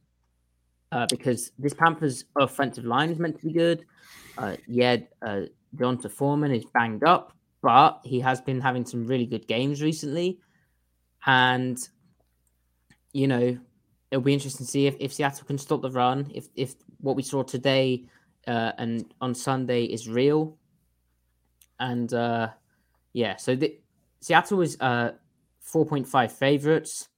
Uh, 0.92 1.06
because 1.10 1.52
this 1.60 1.74
Panthers 1.74 2.26
offensive 2.40 2.86
line 2.86 3.10
is 3.10 3.20
meant 3.20 3.38
to 3.40 3.46
be 3.46 3.52
good. 3.52 3.86
Uh, 4.38 4.56
yeah, 4.68 4.98
uh, 5.26 5.42
D'Onta 5.76 6.10
Foreman 6.10 6.52
is 6.52 6.66
banged 6.74 7.04
up, 7.04 7.34
but 7.62 8.00
he 8.04 8.20
has 8.20 8.40
been 8.40 8.62
having 8.62 8.86
some 8.86 9.06
really 9.06 9.26
good 9.26 9.48
games 9.48 9.82
recently. 9.82 10.40
And, 11.26 11.78
you 13.14 13.28
know, 13.28 13.58
it'll 14.12 14.24
be 14.24 14.34
interesting 14.34 14.66
to 14.66 14.72
see 14.72 14.88
if, 14.88 14.96
if 15.00 15.14
Seattle 15.14 15.46
can 15.46 15.58
stop 15.58 15.82
the 15.82 15.92
run, 15.92 16.32
if, 16.34 16.48
if 16.56 16.76
what 17.02 17.16
we 17.16 17.24
saw 17.24 17.44
today 17.44 18.06
uh, 18.48 18.72
and 18.78 19.14
on 19.22 19.34
Sunday 19.34 19.84
is 19.86 20.08
real. 20.08 20.58
And 21.80 22.14
uh, 22.14 22.50
yeah, 23.14 23.36
so 23.38 23.56
the, 23.56 23.78
Seattle 24.22 24.62
is 24.62 24.78
uh, 24.80 25.12
4.5 25.72 26.32
favorites. 26.32 27.10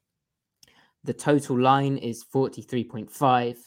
The 1.07 1.13
total 1.13 1.57
line 1.57 1.95
is 1.95 2.25
43.5. 2.25 3.57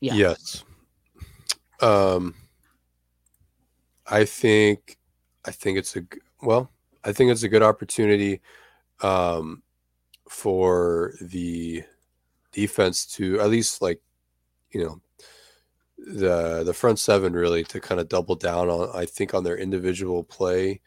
Yeah. 0.00 0.14
Yes. 0.14 0.64
Um, 1.82 2.34
I 4.06 4.24
think, 4.24 4.96
I 5.44 5.50
think 5.50 5.76
it's 5.76 5.94
a 5.96 6.04
well. 6.40 6.70
I 7.04 7.12
think 7.12 7.30
it's 7.30 7.42
a 7.42 7.50
good 7.50 7.62
opportunity 7.62 8.40
um, 9.02 9.62
for 10.30 11.12
the 11.20 11.84
defense 12.50 13.04
to 13.16 13.38
at 13.42 13.50
least 13.50 13.82
like, 13.82 14.00
you 14.70 14.82
know, 14.82 15.02
the 15.98 16.62
the 16.64 16.72
front 16.72 16.98
seven 16.98 17.34
really 17.34 17.62
to 17.64 17.78
kind 17.78 18.00
of 18.00 18.08
double 18.08 18.36
down 18.36 18.70
on. 18.70 18.88
I 18.94 19.04
think 19.04 19.34
on 19.34 19.44
their 19.44 19.58
individual 19.58 20.24
play, 20.24 20.80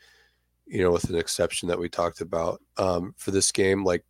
you 0.69 0.83
know, 0.83 0.91
with 0.91 1.09
an 1.09 1.15
exception 1.15 1.67
that 1.67 1.79
we 1.79 1.89
talked 1.89 2.21
about 2.21 2.61
um, 2.77 3.13
for 3.17 3.31
this 3.31 3.51
game, 3.51 3.83
like 3.83 4.05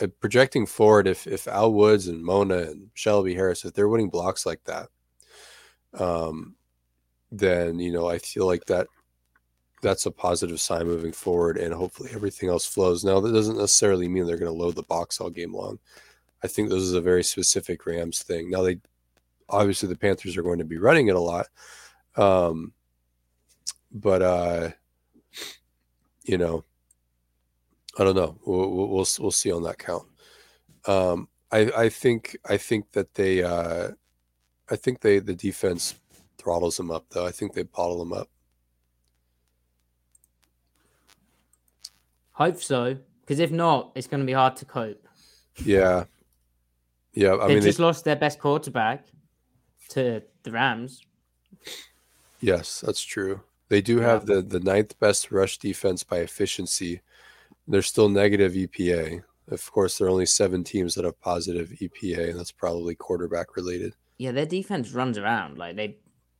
uh, 0.00 0.06
projecting 0.20 0.66
forward, 0.66 1.08
if 1.08 1.26
if 1.26 1.48
Al 1.48 1.72
Woods 1.72 2.08
and 2.08 2.22
Mone 2.22 2.50
and 2.50 2.90
Shelby 2.94 3.34
Harris, 3.34 3.64
if 3.64 3.72
they're 3.72 3.88
winning 3.88 4.10
blocks 4.10 4.44
like 4.44 4.62
that, 4.64 4.88
um, 5.94 6.56
then 7.32 7.78
you 7.78 7.92
know 7.92 8.08
I 8.08 8.18
feel 8.18 8.46
like 8.46 8.66
that 8.66 8.86
that's 9.82 10.06
a 10.06 10.10
positive 10.10 10.60
sign 10.60 10.86
moving 10.86 11.12
forward, 11.12 11.56
and 11.56 11.72
hopefully 11.72 12.10
everything 12.12 12.50
else 12.50 12.66
flows. 12.66 13.02
Now 13.02 13.18
that 13.20 13.32
doesn't 13.32 13.58
necessarily 13.58 14.08
mean 14.08 14.26
they're 14.26 14.36
going 14.36 14.52
to 14.52 14.62
load 14.62 14.76
the 14.76 14.82
box 14.82 15.20
all 15.20 15.30
game 15.30 15.54
long. 15.54 15.78
I 16.42 16.48
think 16.48 16.68
this 16.68 16.82
is 16.82 16.92
a 16.92 17.00
very 17.00 17.24
specific 17.24 17.86
Rams 17.86 18.22
thing. 18.22 18.50
Now 18.50 18.62
they 18.62 18.78
obviously 19.48 19.88
the 19.88 19.96
Panthers 19.96 20.36
are 20.36 20.42
going 20.42 20.58
to 20.58 20.64
be 20.64 20.78
running 20.78 21.08
it 21.08 21.16
a 21.16 21.20
lot, 21.20 21.46
um, 22.16 22.74
but 23.90 24.20
uh, 24.20 24.70
you 26.24 26.38
know 26.38 26.64
I 27.98 28.04
don't 28.04 28.16
know. 28.16 28.36
We'll, 28.44 28.70
we'll 28.70 28.88
we'll 28.88 29.06
we'll 29.20 29.30
see 29.30 29.52
on 29.52 29.62
that 29.64 29.78
count. 29.78 30.04
Um, 30.86 31.28
I 31.52 31.70
I 31.76 31.88
think 31.88 32.36
I 32.48 32.56
think 32.56 32.92
that 32.92 33.14
they 33.14 33.42
uh, 33.42 33.90
I 34.70 34.76
think 34.76 35.00
they 35.00 35.18
the 35.20 35.34
defense 35.34 35.94
throttles 36.38 36.76
them 36.76 36.90
up 36.90 37.06
though. 37.10 37.26
I 37.26 37.30
think 37.30 37.54
they 37.54 37.62
bottle 37.62 37.98
them 37.98 38.12
up. 38.12 38.28
Hope 42.32 42.60
so. 42.60 42.98
Because 43.20 43.38
if 43.38 43.52
not, 43.52 43.92
it's 43.94 44.08
going 44.08 44.20
to 44.20 44.26
be 44.26 44.32
hard 44.32 44.56
to 44.56 44.64
cope. 44.64 45.06
Yeah, 45.64 46.04
yeah. 47.12 47.34
I 47.34 47.46
They've 47.46 47.48
mean, 47.48 47.60
they, 47.60 47.66
just 47.66 47.78
lost 47.78 48.04
their 48.04 48.16
best 48.16 48.40
quarterback 48.40 49.06
to 49.90 50.20
the 50.42 50.50
Rams. 50.50 51.00
yes, 52.40 52.80
that's 52.84 53.02
true. 53.02 53.40
They 53.68 53.80
do 53.80 53.98
have 54.00 54.26
the 54.26 54.42
the 54.42 54.60
ninth 54.60 54.98
best 55.00 55.32
rush 55.32 55.58
defense 55.58 56.02
by 56.04 56.18
efficiency. 56.18 57.00
They're 57.66 57.82
still 57.82 58.08
negative 58.08 58.52
EPA. 58.52 59.22
Of 59.48 59.70
course, 59.72 59.98
there 59.98 60.06
are 60.06 60.10
only 60.10 60.26
seven 60.26 60.64
teams 60.64 60.94
that 60.94 61.04
have 61.04 61.20
positive 61.20 61.70
EPA, 61.70 62.30
and 62.30 62.38
that's 62.38 62.52
probably 62.52 62.94
quarterback 62.94 63.56
related. 63.56 63.94
Yeah, 64.18 64.32
their 64.32 64.46
defense 64.46 64.92
runs 64.92 65.18
around. 65.18 65.58
Like 65.58 65.76
they, 65.76 65.96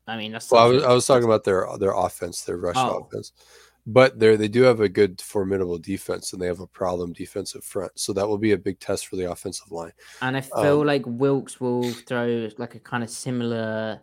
I 0.06 0.16
mean, 0.16 0.32
that's. 0.32 0.50
Well, 0.50 0.62
I 0.62 0.66
was, 0.66 0.82
I 0.84 0.92
was 0.92 1.06
talking 1.06 1.24
about 1.24 1.44
their 1.44 1.66
their 1.78 1.92
offense, 1.92 2.42
their 2.42 2.56
rush 2.58 2.76
Oh. 2.78 3.06
offense. 3.10 3.32
But 3.86 4.18
they 4.18 4.34
they 4.36 4.48
do 4.48 4.62
have 4.62 4.80
a 4.80 4.88
good 4.88 5.20
formidable 5.20 5.76
defense, 5.78 6.32
and 6.32 6.40
they 6.40 6.46
have 6.46 6.60
a 6.60 6.66
problem 6.66 7.12
defensive 7.12 7.62
front. 7.64 7.92
So 7.96 8.14
that 8.14 8.26
will 8.26 8.38
be 8.38 8.52
a 8.52 8.56
big 8.58 8.80
test 8.80 9.08
for 9.08 9.16
the 9.16 9.30
offensive 9.30 9.70
line. 9.70 9.92
And 10.22 10.36
I 10.38 10.40
feel 10.40 10.80
Um, 10.80 10.86
like 10.86 11.02
Wilks 11.04 11.60
will 11.60 11.90
throw 11.92 12.48
like 12.56 12.74
a 12.74 12.80
kind 12.80 13.04
of 13.04 13.10
similar, 13.10 14.00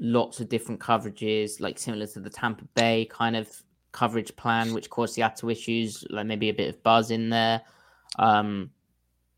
lots 0.00 0.40
of 0.40 0.48
different 0.48 0.80
coverages, 0.80 1.60
like 1.60 1.78
similar 1.78 2.06
to 2.08 2.20
the 2.20 2.30
Tampa 2.30 2.64
Bay 2.74 3.06
kind 3.10 3.36
of 3.36 3.48
coverage 3.92 4.34
plan, 4.36 4.72
which 4.74 4.90
caused 4.90 5.14
Seattle 5.14 5.50
issues, 5.50 6.04
like 6.10 6.26
maybe 6.26 6.48
a 6.48 6.54
bit 6.54 6.74
of 6.74 6.82
buzz 6.82 7.10
in 7.10 7.28
there. 7.28 7.62
Um, 8.18 8.70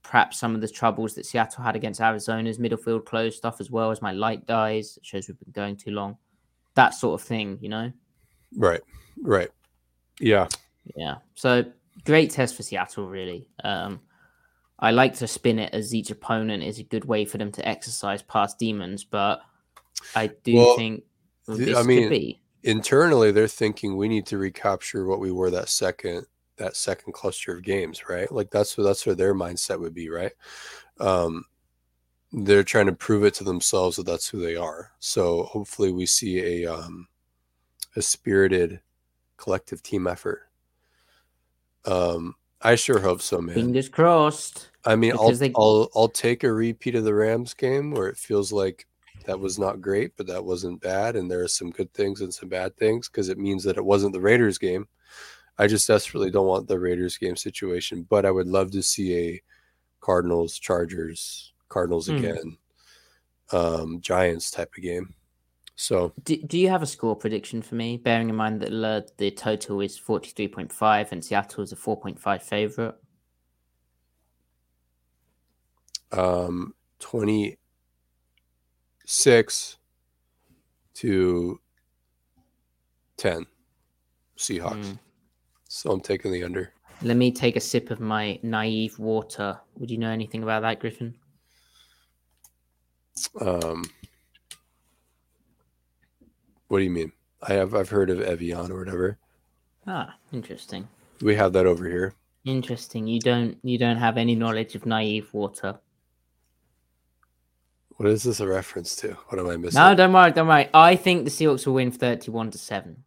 perhaps 0.02 0.38
some 0.38 0.54
of 0.54 0.60
the 0.60 0.68
troubles 0.68 1.14
that 1.14 1.26
Seattle 1.26 1.64
had 1.64 1.76
against 1.76 2.00
Arizona's 2.00 2.58
middle 2.58 2.78
field 2.78 3.04
close 3.04 3.36
stuff 3.36 3.60
as 3.60 3.70
well 3.70 3.90
as 3.90 4.02
my 4.02 4.12
light 4.12 4.46
dies. 4.46 4.96
It 4.96 5.06
shows 5.06 5.28
we've 5.28 5.38
been 5.40 5.52
going 5.52 5.76
too 5.76 5.90
long. 5.90 6.16
That 6.74 6.94
sort 6.94 7.20
of 7.20 7.26
thing, 7.26 7.58
you 7.60 7.68
know? 7.68 7.92
Right, 8.56 8.80
right, 9.22 9.50
yeah, 10.20 10.48
Yeah. 10.96 11.16
So 11.34 11.64
great 12.04 12.30
test 12.30 12.56
for 12.56 12.62
Seattle, 12.62 13.08
really. 13.08 13.48
Um, 13.62 14.00
I 14.78 14.90
like 14.90 15.14
to 15.14 15.26
spin 15.26 15.58
it 15.58 15.72
as 15.72 15.94
each 15.94 16.10
opponent 16.10 16.62
is 16.62 16.78
a 16.78 16.84
good 16.84 17.04
way 17.04 17.24
for 17.24 17.38
them 17.38 17.52
to 17.52 17.66
exercise 17.66 18.22
past 18.22 18.58
demons, 18.58 19.04
but 19.04 19.40
I 20.14 20.28
do 20.28 20.54
Well, 20.54 20.76
think 20.76 21.04
this 21.46 21.76
I 21.76 21.82
mean, 21.82 22.02
could 22.04 22.10
be. 22.10 22.40
internally 22.62 23.30
they're 23.32 23.48
thinking 23.48 23.96
we 23.96 24.08
need 24.08 24.26
to 24.26 24.38
recapture 24.38 25.06
what 25.06 25.20
we 25.20 25.30
were 25.32 25.50
that 25.50 25.68
second 25.68 26.26
that 26.56 26.76
second 26.76 27.12
cluster 27.12 27.56
of 27.56 27.62
games, 27.62 28.08
right? 28.08 28.30
Like 28.30 28.50
that's 28.50 28.76
what 28.78 28.84
that's 28.84 29.04
where 29.06 29.14
their 29.14 29.34
mindset 29.34 29.80
would 29.80 29.94
be, 29.94 30.08
right? 30.08 30.32
Um, 31.00 31.44
they're 32.32 32.64
trying 32.64 32.86
to 32.86 32.92
prove 32.92 33.24
it 33.24 33.34
to 33.34 33.44
themselves 33.44 33.96
that 33.96 34.06
that's 34.06 34.28
who 34.28 34.40
they 34.40 34.56
are. 34.56 34.92
So 34.98 35.44
hopefully 35.44 35.92
we 35.92 36.06
see 36.06 36.64
a 36.64 36.72
um, 36.74 37.08
a 37.96 38.02
spirited 38.02 38.80
collective 39.36 39.82
team 39.82 40.06
effort. 40.06 40.48
Um, 41.84 42.34
I 42.62 42.76
sure 42.76 42.98
hope 43.00 43.20
so, 43.20 43.40
man. 43.40 43.54
Fingers 43.56 43.88
crossed. 43.88 44.70
I 44.84 44.96
mean, 44.96 45.12
I'll, 45.12 45.32
they- 45.32 45.52
I'll 45.54 45.90
I'll 45.94 46.08
take 46.08 46.44
a 46.44 46.52
repeat 46.52 46.94
of 46.94 47.04
the 47.04 47.14
Rams 47.14 47.54
game 47.54 47.90
where 47.90 48.08
it 48.08 48.16
feels 48.16 48.52
like 48.52 48.86
that 49.24 49.38
was 49.38 49.58
not 49.58 49.80
great, 49.80 50.16
but 50.16 50.26
that 50.26 50.44
wasn't 50.44 50.80
bad, 50.80 51.16
and 51.16 51.30
there 51.30 51.42
are 51.42 51.48
some 51.48 51.70
good 51.70 51.92
things 51.92 52.20
and 52.20 52.32
some 52.32 52.48
bad 52.48 52.76
things 52.76 53.08
because 53.08 53.28
it 53.28 53.38
means 53.38 53.64
that 53.64 53.76
it 53.76 53.84
wasn't 53.84 54.12
the 54.12 54.20
Raiders 54.20 54.58
game. 54.58 54.86
I 55.58 55.66
just 55.66 55.86
desperately 55.86 56.30
don't 56.30 56.46
want 56.46 56.66
the 56.68 56.78
Raiders 56.78 57.16
game 57.16 57.36
situation, 57.36 58.06
but 58.08 58.26
I 58.26 58.30
would 58.30 58.46
love 58.48 58.70
to 58.72 58.82
see 58.82 59.16
a 59.16 59.42
Cardinals 60.00 60.58
Chargers 60.58 61.52
Cardinals 61.68 62.08
Hmm. 62.08 62.18
again, 62.18 62.58
um, 63.52 64.00
Giants 64.00 64.50
type 64.50 64.72
of 64.76 64.82
game. 64.82 65.14
So 65.76 66.12
Do, 66.22 66.36
do 66.36 66.58
you 66.58 66.68
have 66.68 66.82
a 66.82 66.86
score 66.86 67.16
prediction 67.16 67.62
for 67.62 67.74
me? 67.74 67.96
Bearing 67.96 68.28
in 68.28 68.36
mind 68.36 68.60
that 68.60 68.70
the, 68.70 69.06
the 69.16 69.30
total 69.30 69.80
is 69.80 69.98
43.5 69.98 71.12
and 71.12 71.24
Seattle 71.24 71.64
is 71.64 71.72
a 71.72 71.76
4.5 71.76 72.42
favorite. 72.42 72.94
um, 76.12 76.74
26 79.04 79.76
to 80.94 81.60
10 83.18 83.46
Seahawks. 84.38 84.84
Mm. 84.84 84.98
So 85.68 85.90
I'm 85.90 86.00
taking 86.00 86.32
the 86.32 86.42
under. 86.42 86.72
Let 87.02 87.16
me 87.16 87.30
take 87.30 87.56
a 87.56 87.60
sip 87.60 87.90
of 87.90 88.00
my 88.00 88.38
naive 88.42 88.98
water. 88.98 89.60
Would 89.76 89.90
you 89.90 89.98
know 89.98 90.08
anything 90.08 90.42
about 90.42 90.62
that, 90.62 90.80
Griffin? 90.80 91.14
Um, 93.40 93.84
what 96.68 96.78
do 96.78 96.84
you 96.84 96.90
mean? 96.90 97.12
I 97.42 97.54
have 97.54 97.74
I've 97.74 97.90
heard 97.90 98.08
of 98.08 98.20
Evian 98.20 98.72
or 98.72 98.78
whatever. 98.78 99.18
Ah, 99.86 100.16
interesting. 100.32 100.88
We 101.20 101.34
have 101.34 101.52
that 101.52 101.66
over 101.66 101.86
here. 101.86 102.14
Interesting. 102.44 103.06
You 103.06 103.20
don't 103.20 103.58
you 103.62 103.76
don't 103.76 103.98
have 103.98 104.16
any 104.16 104.34
knowledge 104.34 104.74
of 104.74 104.86
naive 104.86 105.32
water. 105.34 105.78
What 107.96 108.08
is 108.08 108.24
this 108.24 108.40
a 108.40 108.46
reference 108.48 108.96
to? 108.96 109.12
What 109.28 109.38
am 109.38 109.48
I 109.48 109.56
missing? 109.56 109.80
No, 109.80 109.94
don't 109.94 110.12
worry, 110.12 110.32
don't 110.32 110.48
worry. 110.48 110.68
I 110.74 110.96
think 110.96 111.24
the 111.24 111.30
Seahawks 111.30 111.66
will 111.66 111.74
win 111.74 111.92
31 111.92 112.50
to 112.52 112.58
7. 112.58 113.04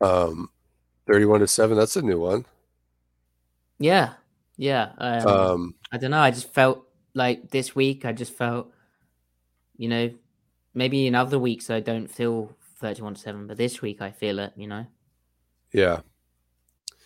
Um, 0.00 0.50
31 1.06 1.40
to 1.40 1.48
7. 1.48 1.76
That's 1.76 1.96
a 1.96 2.02
new 2.02 2.18
one. 2.20 2.46
Yeah. 3.78 4.14
Yeah. 4.56 4.92
Um, 4.98 5.26
Um, 5.28 5.74
I 5.92 5.98
don't 5.98 6.10
know. 6.10 6.20
I 6.20 6.30
just 6.30 6.52
felt 6.52 6.86
like 7.14 7.50
this 7.50 7.74
week, 7.74 8.04
I 8.04 8.12
just 8.12 8.32
felt, 8.32 8.72
you 9.76 9.88
know, 9.88 10.10
maybe 10.74 11.06
in 11.06 11.14
other 11.14 11.38
weeks 11.38 11.70
I 11.70 11.80
don't 11.80 12.08
feel 12.08 12.56
31 12.78 13.14
to 13.14 13.20
7, 13.20 13.46
but 13.46 13.56
this 13.56 13.82
week 13.82 14.00
I 14.00 14.10
feel 14.10 14.38
it, 14.38 14.52
you 14.56 14.66
know. 14.66 14.86
yeah. 15.72 16.00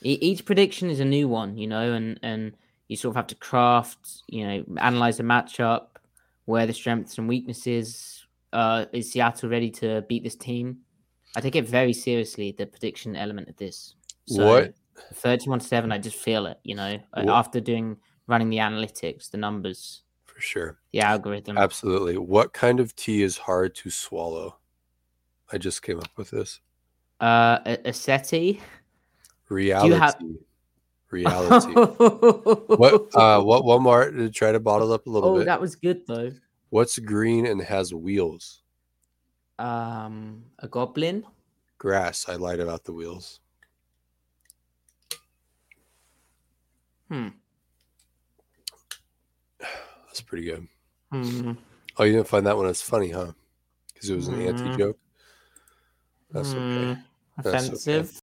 E- 0.02 0.18
each 0.20 0.44
prediction 0.44 0.90
is 0.90 1.00
a 1.00 1.04
new 1.04 1.26
one, 1.28 1.56
you 1.56 1.66
know, 1.66 1.92
and 1.94 2.18
and 2.22 2.54
you 2.88 2.96
sort 2.96 3.12
of 3.12 3.16
have 3.16 3.26
to 3.28 3.34
craft, 3.36 4.22
you 4.28 4.46
know, 4.46 4.64
analyze 4.78 5.16
the 5.16 5.22
matchup, 5.22 5.86
where 6.44 6.66
the 6.66 6.72
strengths 6.72 7.18
and 7.18 7.28
weaknesses. 7.28 8.26
Uh, 8.52 8.84
is 8.92 9.10
Seattle 9.10 9.48
ready 9.48 9.70
to 9.70 10.02
beat 10.08 10.22
this 10.22 10.36
team? 10.36 10.78
I 11.36 11.40
take 11.40 11.56
it 11.56 11.66
very 11.66 11.92
seriously 11.92 12.52
the 12.56 12.66
prediction 12.66 13.16
element 13.16 13.48
of 13.48 13.56
this. 13.56 13.94
What- 14.28 14.74
Thirty-one-seven. 15.14 15.90
I 15.90 15.98
just 15.98 16.16
feel 16.16 16.46
it, 16.46 16.60
you 16.62 16.76
know, 16.76 16.98
What- 17.14 17.28
after 17.28 17.58
doing 17.58 17.96
running 18.28 18.48
the 18.48 18.58
analytics, 18.58 19.28
the 19.28 19.38
numbers, 19.38 20.02
For 20.24 20.40
sure. 20.40 20.78
the 20.92 21.00
algorithm. 21.00 21.58
Absolutely. 21.58 22.16
What 22.16 22.52
kind 22.52 22.78
of 22.78 22.94
tea 22.94 23.22
is 23.24 23.36
hard 23.38 23.74
to 23.76 23.90
swallow? 23.90 24.58
I 25.50 25.58
just 25.58 25.82
came 25.82 25.98
up 25.98 26.16
with 26.16 26.30
this. 26.30 26.60
Uh, 27.20 27.58
a, 27.66 27.88
a 27.88 27.92
SETI. 27.92 28.60
Reality. 29.48 30.36
Reality. 31.14 31.72
what 31.74 33.14
uh 33.14 33.40
what 33.40 33.64
one 33.64 33.82
more 33.82 34.10
to 34.10 34.30
try 34.30 34.50
to 34.50 34.58
bottle 34.58 34.92
up 34.92 35.06
a 35.06 35.10
little 35.10 35.30
bit? 35.30 35.34
oh, 35.34 35.38
bit. 35.38 35.46
that 35.46 35.60
was 35.60 35.76
good 35.76 36.02
though. 36.08 36.32
What's 36.70 36.98
green 36.98 37.46
and 37.46 37.62
has 37.62 37.94
wheels? 37.94 38.62
Um, 39.60 40.46
a 40.58 40.66
goblin. 40.66 41.24
Grass. 41.78 42.28
I 42.28 42.34
lied 42.34 42.58
about 42.58 42.82
the 42.82 42.92
wheels. 42.92 43.38
Hmm. 47.08 47.28
That's 49.60 50.20
pretty 50.22 50.46
good. 50.46 50.66
Hmm. 51.12 51.52
Oh, 51.96 52.02
you 52.02 52.12
didn't 52.12 52.26
find 52.26 52.44
that 52.46 52.56
one 52.56 52.66
as 52.66 52.82
funny, 52.82 53.10
huh? 53.10 53.32
Because 53.92 54.10
it 54.10 54.16
was 54.16 54.26
an 54.26 54.34
Mm. 54.34 54.48
anti 54.48 54.76
joke. 54.76 54.98
That's 56.32 56.48
okay. 56.50 56.94
Hmm. 56.94 57.00
That's 57.36 57.46
okay. 57.46 57.66
Offensive. 57.68 58.20